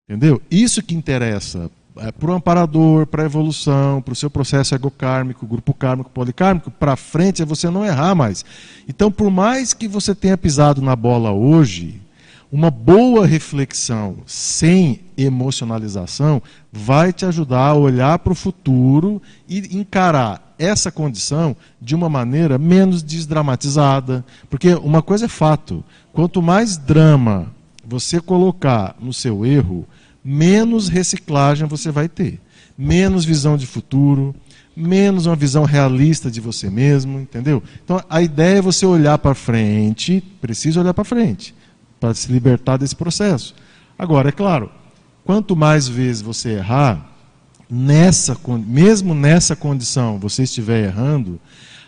[0.08, 0.42] Entendeu?
[0.50, 5.46] Isso que interessa é, para o amparador, para a evolução, para o seu processo egocármico,
[5.46, 8.44] grupo kármico, policármico, para frente é você não errar mais.
[8.88, 12.01] Então, por mais que você tenha pisado na bola hoje,
[12.52, 20.54] uma boa reflexão sem emocionalização vai te ajudar a olhar para o futuro e encarar
[20.58, 24.22] essa condição de uma maneira menos desdramatizada.
[24.50, 27.50] Porque uma coisa é fato: quanto mais drama
[27.82, 29.86] você colocar no seu erro,
[30.22, 32.38] menos reciclagem você vai ter,
[32.76, 34.34] menos visão de futuro,
[34.76, 37.62] menos uma visão realista de você mesmo, entendeu?
[37.82, 41.54] Então a ideia é você olhar para frente, precisa olhar para frente,
[42.02, 43.54] para se libertar desse processo.
[43.96, 44.68] Agora, é claro,
[45.24, 47.08] quanto mais vezes você errar,
[47.70, 51.38] nessa, mesmo nessa condição você estiver errando,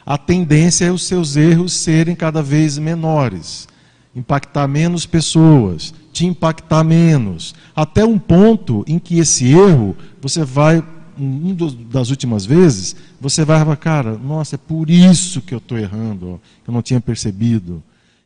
[0.06, 3.66] a tendência é os seus erros serem cada vez menores,
[4.14, 10.80] impactar menos pessoas, te impactar menos, até um ponto em que esse erro você vai
[11.18, 11.56] um
[11.90, 16.34] das últimas vezes, você vai falar, cara, nossa, é por isso que eu estou errando,
[16.34, 17.82] ó, que eu não tinha percebido.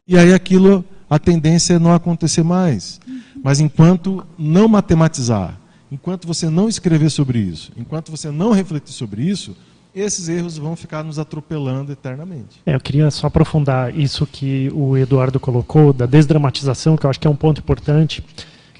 [0.08, 2.98] E aí aquilo, a tendência é não acontecer mais.
[3.44, 5.60] Mas enquanto não matematizar,
[5.92, 9.54] enquanto você não escrever sobre isso, enquanto você não refletir sobre isso,
[9.94, 12.60] esses erros vão ficar nos atropelando eternamente.
[12.64, 17.20] É, eu queria só aprofundar isso que o Eduardo colocou, da desdramatização, que eu acho
[17.20, 18.24] que é um ponto importante.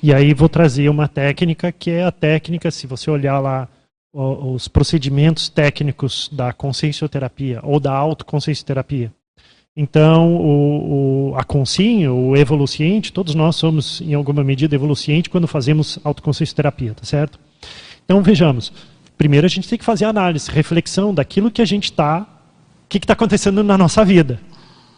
[0.03, 3.69] E aí vou trazer uma técnica que é a técnica, se você olhar lá
[4.13, 9.13] os procedimentos técnicos da consciencioterapia ou da autoconsciencioterapia.
[9.81, 15.47] Então, o, o, a consciência, o evoluciente, todos nós somos, em alguma medida, evoluciente quando
[15.47, 17.39] fazemos autoconsciência terapia, tá certo?
[18.05, 18.73] Então, vejamos.
[19.17, 22.99] Primeiro, a gente tem que fazer análise, reflexão daquilo que a gente está, o que
[22.99, 24.41] está acontecendo na nossa vida.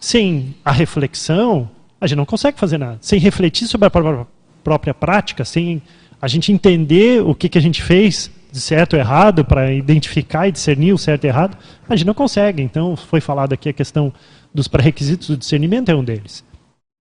[0.00, 1.68] Sem a reflexão,
[2.00, 2.96] a gente não consegue fazer nada.
[3.02, 4.26] Sem refletir sobre a própria,
[4.64, 5.82] própria prática, sem
[6.22, 10.48] a gente entender o que, que a gente fez, de certo ou errado, para identificar
[10.48, 12.62] e discernir o certo e errado, a gente não consegue.
[12.62, 14.10] Então, foi falado aqui a questão
[14.52, 16.44] dos pré-requisitos do discernimento, é um deles.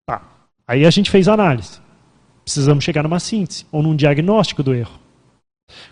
[0.06, 0.22] Tá.
[0.68, 1.80] Aí a gente fez análise.
[2.44, 5.00] Precisamos chegar numa síntese ou num diagnóstico do erro.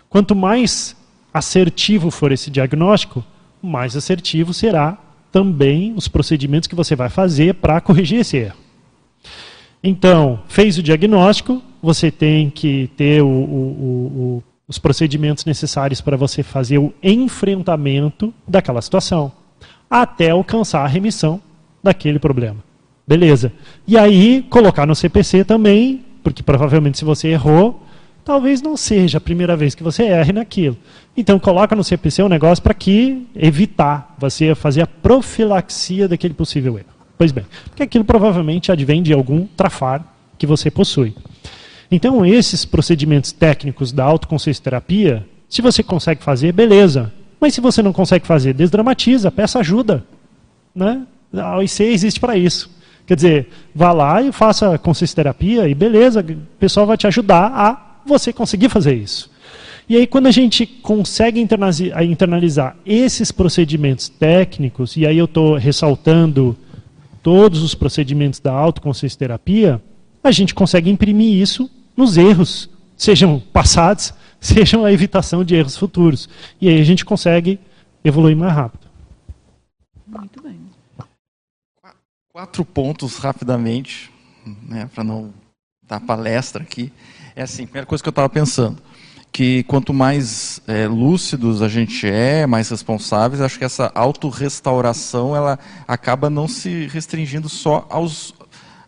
[0.08, 0.96] Quanto mais
[1.32, 3.24] assertivo for esse diagnóstico,
[3.62, 4.98] mais assertivo será
[5.30, 8.56] também os procedimentos que você vai fazer para corrigir esse erro.
[9.82, 16.16] Então, fez o diagnóstico, você tem que ter o, o, o, os procedimentos necessários para
[16.16, 19.30] você fazer o enfrentamento daquela situação,
[19.88, 21.40] até alcançar a remissão
[21.86, 22.58] daquele problema.
[23.06, 23.52] Beleza.
[23.86, 27.82] E aí, colocar no CPC também, porque provavelmente se você errou,
[28.24, 30.76] talvez não seja a primeira vez que você erre naquilo.
[31.16, 36.76] Então, coloca no CPC um negócio para que evitar você fazer a profilaxia daquele possível
[36.76, 36.88] erro.
[37.16, 40.04] Pois bem, porque aquilo provavelmente advém de algum trafar
[40.36, 41.14] que você possui.
[41.90, 47.12] Então, esses procedimentos técnicos da autoconsciência terapia, se você consegue fazer, beleza.
[47.40, 50.04] Mas se você não consegue fazer, desdramatiza, peça ajuda.
[50.74, 51.06] Né?
[51.36, 52.70] A OIC existe para isso.
[53.06, 57.52] Quer dizer, vá lá e faça consciência terapia e beleza, o pessoal vai te ajudar
[57.54, 59.30] a você conseguir fazer isso.
[59.88, 66.56] E aí, quando a gente consegue internalizar esses procedimentos técnicos, e aí eu estou ressaltando
[67.22, 69.28] todos os procedimentos da autoconsciência
[70.22, 76.28] a gente consegue imprimir isso nos erros, sejam passados, sejam a evitação de erros futuros.
[76.60, 77.60] E aí a gente consegue
[78.04, 78.86] evoluir mais rápido.
[80.06, 80.65] Muito bem.
[82.36, 84.12] Quatro pontos rapidamente,
[84.68, 85.32] né, para não
[85.82, 86.92] dar palestra aqui.
[87.34, 88.76] É assim, a primeira coisa que eu estava pensando,
[89.32, 95.58] que quanto mais é, lúcidos a gente é, mais responsáveis, acho que essa autorrestauração ela
[95.88, 98.34] acaba não se restringindo só aos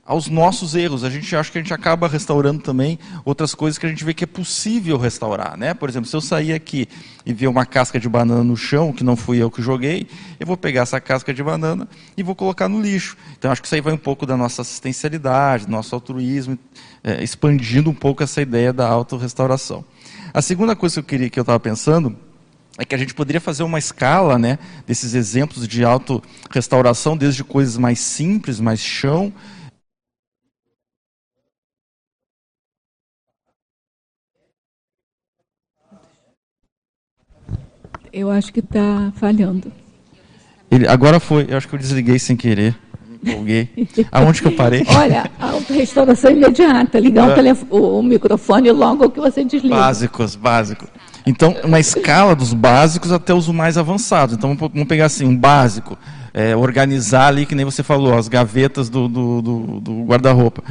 [0.09, 1.05] aos nossos erros.
[1.05, 4.15] A gente acha que a gente acaba restaurando também outras coisas que a gente vê
[4.15, 5.75] que é possível restaurar, né?
[5.75, 6.89] Por exemplo, se eu sair aqui
[7.27, 10.07] e ver uma casca de banana no chão, que não fui eu que joguei,
[10.41, 11.87] eu vou pegar essa casca de banana
[12.17, 13.19] e vou colocar no lixo.
[13.39, 16.59] Então acho que isso aí vai um pouco da nossa assistencialidade, do nosso altruísmo,
[17.05, 19.85] é, expandindo um pouco essa ideia da autorrestauração.
[20.33, 22.17] A segunda coisa que eu queria que eu estava pensando
[22.79, 27.77] é que a gente poderia fazer uma escala, né, desses exemplos de autorrestauração, desde coisas
[27.77, 29.33] mais simples, mais chão,
[38.19, 39.71] Eu acho que está falhando.
[40.69, 42.77] Ele, agora foi, eu acho que eu desliguei sem querer.
[43.23, 43.69] Empolguei.
[44.11, 44.85] Aonde que eu parei?
[44.89, 47.53] Olha, a restauração imediata, ligar é.
[47.71, 49.77] o, o, microfone logo que você desliga.
[49.77, 50.89] Básicos, básicos.
[51.25, 54.35] Então, uma escala dos básicos até os mais avançados.
[54.35, 55.97] Então, vamos pegar assim, um básico,
[56.35, 60.65] é, organizar ali, que nem você falou, as gavetas do, do, do, do guarda-roupa.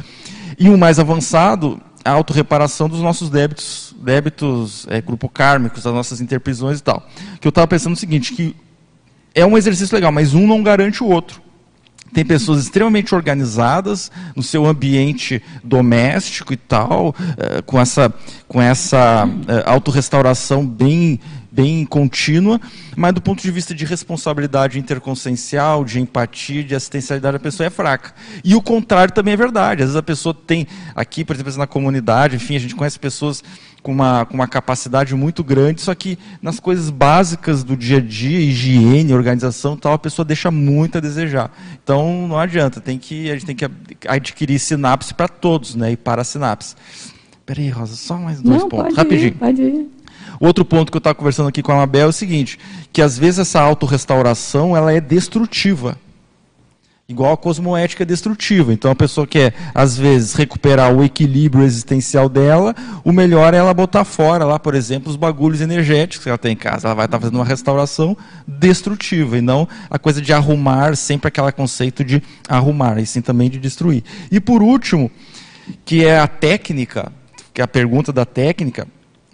[0.58, 6.20] E um mais avançado, a autorreparação dos nossos débitos, débitos é, grupo kármicos, das nossas
[6.20, 7.06] interprisões e tal.
[7.40, 8.54] Que eu estava pensando o seguinte, que
[9.34, 11.42] é um exercício legal, mas um não garante o outro.
[12.12, 18.12] Tem pessoas extremamente organizadas no seu ambiente doméstico e tal, é, com essa,
[18.46, 21.20] com essa é, autorrestauração bem
[21.58, 22.60] bem contínua,
[22.96, 27.70] mas do ponto de vista de responsabilidade interconsciencial, de empatia, de assistencialidade, a pessoa é
[27.70, 28.14] fraca.
[28.44, 29.82] E o contrário também é verdade.
[29.82, 33.42] Às vezes a pessoa tem, aqui, por exemplo, na comunidade, enfim, a gente conhece pessoas
[33.82, 38.00] com uma, com uma capacidade muito grande, só que nas coisas básicas do dia a
[38.00, 41.50] dia, higiene, organização tal, a pessoa deixa muito a desejar.
[41.82, 43.66] Então não adianta, tem que, a gente tem que
[44.06, 45.92] adquirir sinapse para todos, né?
[45.92, 46.74] E para a sinapse.
[47.46, 48.94] Peraí, Rosa, só mais dois não, pontos.
[48.94, 49.28] Pode Rapidinho.
[49.28, 49.88] Ir, pode ir.
[50.40, 52.58] Outro ponto que eu estava conversando aqui com a Mabel é o seguinte,
[52.92, 55.98] que às vezes essa autorrestauração ela é destrutiva.
[57.10, 58.70] Igual a cosmoética destrutiva.
[58.70, 63.72] Então a pessoa quer, às vezes, recuperar o equilíbrio existencial dela, o melhor é ela
[63.72, 66.86] botar fora lá, por exemplo, os bagulhos energéticos que ela tem em casa.
[66.86, 68.14] Ela vai estar fazendo uma restauração
[68.46, 73.48] destrutiva, e não a coisa de arrumar, sempre aquele conceito de arrumar, e sim também
[73.48, 74.04] de destruir.
[74.30, 75.10] E por último,
[75.86, 77.10] que é a técnica,
[77.54, 78.86] que é a pergunta da técnica,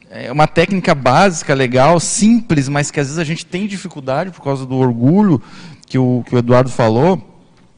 [0.09, 4.45] é uma técnica básica, legal, simples, mas que às vezes a gente tem dificuldade por
[4.45, 5.43] causa do orgulho
[5.89, 7.34] que o, que o Eduardo falou.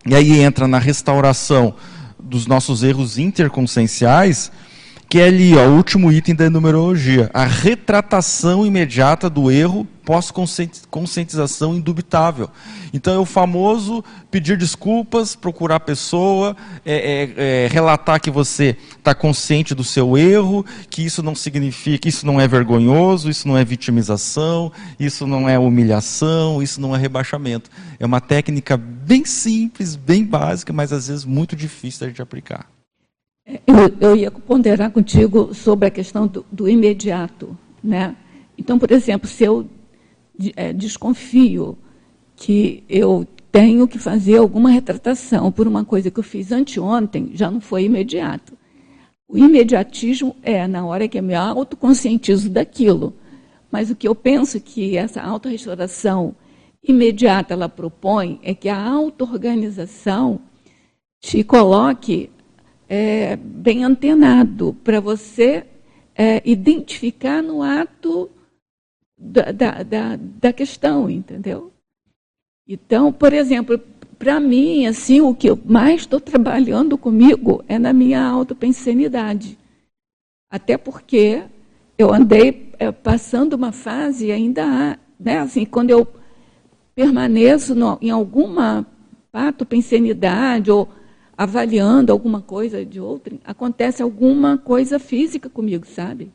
[0.07, 1.75] E aí entra na restauração
[2.19, 4.53] dos nossos erros interconscienciais,
[5.09, 11.75] que é ali, ó, o último item da numerologia, a retratação imediata do erro pós-conscientização
[11.75, 12.49] indubitável.
[12.95, 18.77] Então é o famoso pedir desculpas, procurar a pessoa, é, é, é, relatar que você
[18.97, 23.59] está consciente do seu erro, que isso não significa, isso não é vergonhoso, isso não
[23.59, 27.69] é vitimização, isso não é humilhação, isso não é rebaixamento.
[27.99, 32.67] É uma técnica bem simples, bem básica, mas às vezes muito difícil da gente aplicar.
[33.67, 38.15] Eu, eu ia ponderar contigo sobre a questão do, do imediato, né?
[38.57, 39.69] Então, por exemplo, se eu
[40.57, 41.77] é, desconfio
[42.35, 47.51] que eu tenho que fazer alguma retratação por uma coisa que eu fiz anteontem, já
[47.51, 48.53] não foi imediato.
[49.29, 53.15] O imediatismo é na hora que eu me autoconscientizo daquilo.
[53.71, 56.35] Mas o que eu penso que essa autorrestauração
[56.83, 60.41] imediata ela propõe é que a auto-organização
[61.21, 62.31] te coloque
[62.89, 65.65] é, bem antenado para você
[66.15, 68.31] é, identificar no ato
[69.17, 71.73] da, da, da, da questão, entendeu?
[72.69, 73.79] Então, por exemplo,
[74.19, 79.59] para mim, assim, o que eu mais estou trabalhando comigo é na minha autopensenidade.
[80.51, 81.45] Até porque
[81.99, 86.07] eu andei é, passando uma fase ainda há, né, assim, quando eu
[86.95, 88.87] permaneço no, em alguma
[89.31, 90.89] patopensenidade ou
[91.37, 96.33] avaliando alguma coisa de outra, acontece alguma coisa física comigo, sabe?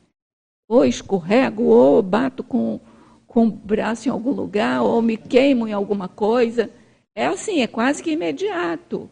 [0.72, 2.80] Ou escorrego, ou bato com,
[3.27, 6.69] com o braço em algum lugar, ou me queimo em alguma coisa.
[7.14, 9.10] É assim, é quase que imediato.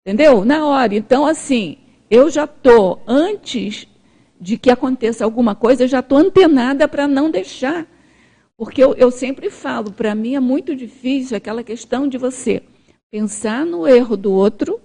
[0.00, 0.42] Entendeu?
[0.42, 0.94] Na hora.
[0.94, 1.76] Então, assim,
[2.10, 3.86] eu já estou, antes
[4.40, 7.86] de que aconteça alguma coisa, eu já estou antenada para não deixar.
[8.56, 12.62] Porque eu, eu sempre falo, para mim é muito difícil aquela questão de você
[13.10, 14.80] pensar no erro do outro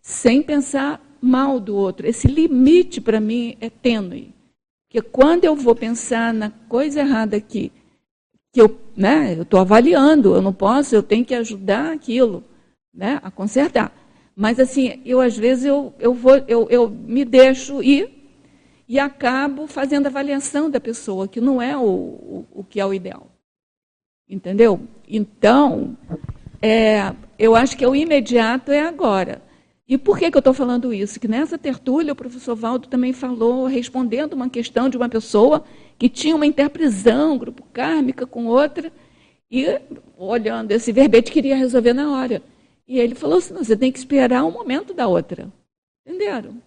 [0.00, 2.06] sem pensar mal do outro.
[2.06, 4.37] Esse limite, para mim, é tênue.
[4.88, 7.70] Porque quando eu vou pensar na coisa errada aqui,
[8.52, 12.42] que eu né, estou avaliando, eu não posso, eu tenho que ajudar aquilo
[12.92, 13.92] né, a consertar.
[14.34, 18.08] Mas, assim, eu, às vezes, eu, eu, vou, eu, eu me deixo ir
[18.88, 22.94] e acabo fazendo avaliação da pessoa, que não é o, o, o que é o
[22.94, 23.26] ideal.
[24.26, 24.80] Entendeu?
[25.06, 25.96] Então,
[26.62, 29.42] é, eu acho que o imediato é agora.
[29.88, 31.18] E por que, que eu estou falando isso?
[31.18, 35.64] Que nessa tertúlia o professor Valdo também falou, respondendo uma questão de uma pessoa
[35.98, 38.92] que tinha uma interprisão, grupo kármica com outra,
[39.50, 39.64] e
[40.18, 42.42] olhando esse verbete queria resolver na hora.
[42.86, 45.50] E ele falou assim: você tem que esperar o momento da outra.
[46.06, 46.62] Entenderam?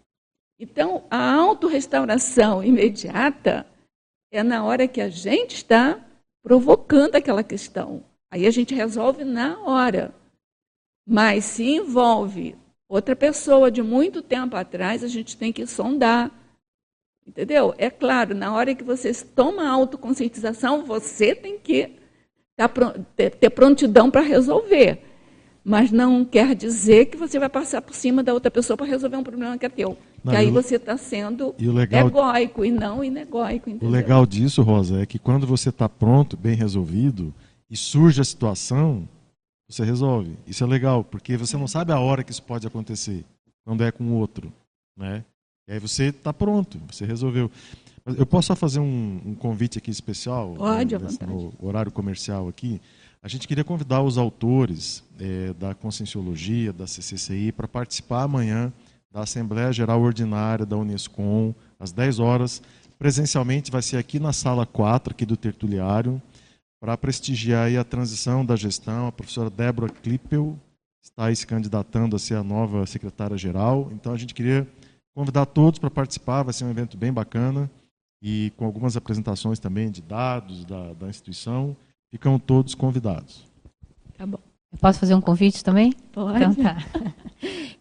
[0.59, 3.67] Então, a autorrestauração imediata
[4.31, 5.99] é na hora que a gente está
[6.43, 8.03] provocando aquela questão.
[8.31, 10.13] Aí a gente resolve na hora.
[11.07, 12.55] Mas se envolve
[12.91, 16.29] outra pessoa de muito tempo atrás, a gente tem que sondar.
[17.25, 17.73] Entendeu?
[17.77, 21.91] É claro, na hora que você toma a autoconscientização, você tem que
[22.57, 22.69] tá
[23.39, 25.01] ter prontidão para resolver.
[25.63, 29.15] Mas não quer dizer que você vai passar por cima da outra pessoa para resolver
[29.15, 29.95] um problema que é teu.
[30.23, 33.69] Não, que aí você está sendo e legal, egóico e não inegóico.
[33.69, 33.87] Entendeu?
[33.87, 37.33] O legal disso, Rosa, é que quando você está pronto, bem resolvido,
[37.69, 39.07] e surge a situação,
[39.71, 40.37] você resolve.
[40.45, 43.23] Isso é legal, porque você não sabe a hora que isso pode acontecer,
[43.63, 44.51] quando é com o outro.
[44.97, 45.23] Né?
[45.67, 47.49] E aí você está pronto, você resolveu.
[48.05, 50.55] Eu posso só fazer um, um convite aqui especial?
[50.55, 52.81] Pode, né, No horário comercial aqui.
[53.23, 58.73] A gente queria convidar os autores é, da Conscienciologia, da CCCI, para participar amanhã
[59.11, 62.61] da Assembleia Geral Ordinária da Unescom, às 10 horas.
[62.97, 66.21] Presencialmente vai ser aqui na sala 4, aqui do Tertuliário
[66.81, 69.07] para prestigiar a transição da gestão.
[69.07, 70.57] A professora Débora Klippel
[71.03, 73.89] está se candidatando a ser a nova secretária-geral.
[73.93, 74.67] Então, a gente queria
[75.13, 76.41] convidar todos para participar.
[76.41, 77.69] Vai ser um evento bem bacana
[78.19, 81.77] e com algumas apresentações também de dados da, da instituição.
[82.09, 83.45] Ficam todos convidados.
[84.17, 84.39] Tá bom.
[84.71, 85.93] Eu posso fazer um convite também?
[86.11, 86.37] Pode.
[86.37, 86.77] Então, tá.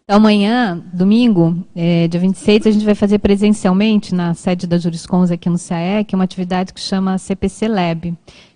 [0.03, 5.31] então amanhã, domingo, é, dia 26, a gente vai fazer presencialmente na sede da Juriscons
[5.31, 8.15] aqui no CAEC uma atividade que chama CPC Lab.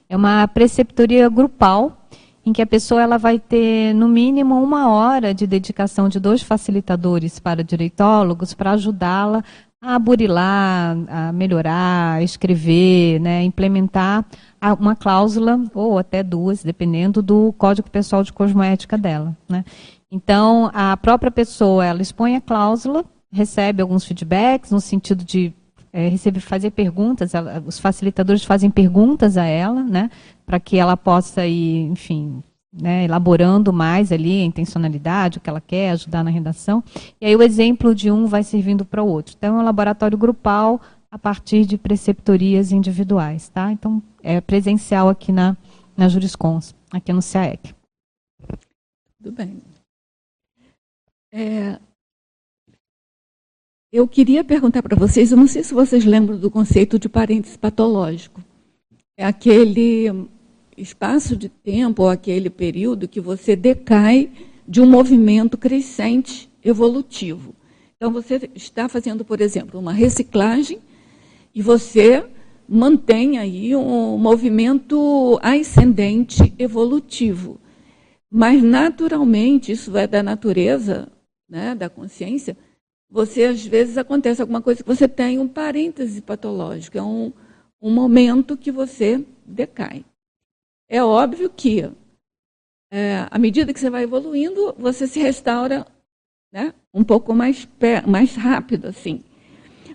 [0.09, 1.97] É uma preceptoria grupal
[2.45, 6.43] em que a pessoa ela vai ter no mínimo uma hora de dedicação de dois
[6.43, 9.43] facilitadores para direitólogos para ajudá-la
[9.81, 14.25] a burilar, a melhorar, a escrever, né, implementar
[14.79, 19.37] uma cláusula ou até duas, dependendo do código pessoal de cosmoética dela.
[19.47, 19.63] Né.
[20.11, 25.53] Então, a própria pessoa ela expõe a cláusula, recebe alguns feedbacks no sentido de
[25.95, 30.11] é, receber, fazer perguntas, ela, os facilitadores fazem perguntas a ela, né,
[30.45, 35.61] para que ela possa ir, enfim, né, elaborando mais ali a intencionalidade, o que ela
[35.61, 36.83] quer, ajudar na redação.
[37.21, 39.35] E aí o exemplo de um vai servindo para o outro.
[39.37, 43.71] Então, é um laboratório grupal a partir de preceptorias individuais, tá?
[43.71, 45.55] Então, é presencial aqui na,
[45.95, 47.73] na Juriscons, aqui no CAEC.
[49.23, 49.61] Tudo bem.
[51.31, 51.79] É,
[53.95, 57.55] eu queria perguntar para vocês, eu não sei se vocês lembram do conceito de parênteses
[57.55, 58.43] patológico.
[59.15, 60.27] É aquele
[60.75, 64.29] espaço de tempo ou aquele período que você decai
[64.67, 67.55] de um movimento crescente evolutivo.
[67.95, 70.79] Então, você está fazendo, por exemplo, uma reciclagem
[71.53, 72.25] e você
[72.67, 77.61] mantém aí um movimento ascendente evolutivo.
[78.29, 81.07] Mas, naturalmente, isso é da natureza,
[81.49, 82.57] né, da consciência,
[83.09, 87.31] você, às vezes, acontece alguma coisa que você tem um parêntese patológico, é um,
[87.81, 90.03] um momento que você decai.
[90.89, 91.91] É óbvio que,
[92.91, 95.85] é, à medida que você vai evoluindo, você se restaura
[96.51, 97.67] né, um pouco mais,
[98.07, 99.23] mais rápido, assim.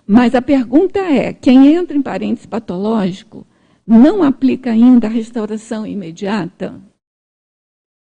[0.05, 3.47] Mas a pergunta é: quem entra em parênteses patológico
[3.85, 6.81] não aplica ainda a restauração imediata?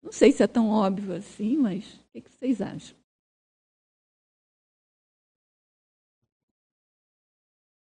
[0.03, 2.98] Não sei se é tão óbvio assim, mas o que vocês acham?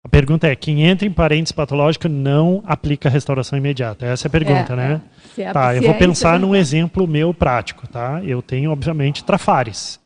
[0.05, 4.05] A pergunta é: quem entra em parênteses patológico não aplica a restauração imediata?
[4.05, 5.01] Essa é a pergunta, é, né?
[5.35, 5.51] É.
[5.51, 8.23] tá, eu vou é pensar num exemplo meu prático, tá?
[8.23, 9.99] Eu tenho, obviamente, trafares.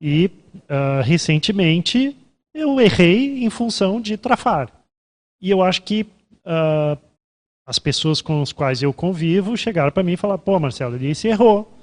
[0.00, 2.16] E uh, recentemente
[2.54, 4.68] eu errei em função de trafar.
[5.42, 6.06] E eu acho que
[6.46, 6.96] uh,
[7.66, 11.12] as pessoas com as quais eu convivo chegaram para mim e falaram: pô, Marcelo, ele
[11.12, 11.76] se errou.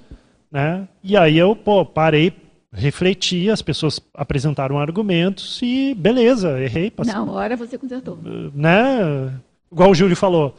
[0.50, 0.88] Né?
[1.04, 2.32] E aí eu pô, parei,
[2.72, 6.90] refleti, as pessoas apresentaram argumentos e beleza, errei.
[6.90, 7.12] Passei.
[7.12, 8.18] Na hora você consertou.
[8.54, 9.32] Né?
[9.70, 10.54] Igual o Júlio falou: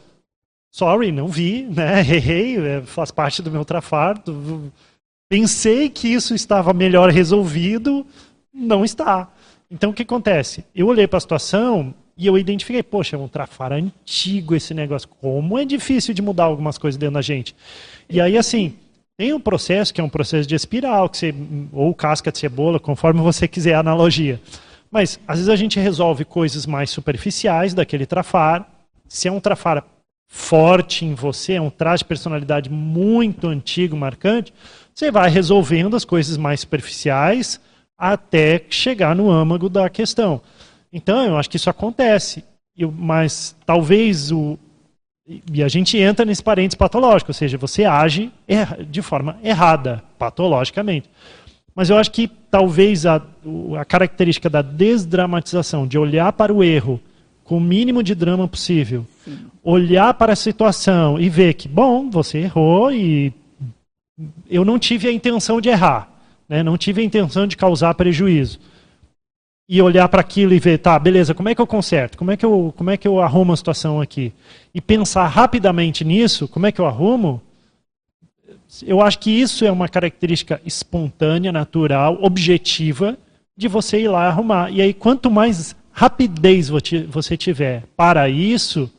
[0.72, 2.00] sorry, não vi, né?
[2.08, 4.22] errei, é, faz parte do meu trafar.
[5.28, 8.04] Pensei que isso estava melhor resolvido,
[8.52, 9.30] não está.
[9.70, 10.64] Então o que acontece?
[10.74, 15.08] Eu olhei para a situação e eu identifiquei, poxa, é um trafar antigo esse negócio.
[15.08, 17.54] Como é difícil de mudar algumas coisas dentro da gente.
[18.08, 18.74] E aí, assim,
[19.20, 21.34] tem um processo que é um processo de espiral, que você,
[21.74, 24.40] ou casca de cebola, conforme você quiser a analogia.
[24.90, 28.66] Mas às vezes a gente resolve coisas mais superficiais daquele trafar.
[29.06, 29.84] Se é um trafar
[30.26, 34.54] forte em você, é um traje de personalidade muito antigo, marcante,
[34.94, 37.60] você vai resolvendo as coisas mais superficiais
[37.98, 40.40] até chegar no âmago da questão.
[40.90, 42.42] Então, eu acho que isso acontece.
[42.74, 44.58] Eu, mas talvez o.
[45.26, 48.32] E a gente entra nesse parênteses patológico, ou seja, você age
[48.88, 51.08] de forma errada, patologicamente.
[51.74, 53.22] Mas eu acho que talvez a,
[53.78, 57.00] a característica da desdramatização, de olhar para o erro
[57.44, 59.38] com o mínimo de drama possível, Sim.
[59.62, 63.32] olhar para a situação e ver que, bom, você errou e
[64.48, 66.08] eu não tive a intenção de errar,
[66.48, 66.62] né?
[66.62, 68.58] não tive a intenção de causar prejuízo.
[69.72, 72.18] E olhar para aquilo e ver, tá, beleza, como é que eu conserto?
[72.18, 74.32] Como é que eu, como é que eu arrumo a situação aqui?
[74.74, 77.40] E pensar rapidamente nisso, como é que eu arrumo?
[78.84, 83.16] Eu acho que isso é uma característica espontânea, natural, objetiva,
[83.56, 84.72] de você ir lá arrumar.
[84.72, 88.90] E aí, quanto mais rapidez você tiver para isso,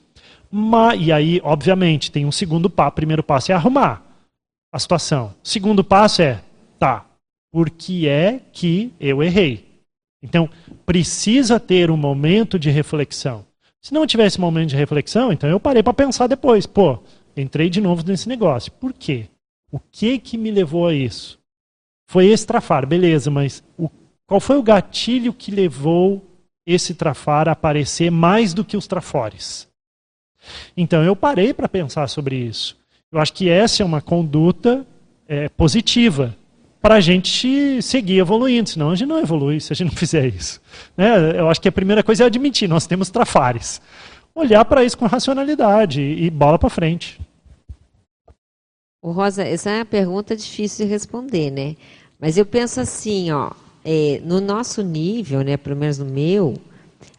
[0.98, 2.92] e aí, obviamente, tem um segundo passo.
[2.94, 4.02] Primeiro passo é arrumar
[4.72, 5.34] a situação.
[5.44, 6.42] Segundo passo é,
[6.80, 7.06] tá,
[7.52, 9.71] por que é que eu errei?
[10.22, 10.50] Então,
[10.86, 13.46] precisa ter um momento de reflexão.
[13.82, 16.68] Se não tivesse momento de reflexão, então eu parei para pensar depois.
[16.68, 17.00] Pô,
[17.36, 18.72] entrei de novo nesse negócio.
[18.72, 19.28] Por quê?
[19.72, 21.40] O que que me levou a isso?
[22.08, 23.90] Foi esse trafar, beleza, mas o,
[24.28, 26.24] qual foi o gatilho que levou
[26.66, 29.68] esse trafar a aparecer mais do que os trafores?
[30.76, 32.78] Então eu parei para pensar sobre isso.
[33.12, 34.86] Eu acho que essa é uma conduta
[35.28, 36.36] é, positiva
[36.82, 40.26] para a gente seguir evoluindo, senão a gente não evolui se a gente não fizer
[40.28, 40.60] isso.
[40.98, 41.40] Né?
[41.40, 43.80] Eu acho que a primeira coisa é admitir, nós temos trafares.
[44.34, 47.20] Olhar para isso com racionalidade e bola para frente.
[49.04, 51.76] Rosa, essa é uma pergunta difícil de responder, né?
[52.20, 53.52] Mas eu penso assim, ó,
[53.84, 56.54] é, no nosso nível, né, pelo menos no meu,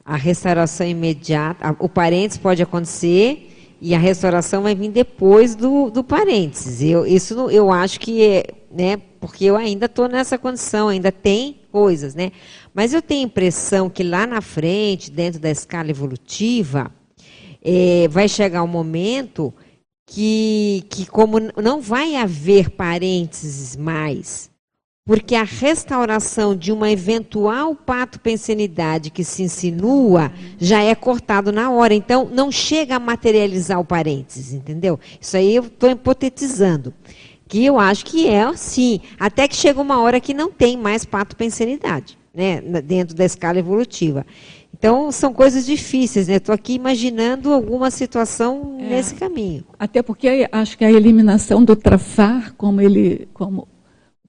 [0.04, 6.04] a restauração imediata, o parênteses pode acontecer e a restauração vai vir depois do, do
[6.04, 6.82] parênteses.
[6.82, 11.60] Eu, isso eu acho que é, né, porque eu ainda estou nessa condição, ainda tem
[11.70, 12.32] coisas, né?
[12.74, 16.90] Mas eu tenho a impressão que lá na frente, dentro da escala evolutiva,
[17.62, 19.54] é, vai chegar um momento
[20.08, 24.50] que, que como não vai haver parênteses mais,
[25.04, 31.94] porque a restauração de uma eventual patopensenidade que se insinua já é cortado na hora.
[31.94, 34.98] Então, não chega a materializar o parênteses, entendeu?
[35.20, 36.92] Isso aí eu estou hipotetizando.
[37.52, 38.98] Que eu acho que é assim.
[39.20, 42.62] Até que chega uma hora que não tem mais patopensenidade, né?
[42.80, 44.24] Dentro da escala evolutiva.
[44.72, 46.36] Então, são coisas difíceis, né?
[46.36, 49.64] Estou aqui imaginando alguma situação é, nesse caminho.
[49.78, 53.68] Até porque acho que a eliminação do trafar, como ele, como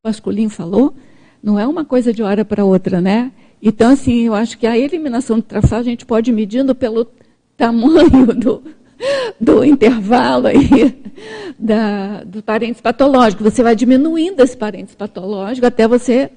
[0.01, 0.93] Pascolim falou,
[1.41, 3.31] não é uma coisa de hora para outra, né?
[3.61, 7.07] Então, assim, eu acho que a eliminação do trafar a gente pode ir medindo pelo
[7.55, 8.61] tamanho do,
[9.39, 10.95] do intervalo aí
[11.57, 13.43] da, do parênteses patológico.
[13.43, 16.29] Você vai diminuindo esse parênteses patológico até você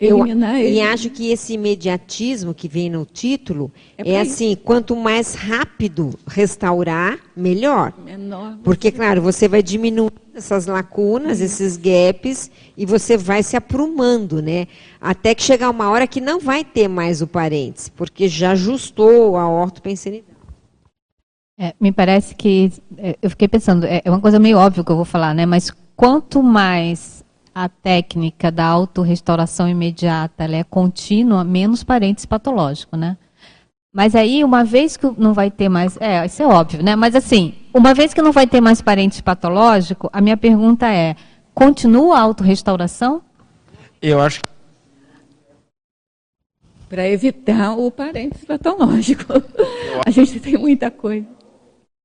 [0.00, 0.76] eliminar eu, ele.
[0.76, 6.18] E acho que esse imediatismo que vem no título é, é assim, quanto mais rápido
[6.26, 7.92] restaurar, melhor.
[8.04, 8.58] Menor.
[8.64, 14.66] Porque, claro, você vai diminuindo essas lacunas, esses gaps, e você vai se aprumando, né?
[15.00, 19.36] Até que chegar uma hora que não vai ter mais o parênteses, porque já ajustou
[19.36, 20.31] a ortopensenidade.
[21.58, 24.90] É, me parece que, é, eu fiquei pensando, é, é uma coisa meio óbvia que
[24.90, 25.46] eu vou falar, né?
[25.46, 27.24] Mas quanto mais
[27.54, 33.16] a técnica da autorrestauração imediata ela é contínua, menos parênteses patológico, né?
[33.94, 35.98] Mas aí, uma vez que não vai ter mais.
[36.00, 36.96] É, isso é óbvio, né?
[36.96, 41.14] Mas assim, uma vez que não vai ter mais parênteses patológico, a minha pergunta é:
[41.54, 43.20] continua a autorrestauração?
[44.00, 44.48] Eu acho que.
[46.88, 49.24] Para evitar o parênteses patológico.
[50.06, 51.26] A gente tem muita coisa.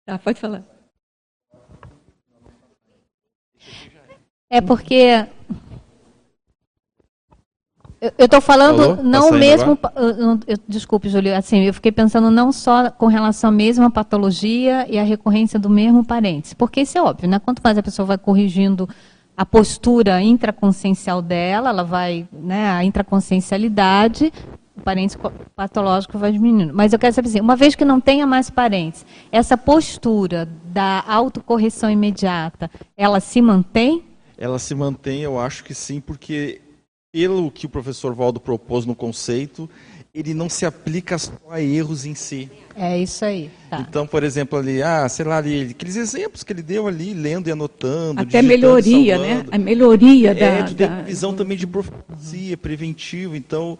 [0.07, 0.63] Tá, pode falar.
[4.49, 5.27] É porque
[8.17, 8.95] eu estou falando Alô?
[8.95, 9.77] Tá não tá mesmo.
[9.97, 11.35] Eu, eu, desculpe, Júlio.
[11.35, 15.69] Assim, eu fiquei pensando não só com relação à mesma patologia e a recorrência do
[15.69, 16.55] mesmo parente.
[16.55, 17.38] Porque isso é óbvio, né?
[17.39, 18.88] Quanto mais a pessoa vai corrigindo
[19.35, 24.31] a postura intraconsciencial dela, ela vai, né, a intraconsciencialidade,
[24.77, 25.17] o parente
[25.55, 26.73] patológico vai diminuindo.
[26.73, 31.03] Mas eu quero saber assim, uma vez que não tenha mais parentes, essa postura da
[31.07, 34.03] autocorreção imediata, ela se mantém?
[34.37, 36.61] Ela se mantém, eu acho que sim, porque
[37.11, 39.67] pelo que o professor Valdo propôs no conceito,
[40.13, 42.49] ele não se aplica só a erros em si.
[42.75, 43.49] É isso aí.
[43.69, 43.79] Tá.
[43.79, 47.47] Então, por exemplo, ali, ah, sei lá, ali, aqueles exemplos que ele deu ali, lendo
[47.47, 48.21] e anotando.
[48.21, 49.45] Até melhoria, né?
[49.51, 50.45] A melhoria da.
[50.45, 51.01] É, de da...
[51.01, 53.35] visão também de profecia, preventivo.
[53.35, 53.77] Então,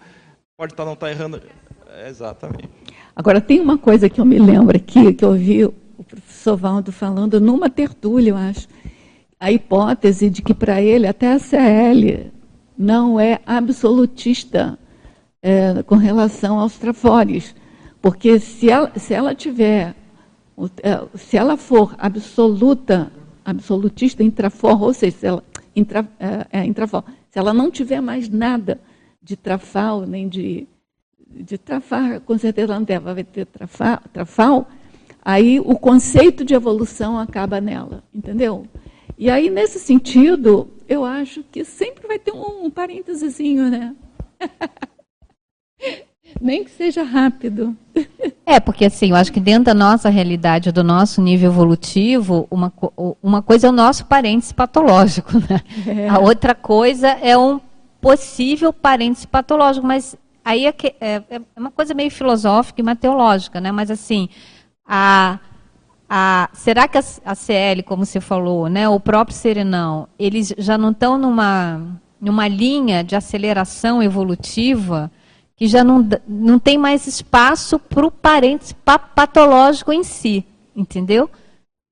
[0.58, 1.40] pode estar, não estar errando.
[1.88, 2.68] É, exatamente.
[3.16, 6.92] Agora, tem uma coisa que eu me lembro aqui, que eu ouvi o professor Valdo
[6.92, 8.68] falando numa tertúlia, eu acho.
[9.40, 12.32] A hipótese de que para ele até a CL
[12.76, 14.80] não é absolutista
[15.44, 17.56] é, com relação aos trafores.
[18.02, 19.94] Porque se ela, se ela tiver,
[20.82, 23.12] é, se ela for absoluta,
[23.46, 25.44] absolutista intrafor, ou seja, se ela,
[25.76, 26.66] intra, é, é,
[27.30, 28.80] se ela não tiver mais nada
[29.22, 30.68] de trafal, nem de,
[31.28, 34.68] de trafar, com certeza não deve, vai ter trafal, trafal,
[35.24, 38.66] aí o conceito de evolução acaba nela, entendeu?
[39.18, 43.96] E aí, nesse sentido, eu acho que sempre vai ter um, um parênteses, né?
[46.40, 47.76] Nem que seja rápido.
[48.46, 52.72] É, porque assim, eu acho que dentro da nossa realidade, do nosso nível evolutivo, uma,
[53.24, 55.62] uma coisa é o nosso parêntese patológico, né?
[55.88, 56.08] É.
[56.10, 57.60] A outra coisa é um
[58.02, 63.60] possível parêntese patológico, mas aí é, que, é, é uma coisa meio filosófica e mateológica,
[63.60, 63.72] né?
[63.72, 64.30] Mas assim,
[64.86, 65.40] a
[66.10, 70.78] a, será que a, a, CL, como você falou, né, o próprio Serenão, eles já
[70.78, 75.12] não estão numa, numa linha de aceleração evolutiva
[75.56, 78.74] que já não, não tem mais espaço para o parênteses
[79.16, 80.46] patológico em si,
[80.76, 81.30] entendeu?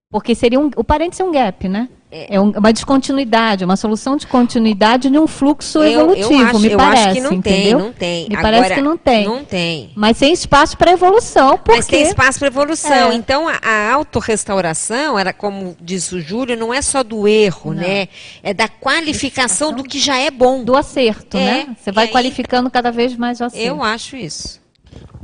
[0.10, 1.90] Porque seria um, o parênteses é um gap, né?
[2.18, 6.60] É, é uma descontinuidade, uma solução de continuidade de um fluxo eu, evolutivo, eu acho,
[6.60, 7.04] me eu parece.
[7.04, 7.62] Acho que não entendeu?
[7.62, 8.30] tem, não tem.
[8.30, 9.26] Me Agora, parece que não tem.
[9.26, 9.92] Não tem.
[9.96, 11.58] Mas tem espaço para evolução.
[11.58, 11.74] Porque...
[11.74, 13.12] Mas tem espaço para evolução.
[13.12, 13.16] É.
[13.16, 17.82] Então, a, a autorrestauração, era como disse o Júlio, não é só do erro, não.
[17.82, 18.08] né?
[18.42, 20.64] É da qualificação do que já é bom.
[20.64, 21.44] Do acerto, é.
[21.44, 21.76] né?
[21.78, 23.68] Você vai qualificando cada vez mais o acerto.
[23.68, 24.64] Eu acho isso.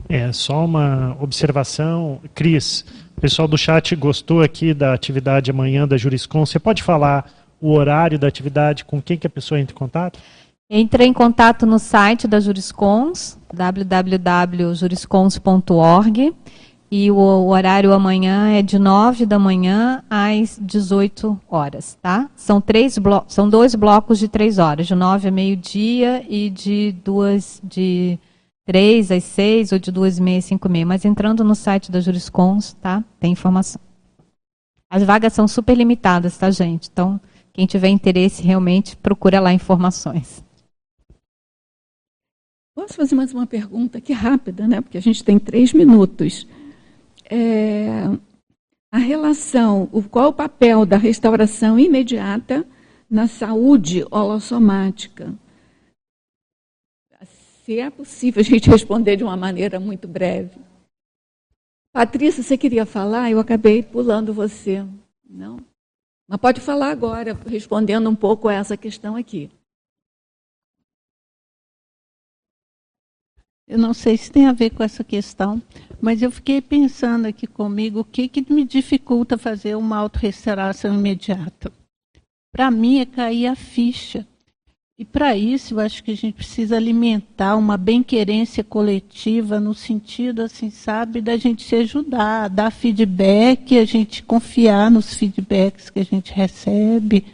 [0.09, 2.19] É, só uma observação.
[2.35, 2.84] Cris,
[3.22, 6.43] o pessoal do chat gostou aqui da atividade amanhã da Juriscom.
[6.43, 7.31] Você pode falar
[7.61, 10.18] o horário da atividade, com quem que a pessoa entra em contato?
[10.68, 16.34] Entre em contato no site da Juriscons, www.juriscons.org.
[16.89, 22.27] E o, o, horário amanhã é de 9 da manhã às 18 horas, tá?
[22.35, 27.61] São, três são dois blocos de três horas, de 9 a meio-dia e de duas
[27.64, 28.18] de
[28.65, 30.85] três às seis ou de duas e meia, cinco e meia.
[30.85, 33.03] Mas entrando no site da Juriscons, tá?
[33.19, 33.81] Tem informação.
[34.89, 36.89] As vagas são super limitadas, tá, gente?
[36.91, 37.19] Então,
[37.53, 40.43] quem tiver interesse, realmente, procura lá informações.
[42.75, 44.81] Posso fazer mais uma pergunta aqui rápida, né?
[44.81, 46.47] Porque a gente tem três minutos.
[47.29, 48.09] É,
[48.91, 52.65] a relação, o, qual o papel da restauração imediata
[53.09, 55.33] na saúde holossomática?
[57.72, 60.60] Se é possível a gente responder de uma maneira muito breve.
[61.93, 63.31] Patrícia, você queria falar?
[63.31, 64.85] Eu acabei pulando você.
[65.23, 65.57] Não?
[66.27, 69.49] Mas pode falar agora, respondendo um pouco a essa questão aqui.
[73.65, 75.61] Eu não sei se tem a ver com essa questão,
[76.02, 81.72] mas eu fiquei pensando aqui comigo o que, que me dificulta fazer uma autorrestauração imediata.
[82.52, 84.27] Para mim é cair a ficha
[85.02, 90.44] E para isso, eu acho que a gente precisa alimentar uma bem-querência coletiva no sentido,
[90.44, 96.06] assim, sabe, da gente se ajudar, dar feedback, a gente confiar nos feedbacks que a
[96.06, 97.26] gente recebe,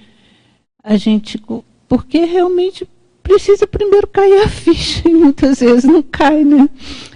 [0.81, 1.43] a gente,
[1.89, 2.87] porque realmente
[3.27, 6.69] precisa primeiro cair a ficha e muitas vezes não cai, né?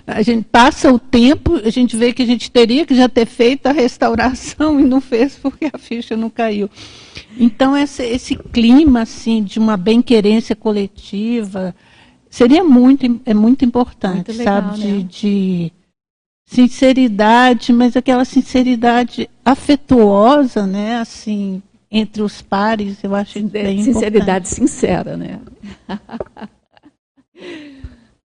[0.05, 3.25] A gente passa o tempo, a gente vê que a gente teria que já ter
[3.25, 6.69] feito a restauração e não fez porque a ficha não caiu.
[7.37, 11.73] Então esse, esse clima assim de uma bem-querência coletiva
[12.29, 14.85] seria muito é muito importante, muito legal, sabe, né?
[14.85, 15.73] de, de
[16.45, 24.69] sinceridade, mas aquela sinceridade afetuosa, né, assim, entre os pares, eu acho bem Sinceridade importante.
[24.69, 25.41] sincera, né?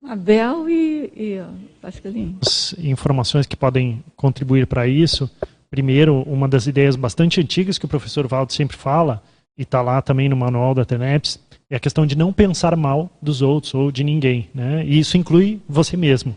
[0.09, 1.43] Abel e, e
[1.82, 2.38] Pascalinho.
[2.78, 5.28] Informações que podem contribuir para isso.
[5.68, 9.20] Primeiro, uma das ideias bastante antigas que o professor Valdo sempre fala,
[9.59, 13.10] e está lá também no manual da TENEPS, é a questão de não pensar mal
[13.20, 14.48] dos outros ou de ninguém.
[14.55, 14.84] Né?
[14.86, 16.36] E isso inclui você mesmo.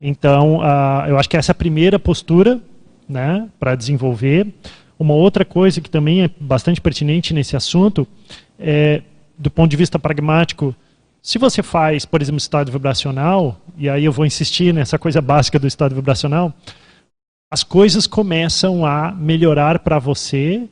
[0.00, 2.60] Então, uh, eu acho que essa é a primeira postura
[3.08, 4.46] né, para desenvolver.
[4.98, 8.06] Uma outra coisa que também é bastante pertinente nesse assunto
[8.58, 9.02] é,
[9.38, 10.74] do ponto de vista pragmático,
[11.22, 15.58] se você faz, por exemplo, estado vibracional, e aí eu vou insistir nessa coisa básica
[15.58, 16.52] do estado vibracional,
[17.50, 20.68] as coisas começam a melhorar para você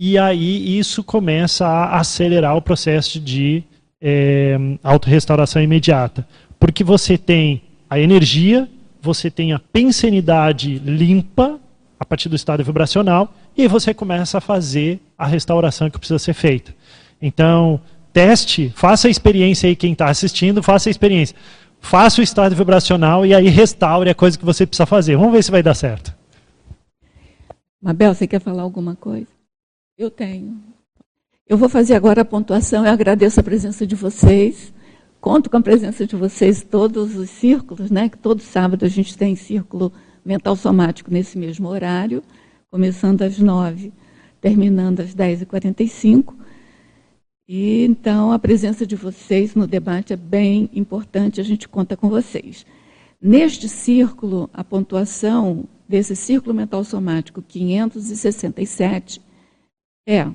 [0.00, 3.62] e aí isso começa a acelerar o processo de
[4.00, 6.26] é, autorrestauração imediata.
[6.58, 8.68] Porque você tem a energia,
[9.00, 11.58] você tem a pensenidade limpa
[11.98, 16.32] a partir do estado vibracional e você começa a fazer a restauração que precisa ser
[16.32, 16.72] feita.
[17.20, 17.80] Então,
[18.12, 21.36] teste, faça a experiência aí, quem está assistindo, faça a experiência.
[21.80, 25.16] Faça o estado vibracional e aí restaure a coisa que você precisa fazer.
[25.16, 26.14] Vamos ver se vai dar certo.
[27.82, 29.26] Mabel, você quer falar alguma coisa?
[29.96, 30.56] Eu tenho.
[31.48, 32.86] Eu vou fazer agora a pontuação.
[32.86, 34.72] Eu agradeço a presença de vocês.
[35.20, 38.08] Conto com a presença de vocês todos os círculos, né?
[38.08, 39.92] Que todo sábado a gente tem círculo
[40.24, 42.22] mental somático nesse mesmo horário
[42.70, 43.92] começando às nove,
[44.40, 46.36] terminando às dez e quarenta e cinco.
[47.48, 52.08] E então a presença de vocês no debate é bem importante, a gente conta com
[52.08, 52.66] vocês.
[53.20, 59.20] Neste círculo, a pontuação desse círculo mental somático 567
[60.06, 60.30] é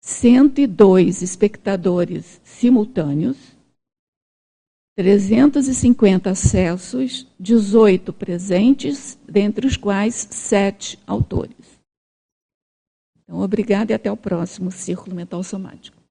[0.00, 3.51] 102 espectadores simultâneos,
[5.02, 11.80] 350 acessos, 18 presentes, dentre os quais sete autores.
[13.24, 16.01] Então, obrigada e até o próximo Círculo Mental Somático.